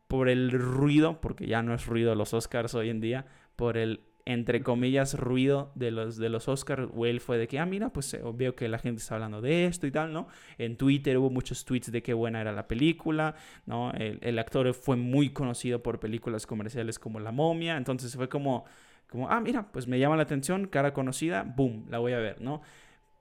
por 0.07 0.29
el 0.29 0.51
ruido, 0.51 1.21
porque 1.21 1.47
ya 1.47 1.63
no 1.63 1.73
es 1.73 1.85
ruido 1.85 2.13
los 2.15 2.33
Oscars 2.33 2.75
hoy 2.75 2.89
en 2.89 2.99
día, 2.99 3.25
por 3.55 3.77
el 3.77 4.01
entre 4.27 4.61
comillas, 4.61 5.17
ruido 5.17 5.71
de 5.73 5.89
los, 5.89 6.17
de 6.17 6.27
los 6.27 6.49
Oscars, 6.49 6.89
Whale 6.91 7.21
fue 7.21 7.37
de 7.37 7.47
que, 7.47 7.59
ah, 7.59 7.65
mira, 7.65 7.93
pues 7.93 8.13
eh, 8.13 8.21
veo 8.33 8.57
que 8.57 8.67
la 8.67 8.77
gente 8.77 9.01
está 9.01 9.15
hablando 9.15 9.39
de 9.39 9.67
esto 9.67 9.87
y 9.87 9.91
tal, 9.91 10.11
¿no? 10.11 10.27
En 10.57 10.75
Twitter 10.75 11.17
hubo 11.17 11.29
muchos 11.29 11.63
tweets 11.63 11.93
de 11.93 12.03
qué 12.03 12.13
buena 12.13 12.41
era 12.41 12.51
la 12.51 12.67
película, 12.67 13.35
¿no? 13.65 13.93
El, 13.93 14.37
actor 14.37 14.73
fue 14.73 14.97
muy 14.97 15.29
conocido 15.29 15.81
por 15.81 16.01
películas 16.01 16.45
comerciales 16.45 16.99
como 16.99 17.21
La 17.21 17.31
Momia, 17.31 17.77
entonces 17.77 18.13
fue 18.17 18.27
como, 18.27 18.65
como, 19.09 19.29
ah, 19.29 19.39
mira, 19.39 19.71
pues 19.71 19.87
me 19.87 19.97
llama 19.97 20.17
la 20.17 20.23
atención, 20.23 20.67
cara 20.67 20.93
conocida, 20.93 21.43
boom, 21.43 21.85
la 21.89 21.99
voy 21.99 22.11
a 22.11 22.19
ver, 22.19 22.41
¿no? 22.41 22.61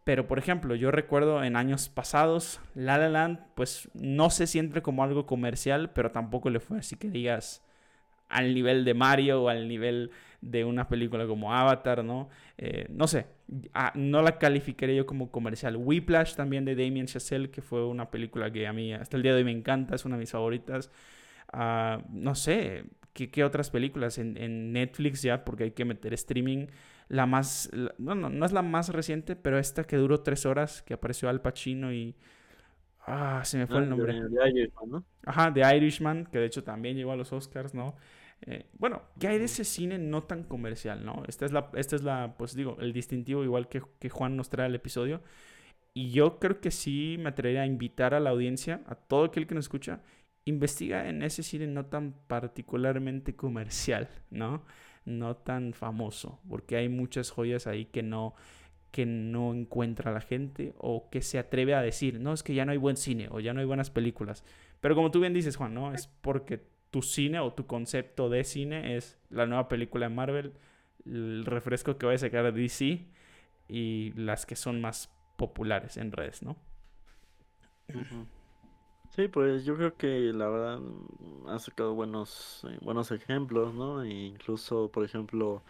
Pero, 0.03 0.27
por 0.27 0.41
ejemplo, 0.41 0.75
yo 0.75 0.91
recuerdo 0.91 1.45
en 1.45 1.55
años 1.55 1.89
pasados, 1.89 2.61
La 2.75 2.99
La 2.99 3.09
Land, 3.09 3.39
pues 3.55 3.89
no 3.95 4.31
se 4.31 4.49
siente 4.49 4.83
como 4.83 5.05
algo 5.05 5.25
comercial, 5.25 5.91
pero 5.93 6.11
tampoco 6.11 6.51
le 6.51 6.59
fue 6.59 6.79
así 6.79 6.97
que 6.97 7.11
digas 7.11 7.63
al 8.29 8.55
nivel 8.55 8.85
de 8.85 8.95
Mario 8.95 9.45
o 9.45 9.49
al 9.49 9.69
nivel 9.69 10.11
de 10.47 10.65
una 10.65 10.89
película 10.89 11.27
como 11.27 11.53
Avatar, 11.53 12.05
¿no? 12.05 12.29
Eh, 12.57 12.87
no 12.89 13.07
sé, 13.07 13.27
no 13.95 14.23
la 14.23 14.39
calificaría 14.39 14.97
yo 14.97 15.07
como 15.07 15.31
comercial. 15.31 15.77
Whiplash 15.77 16.35
también 16.35 16.65
de 16.65 16.77
Damien 16.77 17.07
Chazelle, 17.07 17.51
que 17.51 17.63
fue 17.63 17.85
una 17.85 18.11
película 18.11 18.51
que 18.51 18.67
a 18.67 18.73
mí 18.73 18.93
hasta 18.93 19.17
el 19.17 19.23
día 19.23 19.33
de 19.33 19.39
hoy 19.39 19.45
me 19.45 19.53
encanta, 19.53 19.95
es 19.95 20.05
una 20.05 20.17
de 20.17 20.21
mis 20.21 20.31
favoritas. 20.31 20.91
Ah, 21.53 22.03
no 22.11 22.35
sé, 22.35 22.85
¿qué, 23.13 23.45
otras 23.45 23.71
películas? 23.71 24.19
En, 24.19 24.73
Netflix 24.73 25.23
ya, 25.23 25.45
porque 25.45 25.65
hay 25.65 25.71
que 25.73 25.85
meter 25.85 26.15
streaming. 26.15 26.67
La 27.09 27.27
más, 27.27 27.71
no, 27.99 28.15
no, 28.15 28.29
no 28.29 28.47
es 28.47 28.53
la 28.53 28.63
más 28.63 28.89
reciente, 28.91 29.37
pero 29.37 29.59
esta 29.59 29.85
que 29.85 29.97
duró 29.97 30.21
tres 30.21 30.47
horas, 30.47 30.83
que 30.83 30.95
apareció 30.95 31.29
Al 31.29 31.41
Pacino 31.41 31.93
y... 31.93 32.17
Ah, 33.09 33.43
se 33.45 33.59
me 33.59 33.69
fue 33.69 33.79
el 33.79 33.85
ah, 33.85 33.87
nombre. 33.87 34.13
De, 34.15 34.49
Irishman, 34.51 34.91
¿no? 34.91 35.05
Ajá, 35.25 35.53
de 35.53 35.77
Irishman, 35.77 36.27
que 36.27 36.39
de 36.39 36.47
hecho 36.47 36.65
también 36.65 36.97
llegó 36.97 37.13
a 37.13 37.17
los 37.17 37.33
Oscars, 37.33 37.73
¿no? 37.73 37.95
Eh, 38.43 38.67
bueno, 38.79 39.03
¿qué 39.19 39.29
hay 39.29 39.39
de 39.39 39.47
ese 39.47 39.65
cine 39.65 39.99
no 39.99 40.23
tan 40.25 40.45
comercial, 40.45 41.05
no? 41.05 41.23
Esta 41.27 41.47
es 41.47 41.53
la, 41.53 41.71
esta 41.75 41.97
es 41.97 42.03
la 42.03 42.35
pues 42.37 42.55
digo, 42.55 42.77
el 42.81 42.93
distintivo 42.93 43.43
igual 43.45 43.69
que, 43.69 43.83
que 43.99 44.11
Juan 44.11 44.37
nos 44.37 44.51
trae 44.51 44.67
al 44.67 44.75
episodio. 44.75 45.23
Y 45.95 46.11
yo 46.11 46.39
creo 46.39 46.61
que 46.61 46.71
sí 46.71 47.17
me 47.19 47.31
atrevería 47.31 47.63
a 47.63 47.67
invitar 47.67 48.13
a 48.13 48.21
la 48.21 48.31
audiencia, 48.31 48.83
a 48.87 48.95
todo 48.95 49.25
aquel 49.25 49.47
que 49.47 49.55
nos 49.55 49.65
escucha, 49.65 50.03
investiga 50.45 51.09
en 51.09 51.23
ese 51.23 51.43
cine 51.43 51.67
no 51.67 51.87
tan 51.87 52.13
particularmente 52.27 53.35
comercial, 53.35 54.09
¿no? 54.31 54.63
No 55.07 55.37
tan 55.37 55.73
famoso, 55.73 56.41
porque 56.49 56.77
hay 56.77 56.89
muchas 56.89 57.31
joyas 57.31 57.67
ahí 57.67 57.87
que 57.87 58.03
no 58.03 58.35
que 58.91 59.05
no 59.05 59.53
encuentra 59.53 60.11
la 60.11 60.23
gente 60.23 60.73
o 60.79 61.11
que 61.11 61.21
se 61.21 61.39
atreve 61.39 61.75
a 61.75 61.83
decir, 61.83 62.19
no, 62.19 62.33
es 62.33 62.43
que 62.43 62.55
ya 62.55 62.65
no 62.65 62.73
hay 62.73 62.79
buen 62.79 62.97
cine 62.97 63.29
o 63.31 63.41
ya 63.41 63.53
no 63.53 63.61
hay 63.61 63.67
buenas 63.67 63.91
películas. 63.91 64.43
Pero 64.81 64.95
como 64.95 65.11
tú 65.11 65.21
bien 65.21 65.35
dices, 65.35 65.57
Juan, 65.57 65.75
¿no? 65.75 65.93
Es 65.93 66.07
porque 66.07 66.65
tu 66.91 67.03
cine 67.03 67.41
o 67.41 67.53
tu 67.53 67.67
concepto 67.67 68.29
de 68.29 68.45
cine 68.45 68.97
es 68.97 69.19
la 69.31 69.47
nueva 69.47 69.69
película 69.69 70.09
de 70.09 70.15
Marvel, 70.15 70.53
el 71.05 71.45
refresco 71.45 71.99
que 71.99 72.07
va 72.07 72.13
a 72.13 72.19
sacar 72.19 72.53
DC 72.53 73.07
y 73.69 74.13
las 74.15 74.47
que 74.47 74.57
son 74.57 74.81
más 74.81 75.13
populares 75.37 75.97
en 75.97 76.13
redes, 76.13 76.43
¿no? 76.43 76.57
Sí, 79.11 79.29
pues 79.29 79.65
yo 79.65 79.77
creo 79.77 79.97
que 79.97 80.33
la 80.33 80.49
verdad 80.49 80.81
ha 81.49 81.59
sacado 81.59 81.95
buenos, 81.95 82.67
eh, 82.69 82.79
buenos 82.83 83.11
ejemplos, 83.13 83.75
¿no? 83.75 84.03
E 84.03 84.11
incluso, 84.11 84.91
por 84.91 85.05
ejemplo, 85.05 85.63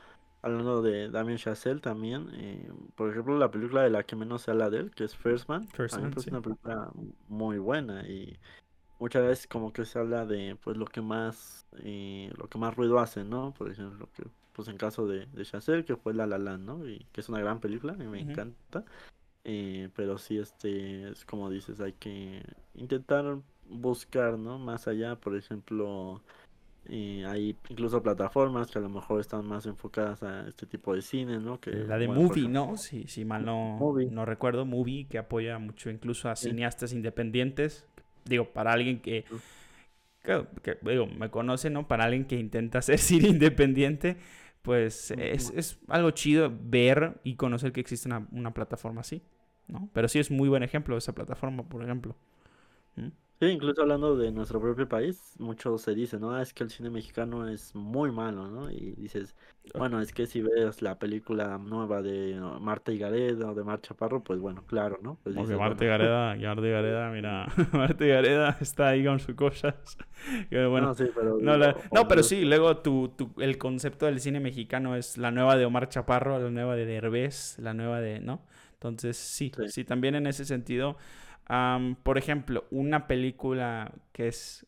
hablando 0.43 0.83
de 0.83 1.11
Damien 1.11 1.39
Chazelle 1.39 1.81
también, 1.81 2.29
eh, 2.35 2.71
por 2.95 3.11
ejemplo, 3.11 3.39
la 3.39 3.51
película 3.51 3.83
de 3.83 3.91
la 3.91 4.05
que 4.05 4.17
menos 4.17 4.43
se 4.43 4.51
habla 4.51 4.71
de 4.71 4.79
él, 4.79 4.91
que 4.91 5.05
es 5.05 5.15
First 5.17 5.49
Man, 5.49 5.69
First 5.69 5.99
Man 5.99 6.13
es 6.17 6.27
una 6.27 6.41
película 6.41 6.91
muy 7.29 7.59
buena 7.59 8.07
y 8.09 8.39
muchas 8.99 9.23
veces 9.25 9.47
como 9.47 9.73
que 9.73 9.85
se 9.85 9.99
habla 9.99 10.27
de 10.27 10.57
pues 10.63 10.77
lo 10.77 10.87
que 10.87 11.01
más 11.01 11.67
eh, 11.83 12.33
lo 12.37 12.49
que 12.49 12.59
más 12.59 12.75
ruido 12.77 12.99
hace, 12.99 13.25
¿no? 13.25 13.53
Por 13.57 13.71
ejemplo, 13.71 14.09
que 14.15 14.25
pues 14.53 14.69
en 14.69 14.79
caso 14.79 15.07
de, 15.07 15.27
de 15.27 15.85
que 15.85 15.97
fue 15.97 16.15
La 16.15 16.27
La 16.27 16.39
Land, 16.39 16.65
¿no? 16.65 16.89
Y 16.89 17.07
que 17.13 17.21
es 17.21 17.29
una 17.29 17.41
gran 17.41 17.61
película, 17.61 17.95
y 17.99 18.07
me 18.07 18.21
encanta. 18.21 18.85
Eh, 19.45 19.91
pero 19.95 20.17
sí, 20.17 20.39
este, 20.39 21.11
es 21.11 21.25
como 21.27 21.51
dices, 21.51 21.81
hay 21.81 21.93
que 21.93 22.43
intentar 22.75 23.39
buscar, 23.69 24.39
¿no? 24.39 24.59
Más 24.59 24.89
allá, 24.89 25.15
por 25.17 25.37
ejemplo, 25.37 26.23
eh, 26.89 27.25
hay 27.29 27.55
incluso 27.69 28.03
plataformas 28.03 28.71
que 28.71 28.79
a 28.79 28.83
lo 28.83 28.89
mejor 28.89 29.21
están 29.21 29.47
más 29.47 29.67
enfocadas 29.67 30.23
a 30.23 30.49
este 30.49 30.67
tipo 30.67 30.95
de 30.95 31.03
cine, 31.03 31.39
¿no? 31.39 31.61
Que, 31.61 31.71
la 31.71 31.99
de 31.99 32.09
Movie, 32.09 32.49
¿no? 32.49 32.77
Si, 32.77 33.07
si 33.09 33.25
mal 33.27 33.45
no, 33.45 33.79
no 34.11 34.25
recuerdo, 34.25 34.65
Movie, 34.65 35.07
que 35.07 35.19
apoya 35.19 35.59
mucho 35.59 35.91
incluso 35.91 36.31
a 36.31 36.37
cineastas 36.37 36.93
independientes. 36.93 37.87
Digo, 38.29 38.53
para 38.53 38.73
alguien 38.73 39.01
que, 39.01 39.25
que, 40.23 40.79
digo, 40.83 41.07
me 41.07 41.31
conoce, 41.31 41.71
¿no? 41.71 41.89
Para 41.89 42.05
alguien 42.05 42.25
que 42.25 42.39
intenta 42.39 42.79
hacer 42.81 42.99
cine 42.99 43.29
independiente, 43.29 44.17
pues 44.63 45.13
es, 45.13 45.53
es 45.57 45.79
algo 45.89 46.11
chido 46.11 46.53
ver 46.53 47.21
y 47.25 47.37
conocer 47.37 47.73
que 47.73 47.81
existe 47.81 48.09
una, 48.09 48.27
una 48.33 48.53
plataforma 48.53 49.03
así. 49.03 49.23
¿no? 49.69 49.89
Pero 49.93 50.09
sí 50.09 50.19
es 50.19 50.31
muy 50.31 50.49
buen 50.49 50.63
ejemplo 50.63 50.97
esa 50.97 51.15
plataforma, 51.15 51.69
por 51.69 51.83
ejemplo. 51.83 52.15
¿Mm? 52.97 53.09
Sí, 53.39 53.47
incluso 53.49 53.83
hablando 53.83 54.17
de 54.17 54.33
nuestro 54.33 54.59
propio 54.63 54.89
país, 54.89 55.35
mucho 55.39 55.77
se 55.77 55.95
dice, 55.95 56.19
¿no? 56.19 56.35
Ah, 56.35 56.41
es 56.41 56.55
que 56.55 56.65
el 56.65 56.71
cine 56.71 56.89
mexicano 56.89 57.47
es 57.47 57.75
muy 57.75 58.11
malo, 58.11 58.49
¿no? 58.49 58.71
Y 58.71 58.95
dices, 58.97 59.37
ah. 59.75 59.79
bueno, 59.79 60.01
es 60.01 60.11
que 60.15 60.27
si 60.27 60.41
ves 60.41 60.81
la 60.81 60.99
película 60.99 61.59
nueva 61.59 62.01
de 62.01 62.41
Marta 62.61 62.93
y 62.93 62.99
Gareda 62.99 63.51
o 63.51 63.55
de 63.55 63.63
Mar 63.63 63.83
Chaparro, 63.83 64.25
pues 64.25 64.41
bueno, 64.41 64.65
claro, 64.67 64.99
¿no? 65.03 65.19
Pues 65.23 65.37
Porque 65.37 65.55
Marta 65.55 65.85
y 65.85 65.89
Gareda, 65.89 66.35
Marta 66.35 66.67
y 66.67 66.71
Gareda, 66.71 67.11
mira, 67.11 67.47
Marta 67.73 68.07
y 68.07 68.09
Gareda 68.09 68.57
está 68.59 68.89
ahí 68.89 69.05
con 69.05 69.21
sus 69.21 69.35
cosas. 69.35 69.99
bueno, 70.51 70.81
no, 70.81 70.95
sí, 70.95 71.05
pero, 71.15 71.39
no, 71.39 72.09
pero 72.09 72.23
sí, 72.23 72.43
luego 72.47 72.79
tu, 72.79 73.09
tu, 73.09 73.31
el 73.39 73.59
concepto 73.59 74.07
del 74.07 74.19
cine 74.21 74.41
mexicano 74.41 74.97
es 74.97 75.19
la 75.19 75.31
nueva 75.31 75.59
de 75.59 75.67
Omar 75.67 75.91
Chaparro, 75.91 76.39
la 76.39 76.51
nueva 76.51 76.75
de 76.75 76.87
Derbez, 76.87 77.59
la 77.59 77.75
nueva 77.75 78.01
de, 78.01 78.19
¿no? 78.19 78.41
Entonces, 78.73 79.19
sí, 79.19 79.53
sí, 79.69 79.85
también 79.85 80.15
en 80.15 80.27
ese 80.27 80.47
sentido. 80.47 80.97
Por 82.03 82.19
ejemplo, 82.19 82.65
una 82.71 83.07
película 83.07 83.93
que 84.13 84.29
es 84.29 84.67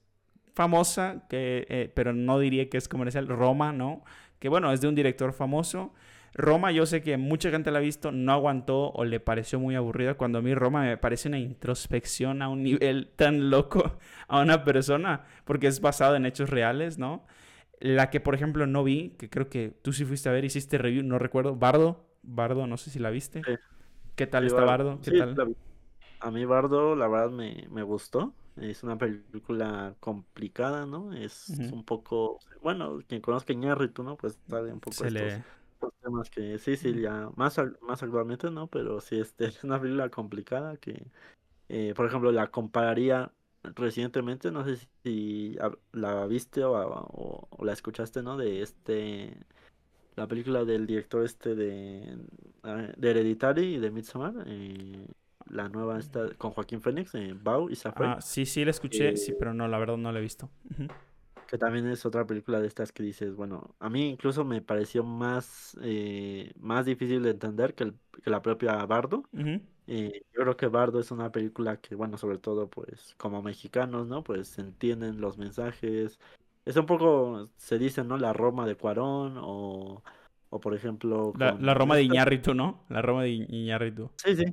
famosa, 0.55 1.27
que, 1.29 1.67
eh, 1.69 1.93
pero 1.95 2.13
no 2.13 2.39
diría 2.39 2.69
que 2.69 2.79
es 2.79 2.89
comercial, 2.89 3.29
Roma, 3.29 3.73
¿no? 3.73 4.05
Que 4.39 4.49
bueno, 4.49 4.73
es 4.73 4.81
de 4.81 4.89
un 4.89 4.95
director 4.95 5.33
famoso. 5.33 5.93
Roma, 6.35 6.71
yo 6.73 6.87
sé 6.87 7.03
que 7.03 7.17
mucha 7.17 7.51
gente 7.51 7.71
la 7.71 7.79
ha 7.79 7.83
visto, 7.83 8.13
no 8.13 8.33
aguantó 8.33 8.91
o 8.91 9.05
le 9.05 9.19
pareció 9.19 9.59
muy 9.59 9.75
aburrida. 9.75 10.15
Cuando 10.15 10.39
a 10.39 10.43
mí 10.43 10.55
Roma 10.55 10.83
me 10.83 10.97
parece 10.97 11.29
una 11.29 11.39
introspección 11.39 12.43
a 12.43 12.49
un 12.49 12.63
nivel 12.63 13.09
tan 13.17 13.51
loco 13.51 13.99
a 14.29 14.41
una 14.41 14.65
persona, 14.65 15.25
porque 15.45 15.67
es 15.67 15.81
basado 15.81 16.17
en 16.17 16.27
hechos 16.27 16.51
reales, 16.51 16.99
¿no? 16.99 17.27
La 17.81 18.11
que, 18.11 18.21
por 18.21 18.35
ejemplo, 18.35 18.67
no 18.67 18.85
vi, 18.85 19.11
que 19.19 19.31
creo 19.31 19.49
que 19.49 19.73
tú 19.83 19.93
sí 19.93 20.05
fuiste 20.05 20.29
a 20.29 20.33
ver, 20.33 20.45
hiciste 20.45 20.79
review, 20.79 21.05
no 21.05 21.19
recuerdo, 21.19 21.55
Bardo, 21.55 22.05
Bardo, 22.23 22.67
no 22.67 22.77
sé 22.77 22.91
si 22.91 22.99
la 22.99 23.11
viste. 23.11 23.43
¿Qué 24.17 24.27
tal 24.27 24.47
está 24.47 24.65
Bardo? 24.65 25.01
¿Qué 25.03 25.13
tal? 25.13 25.57
A 26.21 26.31
mí 26.31 26.45
Bardo, 26.45 26.97
la 26.97 27.09
verdad, 27.09 27.31
me, 27.31 27.67
me, 27.71 27.83
gustó. 27.83 28.33
Es 28.57 28.83
una 28.83 28.99
película 28.99 29.95
complicada, 30.01 30.85
¿no? 30.87 31.13
Es 31.13 31.49
un 31.49 31.85
poco, 31.85 32.41
bueno, 32.63 33.01
quien 33.07 33.21
conozca 33.21 33.53
Iñárritu, 33.53 34.03
¿no? 34.03 34.17
Pues 34.17 34.39
sabe 34.49 34.73
un 34.73 34.81
poco 34.81 34.97
Se 34.97 35.09
estos, 35.09 35.93
temas 36.03 36.29
que 36.29 36.59
sí, 36.59 36.77
sí, 36.77 37.01
ya 37.01 37.31
más, 37.37 37.57
más 37.83 38.03
actualmente, 38.03 38.51
¿no? 38.51 38.67
Pero 38.67 39.01
sí, 39.01 39.21
este, 39.21 39.47
es 39.47 39.63
una 39.63 39.81
película 39.81 40.09
complicada 40.09 40.77
que, 40.77 41.07
eh, 41.69 41.95
por 41.95 42.07
ejemplo, 42.07 42.33
la 42.33 42.49
compararía 42.49 43.31
recientemente, 43.63 44.51
no 44.51 44.65
sé 44.65 44.79
si 45.05 45.57
la 45.93 46.27
viste 46.27 46.65
o, 46.65 47.49
o 47.51 47.65
la 47.65 47.73
escuchaste, 47.73 48.23
¿no? 48.23 48.37
De 48.37 48.63
este 48.63 49.37
la 50.19 50.27
película 50.27 50.65
del 50.65 50.87
director 50.87 51.25
este 51.25 51.55
de, 51.55 52.19
de 52.97 53.11
Hereditary 53.11 53.77
y 53.77 53.79
de 53.79 53.91
Midsommar. 53.91 54.35
Eh, 54.47 55.07
la 55.51 55.69
nueva 55.69 55.99
está 55.99 56.35
con 56.37 56.51
Joaquín 56.51 56.81
Phoenix, 56.81 57.15
eh, 57.15 57.35
Bau 57.35 57.71
y 57.71 57.77
Safran. 57.77 58.19
Ah, 58.19 58.21
sí, 58.21 58.47
sí 58.47 58.65
la 58.65 58.71
escuché, 58.71 59.17
sí, 59.17 59.35
pero 59.39 59.55
no, 59.55 59.69
la 59.69 59.79
verdad 59.79 59.97
no 59.97 60.13
la 60.13 60.19
he 60.19 60.23
visto. 60.23 60.51
Que 61.47 61.59
también 61.59 61.87
es 61.89 62.05
otra 62.05 62.27
película 62.27 62.61
de 62.61 62.67
estas 62.67 62.93
que 62.93 63.03
dices, 63.03 63.35
bueno, 63.35 63.75
a 63.79 63.89
mí 63.89 64.11
incluso 64.11 64.45
me 64.45 64.61
pareció 64.61 65.05
más, 65.05 65.77
eh, 65.83 66.53
más 66.59 66.85
difícil 66.85 67.23
de 67.23 67.31
entender 67.31 67.75
que, 67.75 67.93
que 68.23 68.31
la 68.31 68.43
propia 68.43 68.85
Bardo. 68.87 69.25
yo 69.33 70.11
creo 70.33 70.57
que 70.57 70.67
Bardo 70.67 71.01
es 71.01 71.11
una 71.11 71.33
película 71.33 71.81
que, 71.81 71.95
bueno, 71.95 72.19
sobre 72.19 72.39
todo, 72.39 72.69
pues, 72.69 73.15
como 73.17 73.43
mexicanos, 73.43 74.07
¿no? 74.07 74.23
Pues 74.23 74.59
entienden 74.59 75.21
los 75.21 75.39
mensajes, 75.39 76.19
es 76.69 76.77
un 76.77 76.85
poco, 76.85 77.49
se 77.57 77.79
dice, 77.79 78.05
¿no? 78.05 78.19
La 78.19 78.35
Roma 78.35 78.67
de 78.67 78.77
Cuarón 78.77 79.39
o, 79.39 80.03
o 80.51 80.61
por 80.61 80.75
ejemplo... 80.75 81.33
La, 81.39 81.73
Roma 81.73 81.97
de 81.97 82.03
Iñárritu, 82.03 82.53
¿no? 82.53 82.85
La 82.91 83.01
Roma 83.01 83.23
de 83.23 83.31
Iñárritu. 83.31 84.11
Sí, 84.17 84.37
sí, 84.37 84.45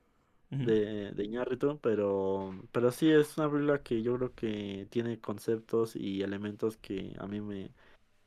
de, 0.49 1.11
de 1.11 1.23
Iñárritu, 1.23 1.79
pero, 1.81 2.53
pero 2.71 2.91
sí 2.91 3.11
es 3.11 3.37
una 3.37 3.49
película 3.49 3.81
que 3.81 4.01
yo 4.01 4.15
creo 4.15 4.33
que 4.33 4.87
tiene 4.89 5.19
conceptos 5.19 5.95
y 5.95 6.21
elementos 6.21 6.77
que 6.77 7.15
a 7.19 7.27
mí 7.27 7.41
me, 7.41 7.71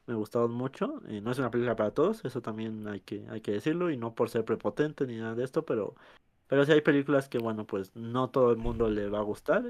me 0.07 0.15
gustaron 0.15 0.53
mucho. 0.53 1.01
Eh, 1.09 1.21
no 1.21 1.31
es 1.31 1.39
una 1.39 1.51
película 1.51 1.77
para 1.77 1.93
todos, 1.93 2.25
eso 2.25 2.43
también 2.43 2.87
hay 2.89 3.01
que, 3.01 3.27
hay 3.31 3.41
que 3.41 3.53
decirlo, 3.53 3.91
y 3.91 3.97
no 3.97 4.15
por 4.15 4.31
ser 4.31 4.45
prepotente 4.45 5.07
ni 5.07 5.17
nada 5.17 5.35
de 5.35 5.45
esto, 5.45 5.65
pero, 5.65 5.95
pero 6.47 6.65
sí 6.65 6.73
hay 6.73 6.81
películas 6.81 7.29
que, 7.29 7.39
bueno, 7.39 7.67
pues 7.67 7.95
no 7.97 8.31
todo 8.31 8.51
el 8.51 8.59
mundo 8.59 8.89
le 8.91 9.09
va 9.09 9.19
a 9.19 9.23
gustar 9.23 9.65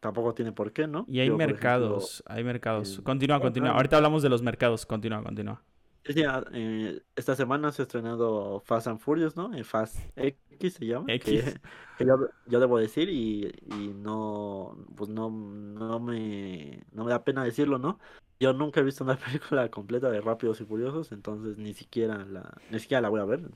tampoco 0.00 0.34
tiene 0.34 0.52
por 0.52 0.72
qué, 0.72 0.86
¿no? 0.86 1.04
Y 1.08 1.20
hay 1.20 1.30
mercados, 1.30 2.22
hay 2.26 2.42
mercados. 2.42 3.00
Continúa, 3.04 3.40
continúa. 3.40 3.72
Ahorita 3.72 3.96
hablamos 3.96 4.22
de 4.22 4.30
los 4.30 4.42
mercados. 4.42 4.86
Continúa, 4.86 5.22
continúa. 5.22 5.62
Eh, 6.04 7.02
esta 7.14 7.36
semana 7.36 7.72
se 7.72 7.82
ha 7.82 7.84
estrenado 7.84 8.60
Fast 8.60 8.86
and 8.86 8.98
Furious, 8.98 9.36
¿no? 9.36 9.52
Eh, 9.54 9.64
Fast 9.64 9.98
X 10.16 10.74
se 10.74 10.86
llama. 10.86 11.06
X. 11.08 11.58
Que, 11.98 12.06
yo, 12.06 12.60
debo 12.60 12.78
decir 12.78 13.08
y, 13.10 13.52
no, 13.94 14.76
pues 14.96 15.10
no, 15.10 15.30
no, 15.30 16.00
me, 16.00 16.82
no 16.92 17.04
me 17.04 17.10
da 17.10 17.24
pena 17.24 17.44
decirlo, 17.44 17.78
¿no? 17.78 17.98
Yo 18.38 18.54
nunca 18.54 18.80
he 18.80 18.82
visto 18.84 19.04
una 19.04 19.16
película 19.18 19.70
completa 19.70 20.10
de 20.10 20.20
Rápidos 20.20 20.60
y 20.60 20.64
Furiosos, 20.64 21.12
entonces 21.12 21.58
ni 21.58 21.74
siquiera 21.74 22.24
la, 22.24 22.56
ni 22.70 22.80
siquiera 22.80 23.02
la 23.02 23.10
voy 23.10 23.20
a 23.20 23.24
ver. 23.24 23.50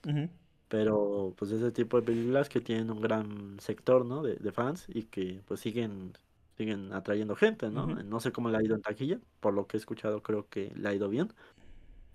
Pero 0.69 1.35
pues 1.37 1.51
ese 1.51 1.71
tipo 1.71 1.99
de 1.99 2.07
películas 2.07 2.49
que 2.49 2.61
tienen 2.61 2.91
un 2.91 3.01
gran 3.01 3.59
sector, 3.61 4.05
¿no? 4.05 4.23
De, 4.23 4.37
de 4.37 4.53
fans 4.53 4.87
y 4.89 5.05
que 5.05 5.43
pues 5.47 5.61
siguen 5.61 6.13
siguen 6.57 6.93
atrayendo 6.93 7.35
gente, 7.35 7.69
¿no? 7.71 7.87
No 7.87 8.21
sé 8.21 8.33
cómo 8.33 8.49
le 8.49 8.59
ha 8.59 8.63
ido 8.63 8.77
en 8.77 8.83
taquilla, 8.83 9.19
por 9.41 9.55
lo 9.55 9.67
que 9.67 9.77
he 9.77 9.81
escuchado 9.81 10.23
creo 10.23 10.49
que 10.49 10.73
le 10.77 10.89
ha 10.89 10.95
ido 10.95 11.09
bien, 11.09 11.33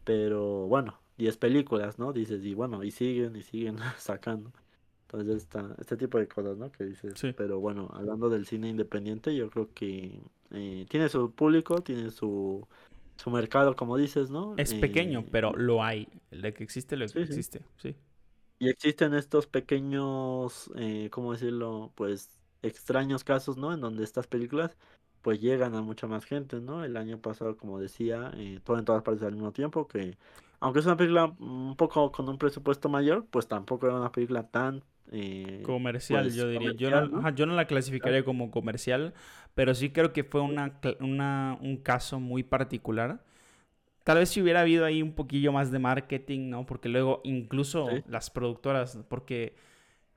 pero 0.09 0.65
bueno, 0.65 0.99
10 1.19 1.37
películas, 1.37 1.99
¿no? 1.99 2.11
Dices, 2.13 2.43
y 2.43 2.55
bueno, 2.55 2.83
y 2.83 2.89
siguen 2.89 3.35
y 3.35 3.43
siguen 3.43 3.77
sacando. 3.99 4.51
Entonces 5.03 5.43
está 5.43 5.75
este 5.77 5.97
tipo 5.97 6.17
de 6.17 6.27
cosas, 6.27 6.57
¿no? 6.57 6.71
Que 6.71 6.83
dices, 6.83 7.13
pero 7.37 7.59
bueno, 7.59 7.91
hablando 7.93 8.27
del 8.27 8.47
cine 8.47 8.69
independiente, 8.69 9.35
yo 9.35 9.51
creo 9.51 9.71
que 9.71 10.19
eh, 10.49 10.87
tiene 10.89 11.09
su 11.09 11.31
público, 11.31 11.83
tiene 11.83 12.09
su, 12.09 12.67
su 13.17 13.29
mercado, 13.29 13.75
como 13.75 13.97
dices, 13.97 14.31
¿no? 14.31 14.55
Es 14.57 14.73
pequeño, 14.73 15.19
eh, 15.19 15.25
pero 15.29 15.53
lo 15.53 15.83
hay. 15.83 16.07
El 16.31 16.41
de 16.41 16.55
que 16.55 16.63
existe, 16.63 16.97
lo 16.97 17.05
existe, 17.05 17.61
sí. 17.77 17.95
Y 18.57 18.67
existen 18.67 19.13
estos 19.13 19.45
pequeños, 19.45 20.71
eh, 20.75 21.09
¿cómo 21.11 21.33
decirlo? 21.33 21.91
Pues 21.93 22.31
extraños 22.63 23.23
casos, 23.23 23.57
¿no? 23.57 23.75
En 23.75 23.81
donde 23.81 24.03
estas 24.03 24.25
películas 24.25 24.75
pues 25.29 25.41
llegan 25.41 25.75
a 25.75 25.83
mucha 25.83 26.07
más 26.07 26.25
gente, 26.25 26.59
¿no? 26.59 26.83
El 26.83 26.97
año 26.97 27.19
pasado, 27.19 27.55
como 27.55 27.79
decía, 27.79 28.31
eh, 28.35 28.59
todo 28.63 28.79
en 28.79 28.85
todas 28.85 29.03
partes 29.03 29.21
al 29.21 29.33
mismo 29.33 29.51
tiempo, 29.51 29.87
que 29.87 30.17
aunque 30.59 30.79
es 30.79 30.87
una 30.87 30.97
película 30.97 31.25
un 31.37 31.75
poco 31.75 32.11
con 32.11 32.27
un 32.27 32.39
presupuesto 32.39 32.89
mayor, 32.89 33.27
pues 33.29 33.47
tampoco 33.47 33.85
era 33.85 33.95
una 33.95 34.11
película 34.11 34.41
tan... 34.47 34.81
Eh, 35.11 35.61
comercial, 35.63 36.23
pues, 36.23 36.33
yo 36.33 36.49
diría. 36.49 36.71
yo, 36.71 36.89
no, 36.89 37.29
yo 37.29 37.45
no 37.45 37.53
la 37.53 37.65
clasificaría 37.65 38.25
como 38.25 38.49
comercial, 38.49 39.13
pero 39.53 39.75
sí 39.75 39.91
creo 39.91 40.13
que 40.13 40.23
fue 40.23 40.41
una, 40.41 40.79
una, 40.99 41.59
un 41.61 41.77
caso 41.77 42.19
muy 42.19 42.41
particular. 42.41 43.21
Tal 44.03 44.17
vez 44.17 44.29
si 44.29 44.41
hubiera 44.41 44.61
habido 44.61 44.83
ahí 44.83 45.03
un 45.03 45.13
poquillo 45.13 45.51
más 45.51 45.69
de 45.69 45.77
marketing, 45.77 46.49
¿no? 46.49 46.65
Porque 46.65 46.89
luego 46.89 47.21
incluso 47.23 47.87
las 48.07 48.31
productoras, 48.31 48.97
porque 49.09 49.53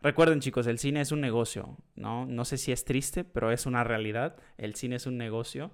recuerden 0.03 0.40
chicos, 0.40 0.66
el 0.66 0.78
cine 0.78 1.00
es 1.00 1.12
un 1.12 1.20
negocio, 1.20 1.78
¿no? 1.94 2.26
No 2.26 2.44
sé 2.44 2.59
si 2.59 2.72
es 2.72 2.84
triste, 2.84 3.24
pero 3.24 3.50
es 3.53 3.66
una 3.66 3.84
realidad. 3.84 4.36
El 4.59 4.74
cine 4.74 4.96
es 4.96 5.07
un 5.07 5.16
negocio. 5.18 5.70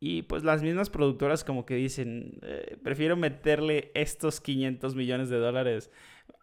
Y 0.00 0.22
pues 0.22 0.42
las 0.42 0.62
mismas 0.62 0.90
productoras 0.90 1.44
como 1.44 1.64
que 1.64 1.76
dicen, 1.76 2.38
eh, 2.42 2.76
prefiero 2.82 3.16
meterle 3.16 3.92
estos 3.94 4.40
500 4.40 4.96
millones 4.96 5.28
de 5.30 5.38
dólares 5.38 5.90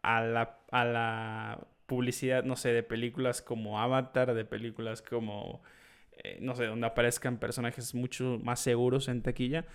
a 0.01 0.21
la, 0.21 0.59
a 0.71 0.85
la 0.85 1.67
publicidad, 1.85 2.45
no 2.45 2.55
sé, 2.55 2.71
de 2.71 2.83
películas 2.83 3.41
como 3.41 3.81
Avatar, 3.81 4.33
de 4.33 4.45
películas 4.45 5.01
como, 5.01 5.61
eh, 6.23 6.37
no 6.41 6.55
sé, 6.55 6.67
donde 6.67 6.87
aparezcan 6.87 7.37
personajes 7.37 7.93
mucho 7.93 8.39
más 8.41 8.61
seguros 8.61 9.09
en 9.09 9.21
taquilla. 9.23 9.65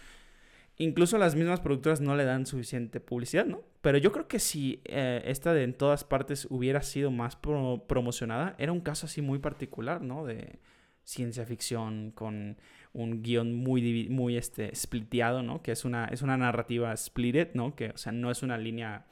Incluso 0.76 1.18
las 1.18 1.36
mismas 1.36 1.60
productoras 1.60 2.00
no 2.00 2.16
le 2.16 2.24
dan 2.24 2.46
suficiente 2.46 2.98
publicidad, 2.98 3.46
¿no? 3.46 3.62
Pero 3.80 3.98
yo 3.98 4.10
creo 4.10 4.26
que 4.26 4.40
si 4.40 4.80
eh, 4.84 5.22
esta 5.26 5.52
de 5.54 5.62
en 5.62 5.74
todas 5.74 6.02
partes 6.02 6.48
hubiera 6.50 6.82
sido 6.82 7.10
más 7.12 7.36
promocionada, 7.36 8.56
era 8.58 8.72
un 8.72 8.80
caso 8.80 9.06
así 9.06 9.22
muy 9.22 9.38
particular, 9.38 10.02
¿no? 10.02 10.24
De 10.24 10.58
ciencia 11.04 11.44
ficción 11.46 12.10
con 12.12 12.56
un 12.92 13.22
guion 13.22 13.54
muy, 13.54 14.08
muy 14.08 14.36
este, 14.36 14.74
spliteado, 14.74 15.42
¿no? 15.42 15.62
Que 15.62 15.72
es 15.72 15.84
una, 15.84 16.06
es 16.06 16.22
una 16.22 16.36
narrativa 16.36 16.96
splitted, 16.96 17.54
¿no? 17.54 17.76
Que, 17.76 17.90
o 17.90 17.98
sea, 17.98 18.12
no 18.12 18.30
es 18.30 18.42
una 18.42 18.56
línea, 18.58 19.04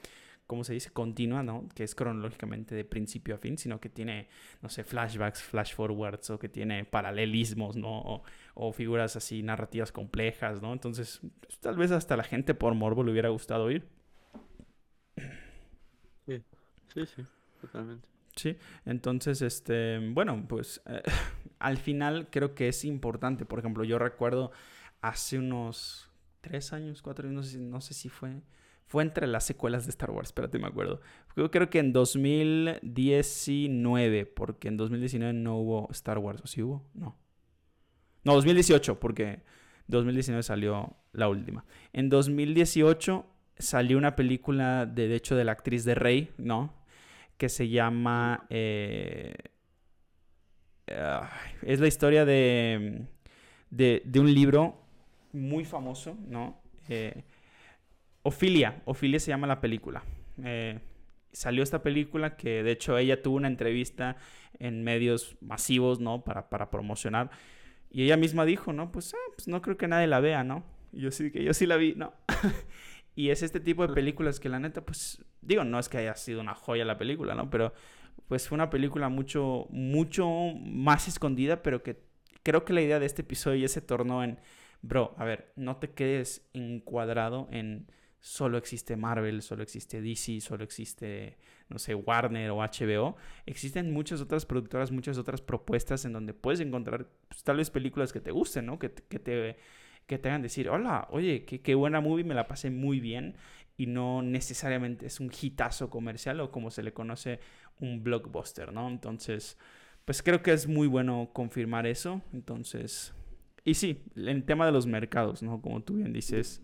¿cómo 0.53 0.64
se 0.64 0.74
dice? 0.74 0.90
Continua, 0.90 1.42
¿no? 1.42 1.66
Que 1.74 1.82
es 1.82 1.94
cronológicamente 1.94 2.74
de 2.74 2.84
principio 2.84 3.36
a 3.36 3.38
fin, 3.38 3.57
sino 3.57 3.80
que 3.80 3.88
tiene, 3.88 4.28
no 4.61 4.68
sé, 4.68 4.84
flashbacks, 4.84 5.42
flash 5.42 5.72
forwards, 5.72 6.28
o 6.28 6.38
que 6.38 6.50
tiene 6.50 6.84
paralelismos, 6.84 7.74
¿no? 7.74 8.22
O, 8.53 8.72
figuras 8.74 9.16
así, 9.16 9.42
narrativas 9.42 9.92
complejas, 9.92 10.61
¿no? 10.61 10.74
Entonces, 10.74 11.22
pues, 11.40 11.59
tal 11.59 11.78
vez 11.78 11.90
hasta 11.90 12.18
la 12.18 12.22
gente 12.22 12.53
por 12.53 12.74
morbo 12.74 13.03
le 13.03 13.12
hubiera 13.12 13.30
gustado 13.30 13.64
oír. 13.64 13.88
Sí, 16.26 16.42
sí, 16.92 17.07
sí, 17.07 17.22
totalmente. 17.62 18.07
Sí, 18.36 18.59
entonces, 18.84 19.40
este, 19.40 20.07
bueno, 20.11 20.44
pues 20.46 20.82
eh, 20.84 21.00
al 21.61 21.78
final 21.78 22.28
creo 22.30 22.55
que 22.55 22.68
es 22.68 22.84
importante. 22.84 23.46
Por 23.46 23.59
ejemplo, 23.59 23.84
yo 23.84 23.98
recuerdo 23.98 24.53
hace 25.00 25.38
unos 25.38 26.11
tres 26.42 26.74
años, 26.74 27.00
cuatro 27.00 27.26
años, 27.26 27.36
no 27.36 27.42
sé, 27.42 27.59
no 27.59 27.80
sé 27.80 27.94
si 27.94 28.11
fue, 28.11 28.42
fue 28.87 29.03
entre 29.03 29.26
las 29.26 29.45
secuelas 29.45 29.87
de 29.87 29.91
Star 29.91 30.11
Wars, 30.11 30.28
espérate, 30.28 30.59
me 30.59 30.66
acuerdo. 30.66 31.01
Yo 31.37 31.51
creo 31.51 31.70
que 31.70 31.78
en 31.78 31.93
2019, 31.93 34.26
porque 34.26 34.68
en 34.68 34.76
2019 34.76 35.33
no 35.33 35.59
hubo 35.59 35.89
Star 35.93 36.18
Wars, 36.18 36.43
¿o 36.43 36.47
sí 36.47 36.62
hubo? 36.62 36.85
No. 36.95 37.16
No, 38.24 38.35
2018, 38.35 39.01
porque 39.01 39.43
2019 39.89 40.43
salió 40.43 40.97
la 41.12 41.28
última. 41.28 41.64
En 41.93 42.09
2018 42.09 43.26
salió 43.59 43.99
una 43.99 44.16
película 44.16 44.87
de, 44.87 45.09
de 45.09 45.16
hecho, 45.16 45.37
de 45.37 45.45
la 45.45 45.53
actriz 45.53 45.85
de 45.85 45.95
Rey, 45.95 46.30
¿no? 46.39 46.83
que 47.43 47.49
se 47.49 47.68
llama... 47.68 48.47
Eh, 48.51 49.35
es 51.62 51.80
la 51.80 51.89
historia 51.89 52.24
de, 52.24 53.05
de, 53.70 54.20
un 54.20 54.33
libro 54.33 54.76
muy 55.33 55.64
famoso, 55.64 56.16
¿no? 56.28 56.61
Eh, 56.89 57.24
Ofilia, 58.23 58.83
Ofilia 58.85 59.20
se 59.20 59.31
llama 59.31 59.47
la 59.47 59.61
película. 59.61 60.05
Eh, 60.45 60.81
salió 61.33 61.62
esta 61.62 61.83
película 61.83 62.37
que 62.37 62.62
de 62.62 62.73
hecho 62.73 62.97
ella 62.99 63.23
tuvo 63.23 63.37
una 63.37 63.49
entrevista 63.49 64.16
en 64.59 64.85
medios 64.85 65.37
masivos, 65.41 66.01
¿no? 66.01 66.25
Para, 66.25 66.49
para 66.49 66.70
promocionar. 66.70 67.31
Y 67.91 68.05
ella 68.05 68.16
misma 68.16 68.45
dijo, 68.45 68.73
¿no? 68.73 68.93
Pues, 68.93 69.14
ah, 69.14 69.33
pues, 69.37 69.49
no 69.49 69.61
creo 69.61 69.77
que 69.77 69.89
nadie 69.89 70.07
la 70.07 70.20
vea, 70.20 70.45
¿no? 70.45 70.64
Y 70.93 71.01
yo 71.01 71.11
sí 71.11 71.31
que 71.31 71.45
yo 71.45 71.53
sí 71.55 71.66
la 71.66 71.77
vi, 71.77 71.95
¿no? 71.95 72.12
Y 73.14 73.29
es 73.29 73.43
este 73.43 73.61
tipo 73.61 73.87
de 73.87 73.93
películas 73.93 74.41
que 74.41 74.49
la 74.49 74.59
neta, 74.59 74.87
pues, 74.87 75.23
digo, 75.43 75.64
no 75.64 75.79
es 75.79 75.91
que 75.91 75.99
haya 75.99 76.14
sido 76.14 76.41
una 76.41 76.55
joya 76.55 76.87
la 76.87 76.97
película, 76.97 77.35
¿no? 77.35 77.51
Pero 77.51 77.75
pues 78.29 78.49
fue 78.49 78.57
una 78.57 78.70
película 78.70 79.09
mucho, 79.09 79.66
mucho 79.70 80.29
más 80.64 81.09
escondida, 81.09 81.62
pero 81.62 81.83
que 81.83 82.03
creo 82.43 82.64
que 82.64 82.73
la 82.73 82.81
idea 82.81 82.99
de 82.99 83.07
este 83.07 83.23
episodio 83.23 83.61
ya 83.61 83.68
se 83.68 83.83
tornó 83.83 84.25
en, 84.25 84.39
bro, 84.81 85.14
a 85.18 85.25
ver, 85.25 85.53
no 85.57 85.77
te 85.77 85.91
quedes 85.91 86.49
encuadrado 86.55 87.49
en 87.51 87.87
solo 88.23 88.57
existe 88.57 88.97
Marvel, 88.97 89.43
solo 89.43 89.64
existe 89.64 90.01
DC, 90.01 90.41
solo 90.41 90.62
existe, 90.62 91.37
no 91.68 91.79
sé, 91.79 91.95
Warner 91.95 92.51
o 92.53 92.59
HBO. 92.59 93.16
Existen 93.45 93.93
muchas 93.93 94.20
otras 94.20 94.47
productoras, 94.47 94.93
muchas 94.93 95.18
otras 95.18 95.43
propuestas 95.43 96.05
en 96.05 96.12
donde 96.12 96.33
puedes 96.33 96.61
encontrar 96.61 97.09
pues, 97.29 97.43
tal 97.43 97.57
vez 97.57 97.68
películas 97.68 98.12
que 98.12 98.20
te 98.20 98.31
gusten, 98.31 98.66
¿no? 98.66 98.79
Que, 98.79 98.93
que 98.93 99.18
te 99.18 99.57
que 100.07 100.18
te 100.18 100.29
hagan 100.29 100.43
decir, 100.43 100.68
hola, 100.68 101.07
oye, 101.11 101.45
qué, 101.45 101.75
buena 101.75 102.01
movie, 102.01 102.25
me 102.25 102.35
la 102.35 102.47
pasé 102.49 102.70
muy 102.70 103.01
bien 103.01 103.37
y 103.77 103.87
no 103.87 104.23
necesariamente 104.23 105.07
es 105.07 105.20
un 105.20 105.31
hitazo 105.31 105.91
comercial 105.91 106.41
o 106.41 106.51
como 106.51 106.70
se 106.70 106.83
le 106.83 106.93
conoce 106.93 107.41
un 107.81 108.03
blockbuster, 108.03 108.73
¿no? 108.73 108.89
Entonces, 108.89 109.59
pues 110.05 110.23
creo 110.23 110.43
que 110.43 110.53
es 110.53 110.66
muy 110.66 110.87
bueno 110.87 111.31
confirmar 111.33 111.87
eso. 111.87 112.20
Entonces, 112.33 113.14
y 113.64 113.75
sí, 113.75 114.05
el 114.16 114.45
tema 114.45 114.66
de 114.66 114.73
los 114.73 114.87
mercados, 114.87 115.43
¿no? 115.43 115.61
Como 115.61 115.83
tú 115.83 115.95
bien 115.95 116.12
dices, 116.12 116.62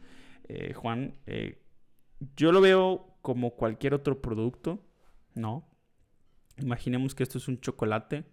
eh, 0.48 0.72
Juan, 0.74 1.14
eh, 1.26 1.62
yo 2.36 2.52
lo 2.52 2.60
veo 2.60 3.18
como 3.22 3.52
cualquier 3.52 3.94
otro 3.94 4.20
producto, 4.20 4.84
¿no? 5.34 5.68
Imaginemos 6.58 7.14
que 7.14 7.22
esto 7.22 7.38
es 7.38 7.48
un 7.48 7.60
chocolate 7.60 8.24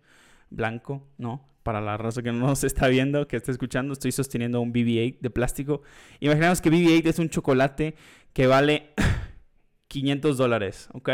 blanco, 0.50 1.08
¿no? 1.18 1.56
para 1.66 1.82
la 1.82 1.98
raza 1.98 2.22
que 2.22 2.32
no 2.32 2.46
nos 2.46 2.64
está 2.64 2.88
viendo, 2.88 3.28
que 3.28 3.38
está 3.38 3.52
escuchando, 3.52 3.94
estoy 3.94 4.12
sosteniendo 4.12 4.62
un 4.62 4.72
BB-8 4.72 5.18
de 5.20 5.30
plástico. 5.32 5.82
Imaginemos 6.20 6.62
que 6.62 6.70
BB-8 6.70 7.08
es 7.08 7.18
un 7.18 7.30
chocolate 7.30 7.96
que 8.34 8.46
vale 8.46 8.94
500 9.88 10.38
dólares, 10.38 10.90
¿ok? 10.94 11.10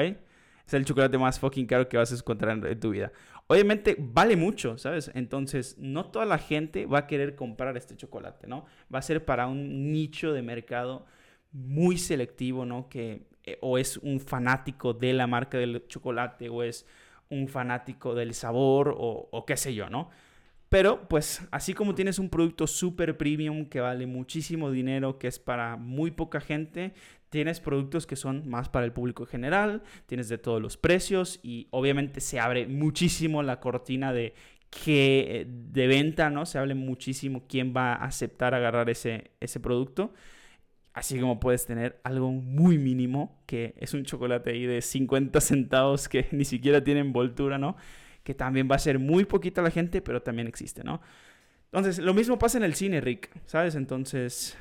Es 0.65 0.73
el 0.73 0.85
chocolate 0.85 1.17
más 1.17 1.39
fucking 1.39 1.65
caro 1.65 1.89
que 1.89 1.97
vas 1.97 2.11
a 2.11 2.15
encontrar 2.15 2.65
en 2.65 2.79
tu 2.79 2.91
vida. 2.91 3.11
Obviamente 3.47 3.95
vale 3.99 4.35
mucho, 4.35 4.77
¿sabes? 4.77 5.11
Entonces, 5.13 5.77
no 5.77 6.05
toda 6.05 6.25
la 6.25 6.37
gente 6.37 6.85
va 6.85 6.99
a 6.99 7.07
querer 7.07 7.35
comprar 7.35 7.75
este 7.75 7.97
chocolate, 7.97 8.47
¿no? 8.47 8.65
Va 8.93 8.99
a 8.99 9.01
ser 9.01 9.25
para 9.25 9.47
un 9.47 9.91
nicho 9.91 10.31
de 10.33 10.41
mercado 10.41 11.05
muy 11.51 11.97
selectivo, 11.97 12.65
¿no? 12.65 12.87
Que 12.87 13.27
eh, 13.43 13.57
o 13.61 13.77
es 13.77 13.97
un 13.97 14.19
fanático 14.19 14.93
de 14.93 15.13
la 15.13 15.27
marca 15.27 15.57
del 15.57 15.85
chocolate 15.87 16.49
o 16.49 16.63
es 16.63 16.85
un 17.29 17.47
fanático 17.47 18.13
del 18.13 18.33
sabor 18.33 18.95
o, 18.97 19.29
o 19.31 19.45
qué 19.45 19.57
sé 19.57 19.73
yo, 19.73 19.89
¿no? 19.89 20.09
Pero 20.71 21.05
pues 21.09 21.45
así 21.51 21.73
como 21.73 21.95
tienes 21.95 22.17
un 22.17 22.29
producto 22.29 22.65
super 22.65 23.17
premium 23.17 23.65
que 23.65 23.81
vale 23.81 24.07
muchísimo 24.07 24.71
dinero, 24.71 25.19
que 25.19 25.27
es 25.27 25.37
para 25.37 25.75
muy 25.75 26.11
poca 26.11 26.39
gente, 26.39 26.93
tienes 27.29 27.59
productos 27.59 28.07
que 28.07 28.15
son 28.15 28.47
más 28.47 28.69
para 28.69 28.85
el 28.85 28.93
público 28.93 29.25
general, 29.25 29.83
tienes 30.05 30.29
de 30.29 30.37
todos 30.37 30.61
los 30.61 30.77
precios 30.77 31.41
y 31.43 31.67
obviamente 31.71 32.21
se 32.21 32.39
abre 32.39 32.67
muchísimo 32.67 33.43
la 33.43 33.59
cortina 33.59 34.13
de 34.13 34.33
que 34.69 35.45
de 35.45 35.87
venta, 35.87 36.29
¿no? 36.29 36.45
Se 36.45 36.57
abre 36.57 36.73
muchísimo 36.73 37.43
quién 37.49 37.73
va 37.75 37.91
a 37.91 38.05
aceptar 38.05 38.55
agarrar 38.55 38.89
ese, 38.89 39.31
ese 39.41 39.59
producto. 39.59 40.13
Así 40.93 41.19
como 41.19 41.41
puedes 41.41 41.65
tener 41.65 41.99
algo 42.05 42.31
muy 42.31 42.77
mínimo, 42.77 43.43
que 43.45 43.73
es 43.77 43.93
un 43.93 44.05
chocolate 44.05 44.51
ahí 44.51 44.65
de 44.65 44.81
50 44.81 45.41
centavos 45.41 46.07
que 46.07 46.27
ni 46.31 46.45
siquiera 46.45 46.81
tiene 46.81 47.01
envoltura, 47.01 47.57
¿no? 47.57 47.75
Que 48.23 48.33
también 48.33 48.67
va 48.69 48.75
a 48.75 48.79
ser 48.79 48.99
muy 48.99 49.25
poquita 49.25 49.61
la 49.61 49.71
gente, 49.71 50.01
pero 50.01 50.21
también 50.21 50.47
existe, 50.47 50.83
¿no? 50.83 51.01
Entonces, 51.65 51.99
lo 51.99 52.13
mismo 52.13 52.37
pasa 52.37 52.57
en 52.57 52.63
el 52.63 52.75
cine, 52.75 53.01
Rick, 53.01 53.31
¿sabes? 53.45 53.75
Entonces, 53.75 54.57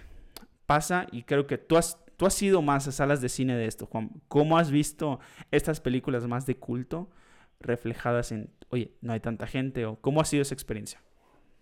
pasa 0.66 1.06
y 1.10 1.24
creo 1.24 1.46
que 1.46 1.58
tú 1.58 1.76
has, 1.76 1.98
tú 2.16 2.26
has 2.26 2.40
ido 2.40 2.62
más 2.62 2.86
a 2.86 2.92
salas 2.92 3.20
de 3.20 3.28
cine 3.28 3.56
de 3.56 3.66
esto, 3.66 3.86
Juan. 3.86 4.10
¿Cómo 4.28 4.58
has 4.58 4.70
visto 4.70 5.18
estas 5.50 5.80
películas 5.80 6.26
más 6.26 6.46
de 6.46 6.56
culto 6.56 7.10
reflejadas 7.58 8.30
en, 8.30 8.50
oye, 8.68 8.92
no 9.00 9.12
hay 9.12 9.20
tanta 9.20 9.46
gente? 9.46 9.86
¿O 9.86 9.96
cómo 9.96 10.20
ha 10.20 10.24
sido 10.24 10.42
esa 10.42 10.54
experiencia? 10.54 11.02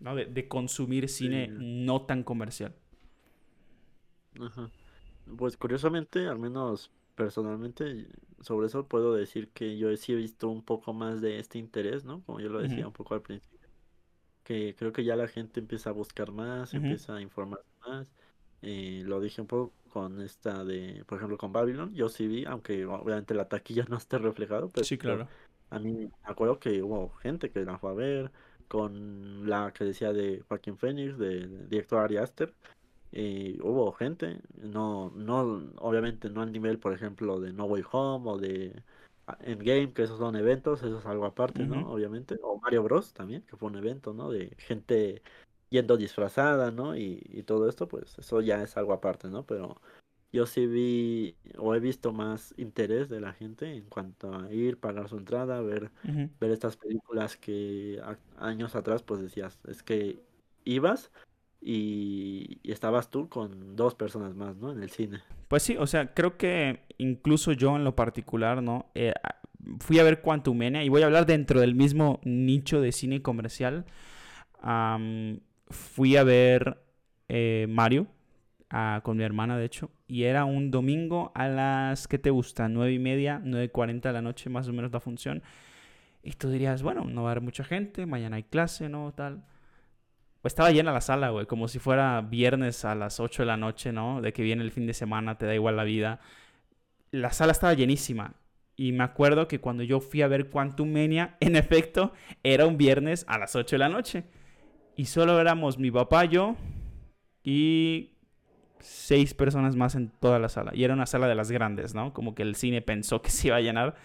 ¿no? 0.00 0.14
De, 0.14 0.48
consumir 0.48 1.08
cine 1.08 1.48
no 1.48 2.02
tan 2.02 2.22
comercial. 2.22 2.74
Ajá. 4.40 4.70
Pues 5.36 5.56
curiosamente, 5.56 6.26
al 6.26 6.38
menos 6.38 6.90
personalmente, 7.14 8.06
sobre 8.40 8.66
eso 8.68 8.86
puedo 8.86 9.14
decir 9.14 9.48
que 9.50 9.76
yo 9.76 9.94
sí 9.96 10.12
he 10.12 10.16
visto 10.16 10.48
un 10.48 10.62
poco 10.62 10.92
más 10.92 11.20
de 11.20 11.38
este 11.38 11.58
interés, 11.58 12.04
¿no? 12.04 12.22
Como 12.24 12.40
yo 12.40 12.48
lo 12.48 12.60
decía 12.60 12.86
un 12.86 12.92
poco 12.92 13.14
al 13.14 13.22
principio. 13.22 13.58
Que 14.44 14.74
creo 14.76 14.92
que 14.92 15.04
ya 15.04 15.16
la 15.16 15.28
gente 15.28 15.60
empieza 15.60 15.90
a 15.90 15.92
buscar 15.92 16.32
más, 16.32 16.72
empieza 16.74 17.16
a 17.16 17.20
informar 17.20 17.60
más. 17.86 18.06
Eh, 18.62 19.02
lo 19.04 19.20
dije 19.20 19.40
un 19.40 19.46
poco 19.46 19.72
con 19.90 20.20
esta 20.20 20.64
de, 20.64 21.04
por 21.06 21.18
ejemplo, 21.18 21.38
con 21.38 21.52
Babylon. 21.52 21.94
Yo 21.94 22.08
sí 22.08 22.26
vi, 22.26 22.44
aunque 22.44 22.84
obviamente 22.86 23.34
la 23.34 23.48
taquilla 23.48 23.84
no 23.88 23.96
esté 23.96 24.18
reflejado, 24.18 24.68
pero 24.68 24.84
sí, 24.84 24.98
claro. 24.98 25.28
A 25.70 25.78
mí 25.78 25.92
me 25.92 26.10
acuerdo 26.24 26.58
que 26.58 26.82
hubo 26.82 27.10
gente 27.16 27.50
que 27.50 27.64
la 27.64 27.78
fue 27.78 27.90
a 27.90 27.94
ver, 27.94 28.30
con 28.68 29.48
la 29.48 29.72
que 29.72 29.84
decía 29.84 30.12
de 30.12 30.42
Joaquín 30.48 30.78
Phoenix, 30.78 31.18
de, 31.18 31.46
director 31.66 32.00
Ari 32.00 32.16
Aster. 32.18 32.54
Y 33.12 33.60
hubo 33.62 33.92
gente, 33.92 34.40
no, 34.56 35.10
no, 35.16 35.62
obviamente 35.76 36.28
no 36.28 36.42
al 36.42 36.52
nivel, 36.52 36.78
por 36.78 36.92
ejemplo, 36.92 37.40
de 37.40 37.52
No 37.52 37.64
Way 37.64 37.84
Home 37.90 38.30
o 38.30 38.38
de 38.38 38.82
Endgame, 39.40 39.92
que 39.92 40.02
esos 40.02 40.18
son 40.18 40.36
eventos, 40.36 40.82
eso 40.82 40.98
es 40.98 41.06
algo 41.06 41.24
aparte, 41.24 41.64
¿no? 41.64 41.90
Obviamente. 41.90 42.38
O 42.42 42.58
Mario 42.58 42.82
Bros. 42.82 43.12
también, 43.14 43.42
que 43.42 43.56
fue 43.56 43.70
un 43.70 43.76
evento, 43.76 44.12
¿no? 44.12 44.30
De 44.30 44.54
gente 44.58 45.22
yendo 45.70 45.96
disfrazada, 45.96 46.70
¿no? 46.70 46.96
Y, 46.96 47.22
y 47.30 47.42
todo 47.42 47.68
esto, 47.68 47.88
pues 47.88 48.18
eso 48.18 48.40
ya 48.40 48.62
es 48.62 48.76
algo 48.76 48.92
aparte, 48.92 49.28
¿no? 49.28 49.44
Pero 49.44 49.80
yo 50.32 50.46
sí 50.46 50.66
vi 50.66 51.36
o 51.56 51.74
he 51.74 51.80
visto 51.80 52.12
más 52.12 52.54
interés 52.58 53.08
de 53.08 53.20
la 53.20 53.32
gente 53.32 53.74
en 53.74 53.88
cuanto 53.88 54.34
a 54.34 54.52
ir, 54.52 54.78
pagar 54.78 55.08
su 55.08 55.16
entrada, 55.16 55.60
ver, 55.62 55.90
ver 56.38 56.50
estas 56.50 56.76
películas 56.76 57.36
que 57.36 58.02
años 58.36 58.74
atrás 58.74 59.02
pues 59.02 59.20
decías, 59.20 59.58
es 59.66 59.82
que 59.82 60.20
ibas 60.64 61.10
y, 61.60 62.60
estabas 62.64 63.10
tú 63.10 63.28
con 63.28 63.76
dos 63.76 63.94
personas 63.94 64.34
más, 64.34 64.56
¿no? 64.56 64.72
En 64.72 64.82
el 64.82 64.90
cine. 64.90 65.20
Pues 65.48 65.62
sí, 65.62 65.76
o 65.78 65.86
sea, 65.86 66.14
creo 66.14 66.36
que 66.36 66.84
incluso 66.98 67.52
yo 67.52 67.76
en 67.76 67.84
lo 67.84 67.96
particular, 67.96 68.62
¿no? 68.62 68.86
Eh, 68.94 69.12
fui 69.80 69.98
a 69.98 70.02
ver 70.02 70.20
Quantumania 70.20 70.84
y 70.84 70.88
voy 70.88 71.02
a 71.02 71.06
hablar 71.06 71.26
dentro 71.26 71.60
del 71.60 71.74
mismo 71.74 72.20
nicho 72.24 72.80
de 72.80 72.92
cine 72.92 73.22
comercial. 73.22 73.84
fui 75.70 76.16
a 76.16 76.24
ver 76.24 76.82
eh, 77.28 77.66
Mario 77.68 78.06
con 79.02 79.16
mi 79.16 79.24
hermana, 79.24 79.56
de 79.56 79.64
hecho, 79.64 79.90
y 80.06 80.24
era 80.24 80.44
un 80.44 80.70
domingo 80.70 81.32
a 81.34 81.48
las, 81.48 82.06
¿qué 82.06 82.18
te 82.18 82.30
gusta? 82.30 82.68
Nueve 82.68 82.92
y 82.92 82.98
media, 82.98 83.40
9.40 83.42 84.02
de 84.02 84.12
la 84.12 84.22
noche 84.22 84.50
más 84.50 84.68
o 84.68 84.72
menos 84.72 84.92
la 84.92 85.00
función. 85.00 85.42
Y 86.22 86.32
tú 86.32 86.50
dirías, 86.50 86.82
bueno, 86.82 87.04
no 87.04 87.22
va 87.22 87.30
a 87.30 87.32
haber 87.32 87.42
mucha 87.42 87.64
gente, 87.64 88.04
mañana 88.04 88.36
hay 88.36 88.42
clase, 88.42 88.88
¿no? 88.90 89.12
Tal. 89.12 89.42
Pues 90.40 90.52
estaba 90.52 90.70
llena 90.70 90.92
la 90.92 91.00
sala, 91.00 91.30
güey, 91.30 91.46
como 91.46 91.68
si 91.68 91.78
fuera 91.78 92.20
viernes 92.20 92.84
a 92.84 92.94
las 92.94 93.20
8 93.20 93.42
de 93.42 93.46
la 93.46 93.56
noche, 93.56 93.92
¿no? 93.92 94.20
De 94.20 94.32
que 94.32 94.42
viene 94.42 94.62
el 94.62 94.70
fin 94.70 94.86
de 94.86 94.94
semana, 94.94 95.36
te 95.36 95.46
da 95.46 95.54
igual 95.54 95.76
la 95.76 95.84
vida. 95.84 96.20
La 97.10 97.32
sala 97.32 97.52
estaba 97.52 97.74
llenísima. 97.74 98.34
Y 98.76 98.92
me 98.92 99.02
acuerdo 99.02 99.48
que 99.48 99.60
cuando 99.60 99.82
yo 99.82 100.00
fui 100.00 100.22
a 100.22 100.28
ver 100.28 100.50
Quantum 100.50 100.92
Mania, 100.92 101.36
en 101.40 101.56
efecto, 101.56 102.12
era 102.42 102.66
un 102.66 102.76
viernes 102.76 103.24
a 103.28 103.38
las 103.38 103.56
8 103.56 103.74
de 103.76 103.78
la 103.78 103.88
noche. 103.88 104.24
Y 104.96 105.06
solo 105.06 105.40
éramos 105.40 105.78
mi 105.78 105.90
papá, 105.90 106.24
yo 106.24 106.56
y 107.42 108.10
seis 108.80 109.34
personas 109.34 109.76
más 109.76 109.94
en 109.94 110.10
toda 110.20 110.38
la 110.38 110.48
sala. 110.48 110.72
Y 110.74 110.84
era 110.84 110.94
una 110.94 111.06
sala 111.06 111.28
de 111.28 111.34
las 111.34 111.50
grandes, 111.50 111.94
¿no? 111.94 112.12
Como 112.12 112.34
que 112.34 112.42
el 112.42 112.54
cine 112.54 112.82
pensó 112.82 113.22
que 113.22 113.30
se 113.30 113.48
iba 113.48 113.56
a 113.56 113.60
llenar. 113.60 113.96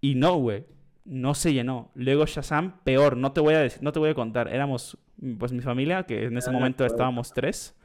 Y 0.00 0.14
no, 0.14 0.36
güey. 0.36 0.64
No 1.04 1.34
se 1.34 1.52
llenó. 1.52 1.90
Luego 1.94 2.26
Shazam, 2.26 2.80
peor. 2.84 3.16
No 3.16 3.32
te 3.32 3.40
voy 3.40 3.54
a 3.54 3.60
decir, 3.60 3.82
no 3.82 3.92
te 3.92 3.98
voy 3.98 4.10
a 4.10 4.14
contar. 4.14 4.48
Éramos, 4.48 4.98
pues 5.38 5.52
mi 5.52 5.60
familia, 5.60 6.04
que 6.04 6.24
en 6.24 6.36
ese 6.36 6.50
ah, 6.50 6.52
momento 6.52 6.84
estábamos 6.84 7.32
tres. 7.32 7.76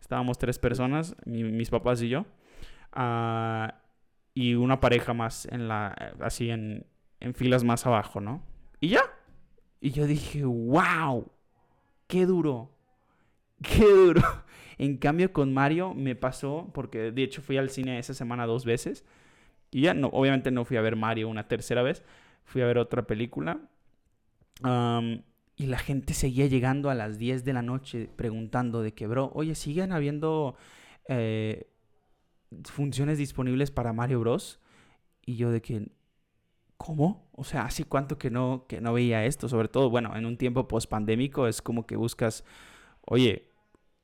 Estábamos 0.00 0.38
tres 0.38 0.58
personas, 0.58 1.16
mis 1.26 1.70
papás 1.70 2.02
y 2.02 2.08
yo. 2.08 2.26
Ah, 2.92 3.74
y 4.34 4.54
una 4.54 4.80
pareja 4.80 5.14
más 5.14 5.46
en 5.46 5.68
la, 5.68 6.14
así 6.20 6.50
en, 6.50 6.86
en 7.20 7.34
filas 7.34 7.64
más 7.64 7.86
abajo, 7.86 8.20
¿no? 8.20 8.42
Y 8.80 8.88
ya. 8.88 9.02
Y 9.80 9.90
yo 9.90 10.06
dije, 10.06 10.44
wow, 10.44 11.30
qué 12.06 12.26
duro. 12.26 12.70
Qué 13.62 13.84
duro. 13.84 14.22
En 14.80 14.96
cambio, 14.96 15.32
con 15.32 15.52
Mario 15.52 15.92
me 15.92 16.14
pasó, 16.14 16.70
porque 16.72 17.10
de 17.10 17.22
hecho 17.24 17.42
fui 17.42 17.56
al 17.56 17.68
cine 17.68 17.98
esa 17.98 18.14
semana 18.14 18.46
dos 18.46 18.64
veces. 18.64 19.04
Y 19.72 19.80
ya, 19.80 19.92
no, 19.92 20.06
obviamente 20.06 20.52
no 20.52 20.64
fui 20.64 20.76
a 20.76 20.80
ver 20.80 20.94
Mario 20.94 21.28
una 21.28 21.48
tercera 21.48 21.82
vez. 21.82 22.04
Fui 22.48 22.62
a 22.62 22.66
ver 22.66 22.78
otra 22.78 23.06
película. 23.06 23.60
y 25.56 25.66
la 25.66 25.78
gente 25.78 26.14
seguía 26.14 26.46
llegando 26.46 26.88
a 26.88 26.94
las 26.94 27.18
10 27.18 27.44
de 27.44 27.52
la 27.52 27.60
noche 27.60 28.08
preguntando 28.16 28.80
de 28.80 28.94
que, 28.94 29.06
bro, 29.06 29.30
oye, 29.34 29.54
¿siguen 29.54 29.92
habiendo 29.92 30.56
eh, 31.08 31.68
funciones 32.64 33.18
disponibles 33.18 33.70
para 33.70 33.92
Mario 33.92 34.20
Bros? 34.20 34.60
Y 35.26 35.36
yo 35.36 35.50
de 35.50 35.60
que, 35.60 35.90
¿cómo? 36.78 37.28
O 37.32 37.44
sea, 37.44 37.66
¿hace 37.66 37.84
cuánto 37.84 38.16
que 38.16 38.30
no, 38.30 38.64
que 38.66 38.80
no 38.80 38.94
veía 38.94 39.26
esto? 39.26 39.50
Sobre 39.50 39.68
todo, 39.68 39.90
bueno, 39.90 40.16
en 40.16 40.24
un 40.24 40.38
tiempo 40.38 40.68
post-pandémico 40.68 41.48
es 41.48 41.60
como 41.60 41.86
que 41.86 41.96
buscas, 41.96 42.44
oye, 43.02 43.50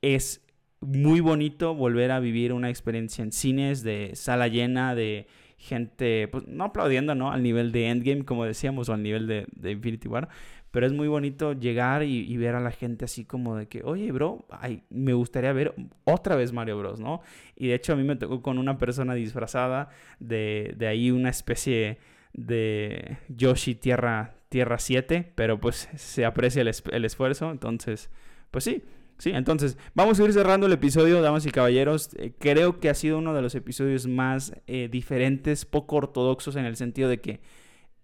es 0.01 0.45
muy 0.81 1.19
bonito 1.19 1.73
volver 1.73 2.11
a 2.11 2.19
vivir 2.19 2.53
una 2.53 2.69
experiencia 2.69 3.23
en 3.23 3.31
cines 3.31 3.81
de 3.81 4.11
sala 4.13 4.47
llena, 4.49 4.93
de 4.93 5.25
gente, 5.65 6.27
pues 6.29 6.47
no 6.47 6.65
aplaudiendo, 6.65 7.15
¿no? 7.15 7.31
Al 7.31 7.43
nivel 7.43 7.71
de 7.71 7.89
Endgame, 7.89 8.23
como 8.23 8.45
decíamos, 8.45 8.89
o 8.89 8.93
al 8.93 9.03
nivel 9.03 9.27
de, 9.27 9.71
Infinity 9.71 10.07
War. 10.07 10.29
Pero 10.71 10.85
es 10.85 10.93
muy 10.93 11.07
bonito 11.07 11.53
llegar 11.53 12.03
y, 12.03 12.35
ver 12.37 12.55
a 12.55 12.59
la 12.59 12.71
gente 12.71 13.05
así 13.05 13.25
como 13.25 13.55
de 13.55 13.67
que, 13.67 13.81
oye, 13.83 14.11
bro, 14.11 14.45
ay, 14.49 14.83
me 14.89 15.13
gustaría 15.13 15.53
ver 15.53 15.73
otra 16.03 16.35
vez 16.35 16.51
Mario 16.51 16.77
Bros, 16.77 16.99
¿no? 16.99 17.21
Y 17.55 17.67
de 17.67 17.75
hecho 17.75 17.93
a 17.93 17.95
mí 17.95 18.03
me 18.03 18.15
tocó 18.17 18.41
con 18.41 18.57
una 18.57 18.77
persona 18.77 19.13
disfrazada 19.13 19.89
de, 20.19 20.73
de 20.77 20.87
ahí 20.87 21.11
una 21.11 21.29
especie 21.29 21.97
de 22.33 23.17
Yoshi 23.29 23.75
Tierra, 23.75 24.35
Tierra 24.49 24.77
7, 24.77 25.31
pero 25.35 25.59
pues 25.59 25.89
se 25.95 26.25
aprecia 26.25 26.61
el, 26.61 26.71
el 26.91 27.05
esfuerzo, 27.05 27.51
entonces, 27.51 28.09
pues 28.51 28.65
sí, 28.65 28.83
Sí, 29.17 29.31
entonces 29.31 29.77
vamos 29.93 30.19
a 30.19 30.23
ir 30.23 30.33
cerrando 30.33 30.67
el 30.67 30.73
episodio, 30.73 31.21
damas 31.21 31.45
y 31.45 31.51
caballeros. 31.51 32.09
Eh, 32.17 32.33
creo 32.37 32.79
que 32.79 32.89
ha 32.89 32.93
sido 32.93 33.17
uno 33.17 33.33
de 33.33 33.41
los 33.41 33.55
episodios 33.55 34.07
más 34.07 34.53
eh, 34.67 34.89
diferentes, 34.91 35.65
poco 35.65 35.95
ortodoxos 35.95 36.55
en 36.57 36.65
el 36.65 36.75
sentido 36.75 37.09
de 37.09 37.21
que 37.21 37.39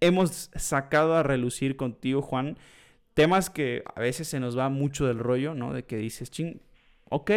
hemos 0.00 0.50
sacado 0.56 1.14
a 1.14 1.22
relucir 1.22 1.76
contigo, 1.76 2.22
Juan, 2.22 2.56
temas 3.14 3.50
que 3.50 3.82
a 3.94 4.00
veces 4.00 4.26
se 4.28 4.40
nos 4.40 4.58
va 4.58 4.68
mucho 4.68 5.06
del 5.06 5.18
rollo, 5.18 5.54
¿no? 5.54 5.72
De 5.72 5.84
que 5.84 5.96
dices, 5.96 6.30
ching, 6.30 6.60
ok, 7.08 7.30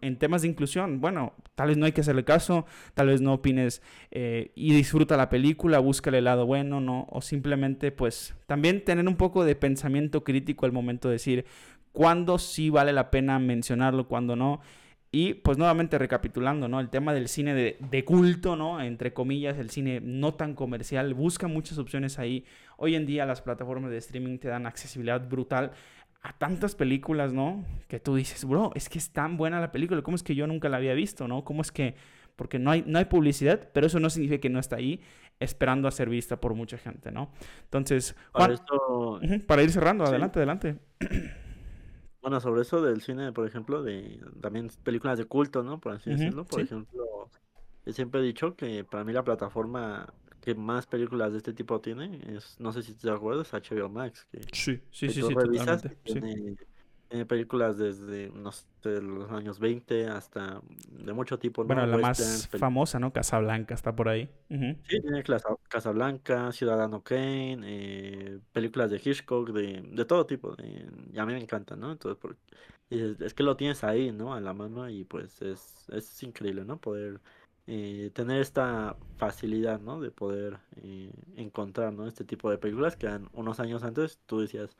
en 0.00 0.16
temas 0.16 0.42
de 0.42 0.48
inclusión, 0.48 1.00
bueno, 1.00 1.34
tal 1.54 1.68
vez 1.68 1.76
no 1.76 1.86
hay 1.86 1.92
que 1.92 2.00
hacerle 2.00 2.24
caso, 2.24 2.66
tal 2.94 3.08
vez 3.08 3.20
no 3.20 3.34
opines 3.34 3.82
eh, 4.10 4.52
y 4.54 4.72
disfruta 4.72 5.16
la 5.16 5.28
película, 5.28 5.80
búscale 5.80 6.18
el 6.18 6.24
lado 6.24 6.46
bueno, 6.46 6.80
¿no? 6.80 7.06
O 7.10 7.20
simplemente, 7.20 7.90
pues, 7.90 8.34
también 8.46 8.84
tener 8.84 9.06
un 9.08 9.16
poco 9.16 9.44
de 9.44 9.56
pensamiento 9.56 10.24
crítico 10.24 10.66
al 10.66 10.72
momento 10.72 11.08
de 11.08 11.14
decir, 11.14 11.44
cuándo 11.98 12.38
sí 12.38 12.70
vale 12.70 12.92
la 12.92 13.10
pena 13.10 13.40
mencionarlo, 13.40 14.06
cuándo 14.06 14.36
no. 14.36 14.60
Y 15.10 15.34
pues 15.34 15.58
nuevamente 15.58 15.98
recapitulando, 15.98 16.68
¿no? 16.68 16.78
El 16.78 16.90
tema 16.90 17.12
del 17.12 17.26
cine 17.26 17.54
de, 17.54 18.04
culto, 18.04 18.54
¿no? 18.54 18.80
Entre 18.80 19.12
comillas, 19.12 19.58
el 19.58 19.68
cine 19.68 20.00
no 20.00 20.34
tan 20.34 20.54
comercial, 20.54 21.12
busca 21.14 21.48
muchas 21.48 21.76
opciones 21.76 22.20
ahí. 22.20 22.44
Hoy 22.76 22.94
en 22.94 23.04
día 23.04 23.26
las 23.26 23.42
plataformas 23.42 23.90
de 23.90 23.96
streaming 23.96 24.38
te 24.38 24.46
dan 24.46 24.64
accesibilidad 24.64 25.28
brutal 25.28 25.72
a 26.22 26.38
tantas 26.38 26.76
películas, 26.76 27.32
¿no? 27.32 27.64
Que 27.88 27.98
tú 27.98 28.14
dices, 28.14 28.44
bro, 28.44 28.70
es 28.76 28.88
que 28.88 28.98
es 28.98 29.10
tan 29.10 29.36
buena 29.36 29.60
la 29.60 29.72
película, 29.72 30.00
¿cómo 30.02 30.14
es 30.14 30.22
que 30.22 30.36
yo 30.36 30.46
nunca 30.46 30.68
la 30.68 30.76
había 30.76 30.94
visto, 30.94 31.26
¿no? 31.26 31.42
¿Cómo 31.42 31.62
es 31.62 31.72
que...? 31.72 31.96
Porque 32.36 32.60
no 32.60 32.70
hay, 32.70 32.84
no 32.86 33.00
hay 33.00 33.06
publicidad, 33.06 33.70
pero 33.72 33.88
eso 33.88 33.98
no 33.98 34.08
significa 34.08 34.40
que 34.40 34.50
no 34.50 34.60
está 34.60 34.76
ahí 34.76 35.00
esperando 35.40 35.88
a 35.88 35.90
ser 35.90 36.08
vista 36.08 36.40
por 36.40 36.54
mucha 36.54 36.78
gente, 36.78 37.10
¿no? 37.10 37.32
Entonces, 37.64 38.14
Juan, 38.30 38.56
para, 38.56 39.40
para 39.48 39.62
ir 39.64 39.72
cerrando, 39.72 40.04
adelante, 40.04 40.38
adelante. 40.38 40.76
Bueno, 42.20 42.40
sobre 42.40 42.62
eso 42.62 42.82
del 42.82 43.00
cine, 43.00 43.32
por 43.32 43.46
ejemplo, 43.46 43.82
de 43.82 44.20
también 44.40 44.70
películas 44.82 45.18
de 45.18 45.24
culto, 45.24 45.62
¿no? 45.62 45.78
Por 45.80 45.92
así 45.92 46.10
decirlo. 46.10 46.44
Por 46.44 46.60
ejemplo, 46.62 47.30
yo 47.86 47.92
siempre 47.92 48.20
he 48.20 48.24
dicho 48.24 48.56
que 48.56 48.84
para 48.84 49.04
mí 49.04 49.12
la 49.12 49.22
plataforma 49.22 50.12
que 50.40 50.54
más 50.54 50.86
películas 50.86 51.32
de 51.32 51.38
este 51.38 51.52
tipo 51.52 51.80
tiene 51.80 52.20
es, 52.34 52.58
no 52.58 52.72
sé 52.72 52.82
si 52.82 52.94
te 52.94 53.10
acuerdas, 53.10 53.52
HBO 53.52 53.88
Max. 53.88 54.26
Que, 54.30 54.42
sí, 54.52 54.80
sí, 54.90 55.08
sí, 55.08 55.22
sí, 55.22 55.34
totalmente. 55.34 55.96
Tiene, 56.04 56.56
tiene 57.08 57.26
películas 57.26 57.78
desde, 57.78 58.30
no 58.30 58.52
sé, 58.52 59.00
los 59.00 59.30
años 59.30 59.58
20 59.58 60.06
hasta 60.08 60.60
de 60.90 61.12
mucho 61.12 61.38
tipo. 61.38 61.64
Bueno, 61.64 61.86
la 61.86 61.96
más 61.96 62.48
famosa, 62.48 62.98
¿no? 62.98 63.12
Casablanca 63.12 63.74
está 63.74 63.94
por 63.96 64.08
ahí. 64.08 64.28
Sí, 64.48 65.00
tiene 65.00 65.22
Casablanca, 65.68 66.52
Ciudadano 66.52 67.02
Kane, 67.02 67.60
eh, 67.64 68.38
películas 68.52 68.90
de 68.90 69.00
Hitchcock, 69.02 69.50
de, 69.50 69.82
de 69.82 70.04
todo 70.04 70.26
tipo. 70.26 70.54
De, 70.56 70.86
y 71.12 71.18
a 71.18 71.24
mí 71.24 71.32
me 71.32 71.40
encantan, 71.40 71.80
¿no? 71.80 71.92
Entonces, 71.92 72.18
es, 72.90 73.34
que 73.34 73.42
lo 73.42 73.56
tienes 73.56 73.84
ahí, 73.84 74.12
¿no? 74.12 74.34
A 74.34 74.40
la 74.40 74.52
mano 74.52 74.88
y 74.88 75.04
pues 75.04 75.40
es, 75.42 75.86
es 75.90 76.22
increíble, 76.22 76.64
¿no? 76.64 76.78
Poder 76.78 77.20
eh, 77.66 78.10
tener 78.14 78.40
esta 78.40 78.96
facilidad, 79.16 79.80
¿no? 79.80 80.00
De 80.00 80.10
poder 80.10 80.58
eh, 80.76 81.10
encontrar, 81.36 81.92
¿no? 81.92 82.06
Este 82.06 82.24
tipo 82.24 82.50
de 82.50 82.58
películas 82.58 82.96
que 82.96 83.08
unos 83.32 83.60
años 83.60 83.82
antes 83.82 84.18
tú 84.26 84.40
decías, 84.40 84.76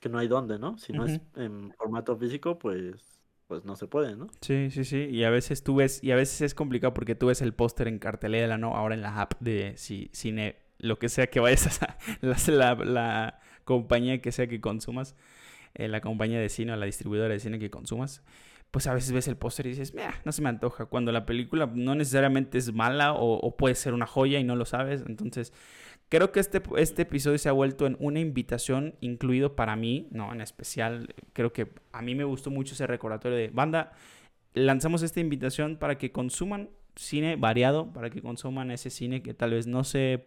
que 0.00 0.08
no 0.08 0.18
hay 0.18 0.28
dónde, 0.28 0.58
¿no? 0.58 0.78
Si 0.78 0.92
no 0.92 1.04
es 1.04 1.20
en 1.36 1.72
formato 1.78 2.16
físico, 2.16 2.58
pues 2.58 3.18
pues 3.48 3.64
no 3.64 3.76
se 3.76 3.86
puede, 3.86 4.14
¿no? 4.14 4.28
Sí, 4.42 4.70
sí, 4.70 4.84
sí. 4.84 5.08
Y 5.10 5.24
a 5.24 5.30
veces 5.30 5.64
tú 5.64 5.76
ves, 5.76 6.04
y 6.04 6.12
a 6.12 6.16
veces 6.16 6.42
es 6.42 6.54
complicado 6.54 6.92
porque 6.92 7.14
tú 7.14 7.28
ves 7.28 7.40
el 7.40 7.54
póster 7.54 7.88
en 7.88 7.98
cartelera, 7.98 8.58
¿no? 8.58 8.76
Ahora 8.76 8.94
en 8.94 9.00
la 9.00 9.20
app 9.22 9.40
de 9.40 9.72
si, 9.76 10.10
cine, 10.12 10.56
lo 10.78 10.98
que 10.98 11.08
sea 11.08 11.28
que 11.28 11.40
vayas 11.40 11.82
a 11.82 11.96
la, 12.50 12.74
la, 12.74 13.40
compañía 13.64 14.20
que 14.20 14.32
sea 14.32 14.46
que 14.46 14.60
consumas, 14.60 15.16
eh, 15.74 15.88
la 15.88 16.00
compañía 16.00 16.38
de 16.40 16.48
cine 16.50 16.72
o 16.72 16.76
la 16.76 16.86
distribuidora 16.86 17.32
de 17.32 17.40
cine 17.40 17.58
que 17.58 17.70
consumas. 17.70 18.22
pues 18.70 18.86
a 18.86 18.94
veces 18.94 19.12
ves 19.12 19.28
el 19.28 19.36
póster 19.36 19.66
y 19.66 19.70
dices, 19.70 19.94
no 20.24 20.32
se 20.32 20.42
me 20.42 20.50
antoja, 20.50 20.86
cuando 20.86 21.10
la 21.10 21.24
película 21.24 21.70
no 21.74 21.94
necesariamente 21.94 22.58
es 22.58 22.72
mala 22.72 23.14
o, 23.14 23.56
puede 23.56 23.74
ser 23.74 23.94
una 23.94 24.06
joya 24.06 24.38
y 24.38 24.44
no 24.44 24.56
lo 24.56 24.66
sabes. 24.66 25.04
Entonces, 25.06 25.54
creo 26.08 26.32
que 26.32 26.40
este, 26.40 26.62
este 26.76 27.02
episodio 27.02 27.38
se 27.38 27.48
ha 27.48 27.52
vuelto 27.52 27.86
en 27.86 27.96
una 28.00 28.20
invitación, 28.20 28.94
incluido 29.00 29.56
para 29.56 29.76
mí, 29.76 30.08
no, 30.10 30.32
en 30.32 30.40
especial, 30.40 31.14
creo 31.32 31.52
que 31.52 31.68
a 31.92 32.02
mí 32.02 32.14
me 32.14 32.24
gustó 32.24 32.50
mucho 32.50 32.74
ese 32.74 32.86
recordatorio 32.86 33.36
de 33.36 33.48
banda. 33.48 33.92
Lanzamos 34.54 35.02
esta 35.02 35.20
invitación 35.20 35.76
para 35.76 35.98
que 35.98 36.12
consuman 36.12 36.70
cine 36.96 37.36
variado, 37.36 37.92
para 37.92 38.10
que 38.10 38.22
consuman 38.22 38.70
ese 38.70 38.90
cine 38.90 39.22
que 39.22 39.34
tal 39.34 39.50
vez 39.50 39.66
no 39.66 39.84
se 39.84 40.26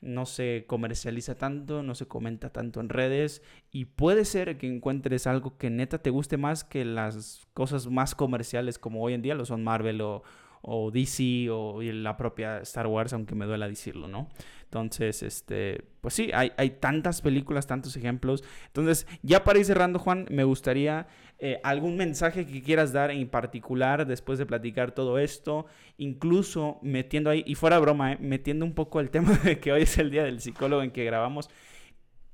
no 0.00 0.26
se 0.26 0.64
comercializa 0.68 1.34
tanto, 1.34 1.82
no 1.82 1.96
se 1.96 2.06
comenta 2.06 2.50
tanto 2.50 2.80
en 2.80 2.88
redes 2.88 3.42
y 3.72 3.86
puede 3.86 4.24
ser 4.24 4.56
que 4.56 4.72
encuentres 4.72 5.26
algo 5.26 5.58
que 5.58 5.70
neta 5.70 5.98
te 5.98 6.10
guste 6.10 6.36
más 6.36 6.62
que 6.62 6.84
las 6.84 7.48
cosas 7.52 7.88
más 7.88 8.14
comerciales 8.14 8.78
como 8.78 9.02
hoy 9.02 9.14
en 9.14 9.22
día 9.22 9.34
lo 9.34 9.44
son 9.44 9.64
Marvel 9.64 10.00
o, 10.02 10.22
o 10.62 10.92
DC 10.92 11.48
o 11.50 11.82
la 11.82 12.16
propia 12.16 12.58
Star 12.58 12.86
Wars, 12.86 13.12
aunque 13.12 13.34
me 13.34 13.46
duela 13.46 13.68
decirlo, 13.68 14.06
¿no? 14.06 14.28
Entonces, 14.68 15.22
este, 15.22 15.82
pues 16.02 16.12
sí, 16.12 16.30
hay, 16.34 16.52
hay 16.58 16.68
tantas 16.68 17.22
películas, 17.22 17.66
tantos 17.66 17.96
ejemplos. 17.96 18.44
Entonces, 18.66 19.06
ya 19.22 19.42
para 19.42 19.58
ir 19.58 19.64
cerrando, 19.64 19.98
Juan, 19.98 20.26
me 20.30 20.44
gustaría 20.44 21.06
eh, 21.38 21.58
algún 21.64 21.96
mensaje 21.96 22.44
que 22.44 22.62
quieras 22.62 22.92
dar 22.92 23.10
en 23.10 23.30
particular 23.30 24.06
después 24.06 24.38
de 24.38 24.44
platicar 24.44 24.92
todo 24.92 25.18
esto, 25.18 25.64
incluso 25.96 26.78
metiendo 26.82 27.30
ahí, 27.30 27.42
y 27.46 27.54
fuera 27.54 27.78
broma, 27.78 28.12
eh, 28.12 28.18
metiendo 28.20 28.66
un 28.66 28.74
poco 28.74 29.00
el 29.00 29.08
tema 29.10 29.38
de 29.38 29.58
que 29.58 29.72
hoy 29.72 29.82
es 29.82 29.96
el 29.96 30.10
día 30.10 30.24
del 30.24 30.42
psicólogo 30.42 30.82
en 30.82 30.90
que 30.90 31.02
grabamos. 31.02 31.48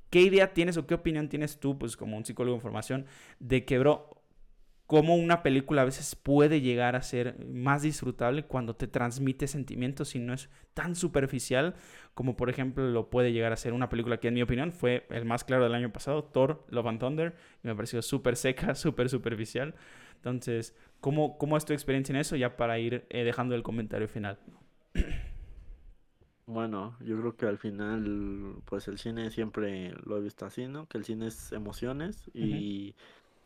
¿Qué 0.09 0.21
idea 0.21 0.53
tienes 0.53 0.75
o 0.75 0.85
qué 0.85 0.93
opinión 0.93 1.29
tienes 1.29 1.57
tú, 1.57 1.77
pues 1.79 1.95
como 1.95 2.17
un 2.17 2.25
psicólogo 2.25 2.55
en 2.55 2.61
formación, 2.61 3.05
de 3.39 3.63
que, 3.63 3.79
bro, 3.79 4.24
cómo 4.87 5.15
una 5.15 5.41
película 5.41 5.81
a 5.81 5.85
veces 5.85 6.15
puede 6.15 6.61
llegar 6.61 6.95
a 6.95 7.01
ser 7.01 7.43
más 7.47 7.81
disfrutable 7.81 8.45
cuando 8.45 8.75
te 8.75 8.87
transmite 8.87 9.47
sentimientos 9.47 10.15
y 10.15 10.19
no 10.19 10.33
es 10.33 10.49
tan 10.73 10.95
superficial 10.95 11.75
como 12.15 12.37
por 12.37 12.49
ejemplo 12.49 12.89
lo 12.89 13.09
puede 13.09 13.33
llegar 13.33 13.51
a 13.51 13.57
ser 13.57 13.73
una 13.73 13.89
película 13.89 14.19
que 14.19 14.29
en 14.29 14.35
mi 14.35 14.41
opinión 14.41 14.71
fue 14.71 15.05
el 15.09 15.25
más 15.25 15.43
claro 15.43 15.63
del 15.63 15.75
año 15.75 15.91
pasado, 15.91 16.23
Thor, 16.23 16.65
Love 16.69 16.87
and 16.87 16.99
Thunder, 16.99 17.35
y 17.63 17.67
me 17.67 17.75
pareció 17.75 18.01
súper 18.01 18.37
seca, 18.37 18.73
súper 18.75 19.09
superficial. 19.09 19.75
Entonces, 20.15 20.75
¿cómo, 21.01 21.37
¿cómo 21.37 21.57
es 21.57 21.65
tu 21.65 21.73
experiencia 21.73 22.13
en 22.13 22.17
eso? 22.17 22.35
Ya 22.35 22.55
para 22.55 22.79
ir 22.79 23.05
eh, 23.09 23.23
dejando 23.23 23.53
el 23.53 23.63
comentario 23.63 24.07
final. 24.07 24.39
Bueno, 26.47 26.95
yo 27.01 27.19
creo 27.19 27.35
que 27.35 27.47
al 27.47 27.57
final, 27.57 28.61
pues 28.65 28.87
el 28.87 28.97
cine 28.97 29.29
siempre 29.29 29.93
lo 30.05 30.17
he 30.17 30.21
visto 30.21 30.45
así, 30.45 30.67
¿no? 30.67 30.87
Que 30.87 30.97
el 30.97 31.03
cine 31.03 31.27
es 31.27 31.51
emociones 31.51 32.29
y... 32.33 32.95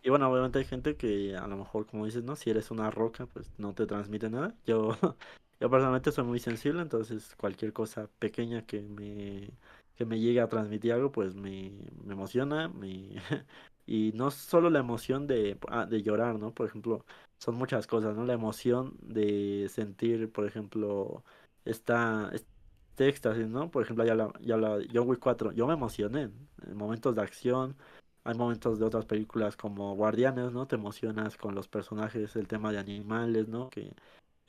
Y 0.09 0.11
bueno, 0.11 0.27
obviamente 0.27 0.57
hay 0.57 0.65
gente 0.65 0.97
que 0.97 1.37
a 1.37 1.45
lo 1.45 1.55
mejor, 1.55 1.85
como 1.85 2.03
dices, 2.05 2.23
¿no? 2.23 2.35
Si 2.35 2.49
eres 2.49 2.71
una 2.71 2.89
roca, 2.89 3.27
pues 3.27 3.53
no 3.59 3.75
te 3.75 3.85
transmite 3.85 4.27
nada. 4.27 4.55
Yo, 4.65 4.89
yo 5.59 5.69
personalmente 5.69 6.11
soy 6.11 6.23
muy 6.23 6.39
sensible, 6.39 6.81
entonces 6.81 7.35
cualquier 7.35 7.73
cosa 7.73 8.09
pequeña 8.17 8.65
que 8.65 8.81
me, 8.81 9.51
que 9.95 10.05
me 10.05 10.19
llegue 10.19 10.41
a 10.41 10.49
transmitir 10.49 10.93
algo, 10.93 11.11
pues 11.11 11.35
me, 11.35 11.71
me 12.03 12.13
emociona. 12.13 12.69
Me, 12.69 13.17
y 13.85 14.11
no 14.15 14.31
solo 14.31 14.71
la 14.71 14.79
emoción 14.79 15.27
de, 15.27 15.59
ah, 15.67 15.85
de 15.85 16.01
llorar, 16.01 16.39
¿no? 16.39 16.55
Por 16.55 16.65
ejemplo, 16.67 17.05
son 17.37 17.53
muchas 17.55 17.85
cosas, 17.85 18.15
¿no? 18.17 18.25
La 18.25 18.33
emoción 18.33 18.97
de 19.01 19.67
sentir, 19.69 20.31
por 20.31 20.47
ejemplo, 20.47 21.23
esta, 21.65 22.31
este 22.33 23.07
éxtasis, 23.07 23.47
¿no? 23.47 23.69
Por 23.69 23.83
ejemplo, 23.83 24.05
ya 24.05 24.15
la, 24.15 24.33
ya 24.41 24.57
la 24.57 24.79
John 24.91 25.07
Wick 25.07 25.19
4, 25.19 25.51
yo 25.51 25.67
me 25.67 25.73
emocioné 25.73 26.31
en 26.65 26.77
momentos 26.77 27.15
de 27.15 27.21
acción 27.21 27.77
hay 28.23 28.35
momentos 28.35 28.79
de 28.79 28.85
otras 28.85 29.05
películas 29.05 29.55
como 29.55 29.95
Guardianes, 29.95 30.51
¿no? 30.51 30.67
Te 30.67 30.75
emocionas 30.75 31.37
con 31.37 31.55
los 31.55 31.67
personajes, 31.67 32.35
el 32.35 32.47
tema 32.47 32.71
de 32.71 32.79
animales, 32.79 33.47
¿no? 33.47 33.69
Que, 33.69 33.91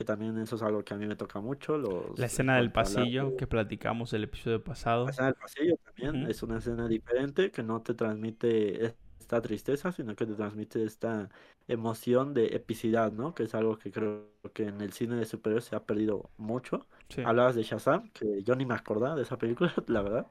también 0.05 0.35
eso 0.39 0.55
es 0.55 0.63
algo 0.63 0.83
que 0.83 0.95
a 0.95 0.97
mí 0.97 1.05
me 1.05 1.15
toca 1.15 1.41
mucho. 1.41 1.77
Los, 1.77 2.17
la 2.17 2.25
escena 2.25 2.57
del 2.57 2.71
pasillo 2.71 3.37
que 3.37 3.45
platicamos 3.45 4.11
el 4.13 4.23
episodio 4.23 4.63
pasado. 4.63 5.05
La 5.05 5.11
escena 5.11 5.27
del 5.27 5.35
pasillo 5.35 5.75
también 5.77 6.27
es 6.27 6.41
una 6.41 6.57
escena 6.57 6.87
diferente 6.87 7.51
que 7.51 7.61
no 7.61 7.83
te 7.83 7.93
transmite 7.93 8.95
esta 9.19 9.41
tristeza, 9.43 9.91
sino 9.91 10.15
que 10.15 10.25
te 10.25 10.33
transmite 10.33 10.83
esta 10.83 11.29
emoción 11.67 12.33
de 12.33 12.47
epicidad, 12.47 13.11
¿no? 13.11 13.33
Que 13.33 13.43
es 13.43 13.55
algo 13.55 13.77
que 13.77 13.91
creo 13.91 14.27
que 14.53 14.67
en 14.67 14.81
el 14.81 14.91
cine 14.91 15.15
de 15.15 15.25
superhéroes 15.25 15.65
se 15.65 15.75
ha 15.75 15.83
perdido 15.83 16.29
mucho. 16.37 16.85
Hablabas 17.23 17.55
de 17.55 17.63
Shazam, 17.63 18.09
que 18.09 18.43
yo 18.43 18.55
ni 18.55 18.65
me 18.65 18.73
acordaba 18.73 19.15
de 19.15 19.23
esa 19.23 19.37
película, 19.37 19.73
la 19.87 20.01
verdad. 20.01 20.27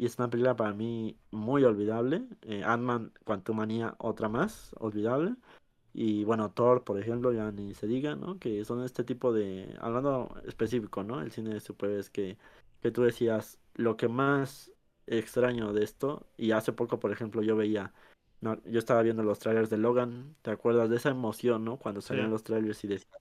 Y 0.00 0.06
es 0.06 0.18
una 0.18 0.30
película 0.30 0.56
para 0.56 0.72
mí 0.72 1.18
muy 1.30 1.62
olvidable. 1.62 2.24
Eh, 2.40 2.62
Ant-Man, 2.64 3.12
Quantumania, 3.22 3.96
otra 3.98 4.30
más, 4.30 4.74
olvidable. 4.78 5.34
Y 5.92 6.24
bueno, 6.24 6.52
Thor, 6.52 6.84
por 6.84 6.98
ejemplo, 6.98 7.34
ya 7.34 7.52
ni 7.52 7.74
se 7.74 7.86
diga, 7.86 8.16
¿no? 8.16 8.38
Que 8.38 8.64
son 8.64 8.82
este 8.82 9.04
tipo 9.04 9.30
de. 9.30 9.76
Hablando 9.78 10.40
específico, 10.46 11.04
¿no? 11.04 11.20
El 11.20 11.30
cine 11.32 11.52
de 11.52 11.60
superhéroes 11.60 12.08
que, 12.08 12.38
que 12.80 12.90
tú 12.90 13.02
decías, 13.02 13.58
lo 13.74 13.98
que 13.98 14.08
más 14.08 14.72
extraño 15.06 15.74
de 15.74 15.84
esto, 15.84 16.26
y 16.38 16.52
hace 16.52 16.72
poco, 16.72 16.98
por 16.98 17.12
ejemplo, 17.12 17.42
yo 17.42 17.54
veía. 17.54 17.92
No, 18.40 18.58
yo 18.64 18.78
estaba 18.78 19.02
viendo 19.02 19.22
los 19.22 19.38
trailers 19.38 19.68
de 19.68 19.76
Logan. 19.76 20.34
¿Te 20.40 20.50
acuerdas 20.50 20.88
de 20.88 20.96
esa 20.96 21.10
emoción, 21.10 21.62
no? 21.62 21.76
Cuando 21.78 22.00
salían 22.00 22.30
los 22.30 22.42
trailers 22.42 22.82
y 22.84 22.88
decías, 22.88 23.20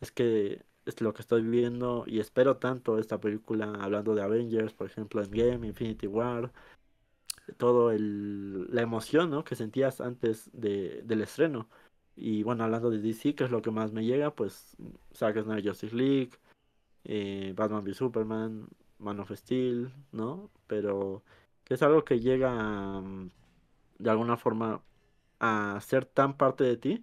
es 0.00 0.12
que 0.12 0.64
es 0.90 1.00
lo 1.00 1.14
que 1.14 1.22
estoy 1.22 1.42
viendo 1.42 2.04
y 2.06 2.20
espero 2.20 2.58
tanto 2.58 2.98
esta 2.98 3.20
película 3.20 3.72
hablando 3.80 4.14
de 4.14 4.22
Avengers, 4.22 4.72
por 4.74 4.86
ejemplo, 4.88 5.22
en 5.22 5.30
Game, 5.30 5.66
Infinity 5.66 6.06
War, 6.06 6.52
todo 7.56 7.90
el, 7.92 8.72
la 8.74 8.82
emoción 8.82 9.30
¿no? 9.30 9.44
que 9.44 9.56
sentías 9.56 10.00
antes 10.00 10.50
de, 10.52 11.02
del 11.04 11.22
estreno. 11.22 11.68
Y 12.16 12.42
bueno, 12.42 12.64
hablando 12.64 12.90
de 12.90 13.00
DC, 13.00 13.34
que 13.34 13.44
es 13.44 13.50
lo 13.50 13.62
que 13.62 13.70
más 13.70 13.92
me 13.92 14.04
llega, 14.04 14.34
pues 14.34 14.76
Zack 15.14 15.42
Snyder 15.42 15.68
Justice 15.68 15.94
League, 15.96 16.32
eh, 17.04 17.54
Batman 17.56 17.84
v 17.84 17.94
Superman, 17.94 18.68
Man 18.98 19.20
of 19.20 19.32
Steel, 19.32 19.92
¿no? 20.12 20.50
Pero 20.66 21.22
que 21.64 21.74
es 21.74 21.82
algo 21.82 22.04
que 22.04 22.20
llega 22.20 23.00
mm, 23.00 23.30
de 23.98 24.10
alguna 24.10 24.36
forma 24.36 24.82
a 25.40 25.78
ser 25.80 26.04
tan 26.06 26.36
parte 26.36 26.64
de 26.64 26.76
ti 26.76 27.02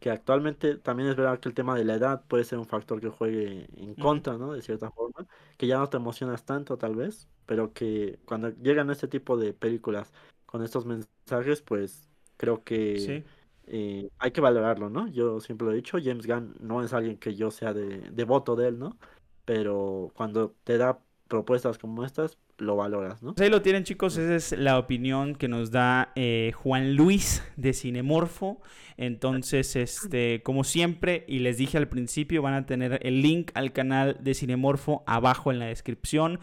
que 0.00 0.10
actualmente 0.10 0.76
también 0.76 1.08
es 1.08 1.16
verdad 1.16 1.40
que 1.40 1.48
el 1.48 1.54
tema 1.54 1.76
de 1.76 1.84
la 1.84 1.94
edad 1.94 2.24
puede 2.28 2.44
ser 2.44 2.58
un 2.58 2.66
factor 2.66 3.00
que 3.00 3.08
juegue 3.08 3.68
en 3.76 3.94
contra, 3.94 4.36
¿no? 4.38 4.52
De 4.52 4.62
cierta 4.62 4.90
forma, 4.90 5.26
que 5.56 5.66
ya 5.66 5.78
no 5.78 5.88
te 5.88 5.96
emocionas 5.96 6.44
tanto 6.44 6.78
tal 6.78 6.94
vez, 6.94 7.28
pero 7.46 7.72
que 7.72 8.18
cuando 8.24 8.50
llegan 8.50 8.90
este 8.90 9.08
tipo 9.08 9.36
de 9.36 9.52
películas 9.52 10.12
con 10.46 10.62
estos 10.62 10.86
mensajes, 10.86 11.62
pues 11.62 12.08
creo 12.36 12.62
que 12.62 13.24
eh, 13.66 14.08
hay 14.18 14.30
que 14.30 14.40
valorarlo, 14.40 14.88
¿no? 14.88 15.08
Yo 15.08 15.40
siempre 15.40 15.66
lo 15.66 15.72
he 15.72 15.76
dicho, 15.76 15.98
James 16.02 16.26
Gunn 16.26 16.56
no 16.60 16.82
es 16.82 16.92
alguien 16.92 17.18
que 17.18 17.34
yo 17.34 17.50
sea 17.50 17.72
de 17.74 18.10
devoto 18.12 18.54
de 18.54 18.68
él, 18.68 18.78
¿no? 18.78 18.96
Pero 19.44 20.12
cuando 20.14 20.54
te 20.64 20.78
da 20.78 21.00
propuestas 21.26 21.78
como 21.78 22.04
estas, 22.04 22.38
lo 22.58 22.76
valoras, 22.76 23.22
¿no? 23.22 23.34
Pues 23.34 23.44
ahí 23.44 23.50
lo 23.50 23.62
tienen 23.62 23.84
chicos, 23.84 24.16
esa 24.16 24.34
es 24.34 24.58
la 24.58 24.78
opinión 24.78 25.34
que 25.34 25.48
nos 25.48 25.70
da 25.70 26.12
eh, 26.16 26.52
Juan 26.54 26.94
Luis 26.94 27.42
de 27.56 27.72
Cinemorfo. 27.72 28.60
Entonces, 28.96 29.76
este, 29.76 30.42
como 30.42 30.64
siempre, 30.64 31.24
y 31.28 31.38
les 31.38 31.56
dije 31.56 31.78
al 31.78 31.88
principio, 31.88 32.42
van 32.42 32.54
a 32.54 32.66
tener 32.66 32.98
el 33.02 33.22
link 33.22 33.52
al 33.54 33.72
canal 33.72 34.18
de 34.20 34.34
Cinemorfo 34.34 35.04
abajo 35.06 35.52
en 35.52 35.60
la 35.60 35.66
descripción. 35.66 36.40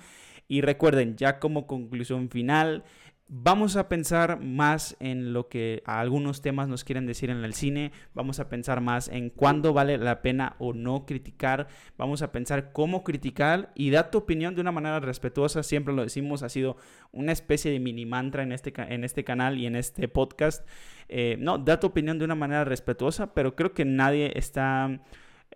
Y 0.47 0.61
recuerden, 0.61 1.18
ya 1.18 1.39
como 1.39 1.68
conclusión 1.68 2.30
final, 2.30 2.84
Vamos 3.28 3.76
a 3.76 3.89
pensar 3.89 4.39
más 4.39 4.95
en 4.99 5.34
lo 5.34 5.49
que 5.49 5.82
algunos 5.88 6.43
temas 6.43 6.67
nos 6.67 6.84
quieren 6.84 7.07
decir 7.07 7.32
en 7.32 7.43
el 7.43 7.55
cine, 7.55 7.91
vamos 8.13 8.39
a 8.39 8.49
pensar 8.49 8.82
más 8.82 9.07
en 9.07 9.32
cuándo 9.32 9.73
vale 9.73 9.97
la 9.97 10.21
pena 10.21 10.55
o 10.59 10.73
no 10.73 11.07
criticar, 11.07 11.67
vamos 11.97 12.21
a 12.21 12.32
pensar 12.32 12.71
cómo 12.71 13.03
criticar 13.03 13.71
y 13.73 13.89
da 13.89 14.11
tu 14.11 14.19
opinión 14.19 14.53
de 14.53 14.61
una 14.61 14.71
manera 14.71 14.99
respetuosa, 14.99 15.63
siempre 15.63 15.95
lo 15.95 16.03
decimos, 16.03 16.43
ha 16.43 16.49
sido 16.49 16.78
una 17.11 17.32
especie 17.32 17.71
de 17.71 17.80
mini 17.80 18.05
mantra 18.05 18.43
en 18.43 18.51
este, 18.51 18.71
en 18.78 19.03
este 19.03 19.23
canal 19.23 19.57
y 19.57 19.65
en 19.65 19.76
este 19.76 20.07
podcast. 20.07 20.63
Eh, 21.09 21.36
no, 21.39 21.57
da 21.57 21.80
tu 21.80 21.88
opinión 21.88 22.19
de 22.19 22.26
una 22.26 22.36
manera 22.36 22.63
respetuosa, 22.63 23.34
pero 23.34 23.55
creo 23.55 23.73
que 23.73 23.86
nadie 23.86 24.34
está... 24.36 25.01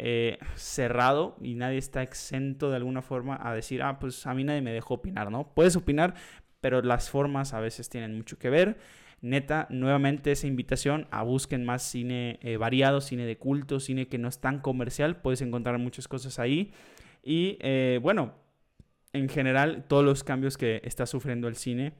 Eh, 0.01 0.37
cerrado 0.55 1.35
y 1.41 1.55
nadie 1.55 1.77
está 1.77 2.01
exento 2.01 2.69
de 2.69 2.77
alguna 2.77 3.01
forma 3.01 3.37
a 3.41 3.53
decir, 3.53 3.83
ah, 3.83 3.99
pues 3.99 4.25
a 4.25 4.33
mí 4.33 4.45
nadie 4.45 4.61
me 4.61 4.71
dejó 4.71 4.93
opinar, 4.93 5.29
¿no? 5.29 5.51
Puedes 5.53 5.75
opinar, 5.75 6.13
pero 6.61 6.81
las 6.81 7.09
formas 7.09 7.53
a 7.53 7.59
veces 7.59 7.89
tienen 7.89 8.15
mucho 8.15 8.37
que 8.37 8.49
ver. 8.49 8.77
Neta, 9.21 9.67
nuevamente 9.69 10.31
esa 10.31 10.47
invitación 10.47 11.07
a 11.11 11.23
busquen 11.23 11.65
más 11.65 11.83
cine 11.83 12.39
eh, 12.41 12.57
variado, 12.57 13.01
cine 13.01 13.25
de 13.25 13.37
culto, 13.37 13.79
cine 13.79 14.07
que 14.07 14.17
no 14.17 14.29
es 14.29 14.39
tan 14.39 14.59
comercial, 14.59 15.17
puedes 15.17 15.41
encontrar 15.41 15.77
muchas 15.77 16.07
cosas 16.07 16.39
ahí. 16.39 16.71
Y 17.21 17.57
eh, 17.59 17.99
bueno, 18.01 18.33
en 19.11 19.27
general, 19.27 19.85
todos 19.87 20.05
los 20.05 20.23
cambios 20.23 20.57
que 20.57 20.81
está 20.85 21.05
sufriendo 21.05 21.47
el 21.47 21.55
cine, 21.55 21.93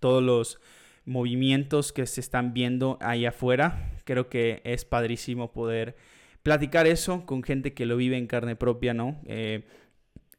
todos 0.00 0.22
los 0.22 0.58
movimientos 1.04 1.92
que 1.92 2.06
se 2.06 2.20
están 2.20 2.54
viendo 2.54 2.98
ahí 3.00 3.26
afuera, 3.26 3.90
creo 4.04 4.28
que 4.28 4.62
es 4.64 4.84
padrísimo 4.84 5.52
poder 5.52 5.96
platicar 6.42 6.86
eso 6.86 7.26
con 7.26 7.42
gente 7.42 7.74
que 7.74 7.86
lo 7.86 7.96
vive 7.96 8.16
en 8.16 8.26
carne 8.26 8.56
propia, 8.56 8.94
¿no? 8.94 9.20
Eh, 9.26 9.64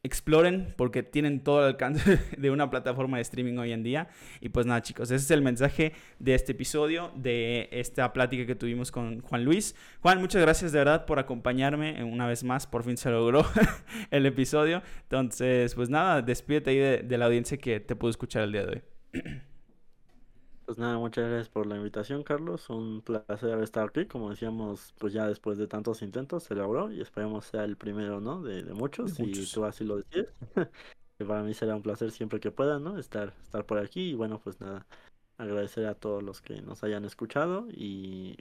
exploren 0.04 0.74
porque 0.76 1.02
tienen 1.02 1.40
todo 1.40 1.60
el 1.60 1.66
alcance 1.66 2.20
de 2.38 2.50
una 2.50 2.70
plataforma 2.70 3.16
de 3.16 3.22
streaming 3.22 3.56
hoy 3.58 3.72
en 3.72 3.82
día. 3.82 4.08
Y 4.40 4.50
pues 4.50 4.66
nada 4.66 4.82
chicos, 4.82 5.10
ese 5.10 5.24
es 5.24 5.30
el 5.30 5.42
mensaje 5.42 5.92
de 6.20 6.34
este 6.34 6.52
episodio, 6.52 7.10
de 7.16 7.68
esta 7.72 8.12
plática 8.12 8.46
que 8.46 8.54
tuvimos 8.54 8.92
con 8.92 9.20
Juan 9.22 9.44
Luis. 9.44 9.74
Juan, 10.00 10.20
muchas 10.20 10.42
gracias 10.42 10.70
de 10.70 10.78
verdad 10.78 11.06
por 11.06 11.18
acompañarme 11.18 12.04
una 12.04 12.26
vez 12.26 12.44
más, 12.44 12.66
por 12.66 12.84
fin 12.84 12.96
se 12.96 13.10
logró 13.10 13.44
el 14.10 14.26
episodio. 14.26 14.82
Entonces, 15.02 15.74
pues 15.74 15.88
nada, 15.88 16.22
despídete 16.22 16.70
ahí 16.70 17.02
de, 17.02 17.18
la 17.18 17.26
audiencia 17.26 17.56
que 17.56 17.80
te 17.80 17.96
pudo 17.96 18.10
escuchar 18.10 18.42
el 18.42 18.52
día 18.52 18.66
de 18.66 18.72
hoy. 18.72 19.42
Pues 20.64 20.78
nada, 20.78 20.96
muchas 20.96 21.28
gracias 21.28 21.50
por 21.50 21.66
la 21.66 21.76
invitación, 21.76 22.22
Carlos. 22.22 22.70
Un 22.70 23.02
placer 23.02 23.60
estado 23.60 23.86
aquí. 23.86 24.06
Como 24.06 24.30
decíamos, 24.30 24.94
pues 24.98 25.12
ya 25.12 25.26
después 25.26 25.58
de 25.58 25.66
tantos 25.66 26.00
intentos 26.00 26.44
se 26.44 26.54
logró 26.54 26.90
y 26.90 27.02
esperemos 27.02 27.44
sea 27.44 27.64
el 27.64 27.76
primero, 27.76 28.20
¿no? 28.20 28.42
De, 28.42 28.64
muchos, 28.72 29.18
y 29.20 29.46
tú 29.52 29.64
así 29.66 29.84
lo 29.84 29.96
decías. 29.96 30.32
que 31.18 31.24
para 31.24 31.42
mí 31.42 31.52
será 31.52 31.76
un 31.76 31.82
placer 31.82 32.10
siempre 32.10 32.40
que 32.40 32.50
pueda, 32.50 32.78
¿no? 32.78 32.98
Estar, 32.98 33.34
estar 33.42 33.66
por 33.66 33.78
aquí 33.78 34.10
y 34.10 34.14
bueno, 34.14 34.40
pues 34.42 34.60
nada, 34.60 34.86
agradecer 35.36 35.86
a 35.86 35.94
todos 35.94 36.22
los 36.22 36.40
que 36.40 36.62
nos 36.62 36.82
hayan 36.82 37.04
escuchado 37.04 37.68
y, 37.70 38.36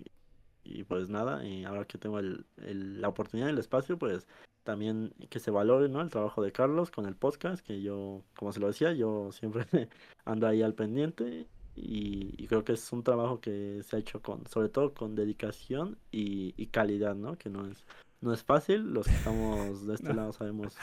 y 0.63 0.83
pues 0.85 1.09
nada, 1.09 1.45
y 1.45 1.65
ahora 1.65 1.85
que 1.85 1.97
tengo 1.97 2.19
el, 2.19 2.45
la 2.55 3.09
oportunidad, 3.09 3.49
el 3.49 3.57
espacio, 3.57 3.97
pues 3.97 4.27
también 4.63 5.13
que 5.29 5.39
se 5.39 5.51
valore, 5.51 5.89
¿no? 5.89 6.01
El 6.01 6.09
trabajo 6.09 6.41
de 6.41 6.53
Carlos 6.53 6.89
con 6.89 7.05
el 7.05 7.15
podcast, 7.15 7.65
que 7.65 7.81
yo, 7.81 8.23
como 8.35 8.53
se 8.53 8.61
lo 8.61 8.67
decía, 8.67 8.93
yo 8.93 9.31
siempre 9.33 9.65
ando 10.25 10.47
ahí 10.47 10.61
al 10.61 10.73
pendiente 10.73 11.47
y, 11.75 12.47
creo 12.47 12.63
que 12.63 12.73
es 12.73 12.91
un 12.91 13.03
trabajo 13.03 13.39
que 13.39 13.81
se 13.83 13.95
ha 13.95 13.99
hecho 13.99 14.21
con, 14.21 14.45
sobre 14.47 14.69
todo 14.69 14.93
con 14.93 15.15
dedicación 15.15 15.97
y, 16.11 16.67
calidad, 16.67 17.15
¿no? 17.15 17.37
Que 17.37 17.49
no 17.49 17.65
es, 17.65 17.83
no 18.21 18.33
es 18.33 18.43
fácil, 18.43 18.93
los 18.93 19.07
que 19.07 19.13
estamos 19.13 19.85
de 19.85 19.93
este 19.95 20.13
lado 20.13 20.33
sabemos 20.33 20.75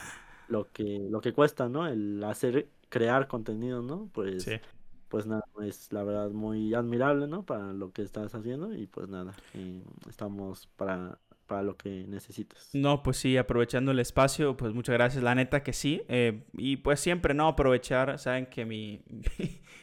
lo 0.48 0.70
que, 0.72 1.06
lo 1.10 1.20
que 1.20 1.32
cuesta, 1.32 1.68
¿no? 1.68 1.86
El 1.86 2.22
hacer, 2.24 2.68
crear 2.88 3.28
contenido, 3.28 3.82
¿no? 3.82 4.08
Pues, 4.12 4.48
pues 5.08 5.26
nada, 5.26 5.44
es 5.62 5.92
la 5.92 6.04
verdad 6.04 6.30
muy 6.30 6.74
admirable, 6.74 7.26
¿no? 7.26 7.44
Para 7.44 7.72
lo 7.72 7.92
que 7.92 8.02
estás 8.02 8.34
haciendo 8.34 8.74
y 8.74 8.86
pues 8.86 9.08
nada, 9.08 9.34
eh, 9.54 9.82
estamos 10.08 10.68
para 10.76 11.18
para 11.50 11.64
lo 11.64 11.76
que 11.76 12.04
necesites. 12.06 12.70
No, 12.74 13.02
pues 13.02 13.16
sí, 13.16 13.36
aprovechando 13.36 13.90
el 13.90 13.98
espacio, 13.98 14.56
pues 14.56 14.72
muchas 14.72 14.92
gracias, 14.92 15.24
la 15.24 15.34
neta 15.34 15.64
que 15.64 15.72
sí. 15.72 16.00
Eh, 16.06 16.44
y 16.56 16.76
pues 16.76 17.00
siempre, 17.00 17.34
¿no? 17.34 17.48
Aprovechar, 17.48 18.20
saben 18.20 18.46
que 18.46 18.64
mi, 18.66 19.02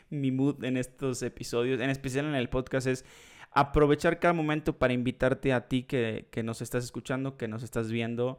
mi, 0.09 0.31
mood 0.31 0.63
en 0.63 0.77
estos 0.77 1.21
episodios, 1.23 1.81
en 1.81 1.89
especial 1.89 2.25
en 2.25 2.35
el 2.35 2.47
podcast, 2.47 2.87
es 2.87 3.03
aprovechar 3.51 4.17
cada 4.19 4.33
momento 4.33 4.77
para 4.77 4.93
invitarte 4.93 5.51
a 5.51 5.67
ti 5.67 5.83
que, 5.83 6.29
que 6.31 6.41
nos 6.41 6.61
estás 6.61 6.85
escuchando, 6.85 7.35
que 7.35 7.49
nos 7.49 7.63
estás 7.63 7.91
viendo. 7.91 8.37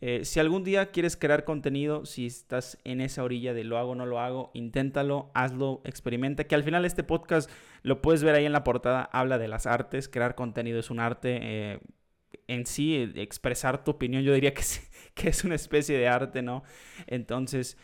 Eh, 0.00 0.24
si 0.24 0.38
algún 0.38 0.62
día 0.62 0.92
quieres 0.92 1.16
crear 1.16 1.44
contenido, 1.44 2.06
si 2.06 2.26
estás 2.26 2.78
en 2.84 3.00
esa 3.00 3.24
orilla 3.24 3.52
de 3.52 3.64
lo 3.64 3.78
hago 3.78 3.90
o 3.90 3.94
no 3.96 4.06
lo 4.06 4.20
hago, 4.20 4.52
inténtalo, 4.54 5.32
hazlo, 5.34 5.80
experimenta, 5.84 6.44
que 6.44 6.54
al 6.54 6.62
final 6.62 6.84
este 6.84 7.02
podcast 7.02 7.50
lo 7.82 8.00
puedes 8.00 8.22
ver 8.22 8.36
ahí 8.36 8.46
en 8.46 8.52
la 8.52 8.62
portada, 8.62 9.02
habla 9.12 9.38
de 9.38 9.48
las 9.48 9.66
artes, 9.66 10.08
crear 10.08 10.36
contenido 10.36 10.78
es 10.78 10.90
un 10.90 11.00
arte, 11.00 11.40
eh, 11.42 11.80
en 12.48 12.66
sí, 12.66 12.96
eh, 12.96 13.12
expresar 13.16 13.84
tu 13.84 13.92
opinión, 13.92 14.22
yo 14.24 14.32
diría 14.32 14.52
que 14.52 14.62
es, 14.62 14.90
que 15.14 15.28
es 15.28 15.44
una 15.44 15.54
especie 15.54 15.96
de 15.96 16.08
arte, 16.08 16.42
¿no? 16.42 16.64
Entonces, 17.06 17.76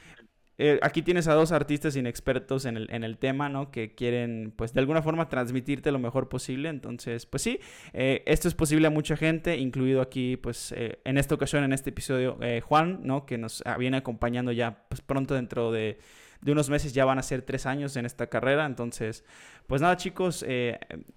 eh, 0.57 0.79
aquí 0.83 1.03
tienes 1.03 1.27
a 1.29 1.35
dos 1.35 1.53
artistas 1.53 1.97
inexpertos 1.97 2.65
en 2.65 2.77
el, 2.77 2.89
en 2.91 3.05
el 3.05 3.19
tema, 3.19 3.49
¿no? 3.49 3.71
Que 3.71 3.95
quieren, 3.95 4.53
pues, 4.57 4.73
de 4.73 4.81
alguna 4.81 5.03
forma 5.03 5.29
transmitirte 5.29 5.93
lo 5.93 5.99
mejor 5.99 6.29
posible. 6.29 6.69
Entonces, 6.69 7.27
pues 7.27 7.43
sí, 7.43 7.61
eh, 7.93 8.23
esto 8.27 8.49
es 8.49 8.55
posible 8.55 8.87
a 8.87 8.91
mucha 8.91 9.17
gente, 9.17 9.57
incluido 9.59 10.01
aquí, 10.01 10.37
pues, 10.37 10.73
en 10.77 11.19
esta 11.19 11.35
ocasión, 11.35 11.65
en 11.65 11.73
este 11.73 11.91
episodio, 11.91 12.39
Juan, 12.63 13.01
¿no? 13.03 13.27
Que 13.27 13.37
nos 13.37 13.63
viene 13.79 13.99
acompañando 13.99 14.53
ya, 14.53 14.85
pues, 14.89 15.01
pronto 15.01 15.35
dentro 15.35 15.73
de, 15.73 15.99
de 16.41 16.53
unos 16.53 16.71
meses, 16.71 16.95
ya 16.95 17.05
van 17.05 17.19
a 17.19 17.23
ser 17.23 17.43
tres 17.43 17.67
años 17.67 17.97
en 17.97 18.07
esta 18.07 18.29
carrera. 18.29 18.65
Entonces, 18.65 19.25
pues 19.67 19.83
nada, 19.83 19.97
chicos, 19.97 20.45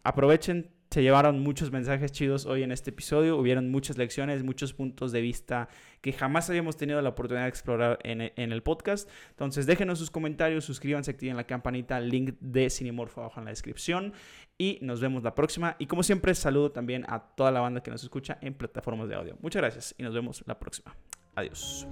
aprovechen 0.04 0.77
se 0.90 1.02
llevaron 1.02 1.42
muchos 1.42 1.72
mensajes 1.72 2.12
chidos 2.12 2.46
hoy 2.46 2.64
en 2.64 2.72
este 2.72 2.92
episodio. 2.92 3.38
Hubieron 3.38 3.70
muchas 3.70 3.98
lecciones, 3.98 4.44
muchos 4.44 4.74
puntos 4.74 5.12
de 5.12 5.22
vista 5.22 5.68
que 6.02 6.14
jamás 6.14 6.50
habíamos 6.50 6.78
tenido 6.78 7.02
la 7.02 7.10
oportunidad 7.10 7.44
de 7.44 7.50
explorar 7.50 8.00
en, 8.04 8.22
el 8.22 8.64
podcast. 8.64 9.10
Entonces, 9.32 9.66
déjenos 9.66 10.00
sus 10.00 10.10
comentarios, 10.10 10.64
suscríbanse, 10.66 11.12
activen 11.12 11.36
la 11.36 11.46
campanita, 11.46 12.00
link 12.00 12.36
de 12.40 12.70
Cinemorfo 12.70 13.22
abajo 13.22 13.40
en 13.40 13.46
la 13.46 13.52
descripción. 13.52 14.14
Y 14.58 14.80
nos 14.82 15.02
vemos 15.02 15.24
la 15.24 15.36
próxima. 15.36 15.76
Y 15.78 15.88
como 15.88 16.04
siempre, 16.04 16.34
saludo 16.34 16.72
también 16.72 17.06
a 17.10 17.20
toda 17.20 17.52
la 17.52 17.60
banda 17.60 17.84
que 17.84 17.92
nos 17.92 18.04
escucha 18.04 18.38
en 18.42 18.54
plataformas 18.54 19.10
de 19.10 19.16
audio. 19.16 19.38
Muchas 19.42 19.62
gracias 19.62 19.96
y 19.98 20.04
nos 20.04 20.14
vemos 20.14 20.44
la 20.48 20.58
próxima. 20.58 20.96
Adiós. 21.36 21.86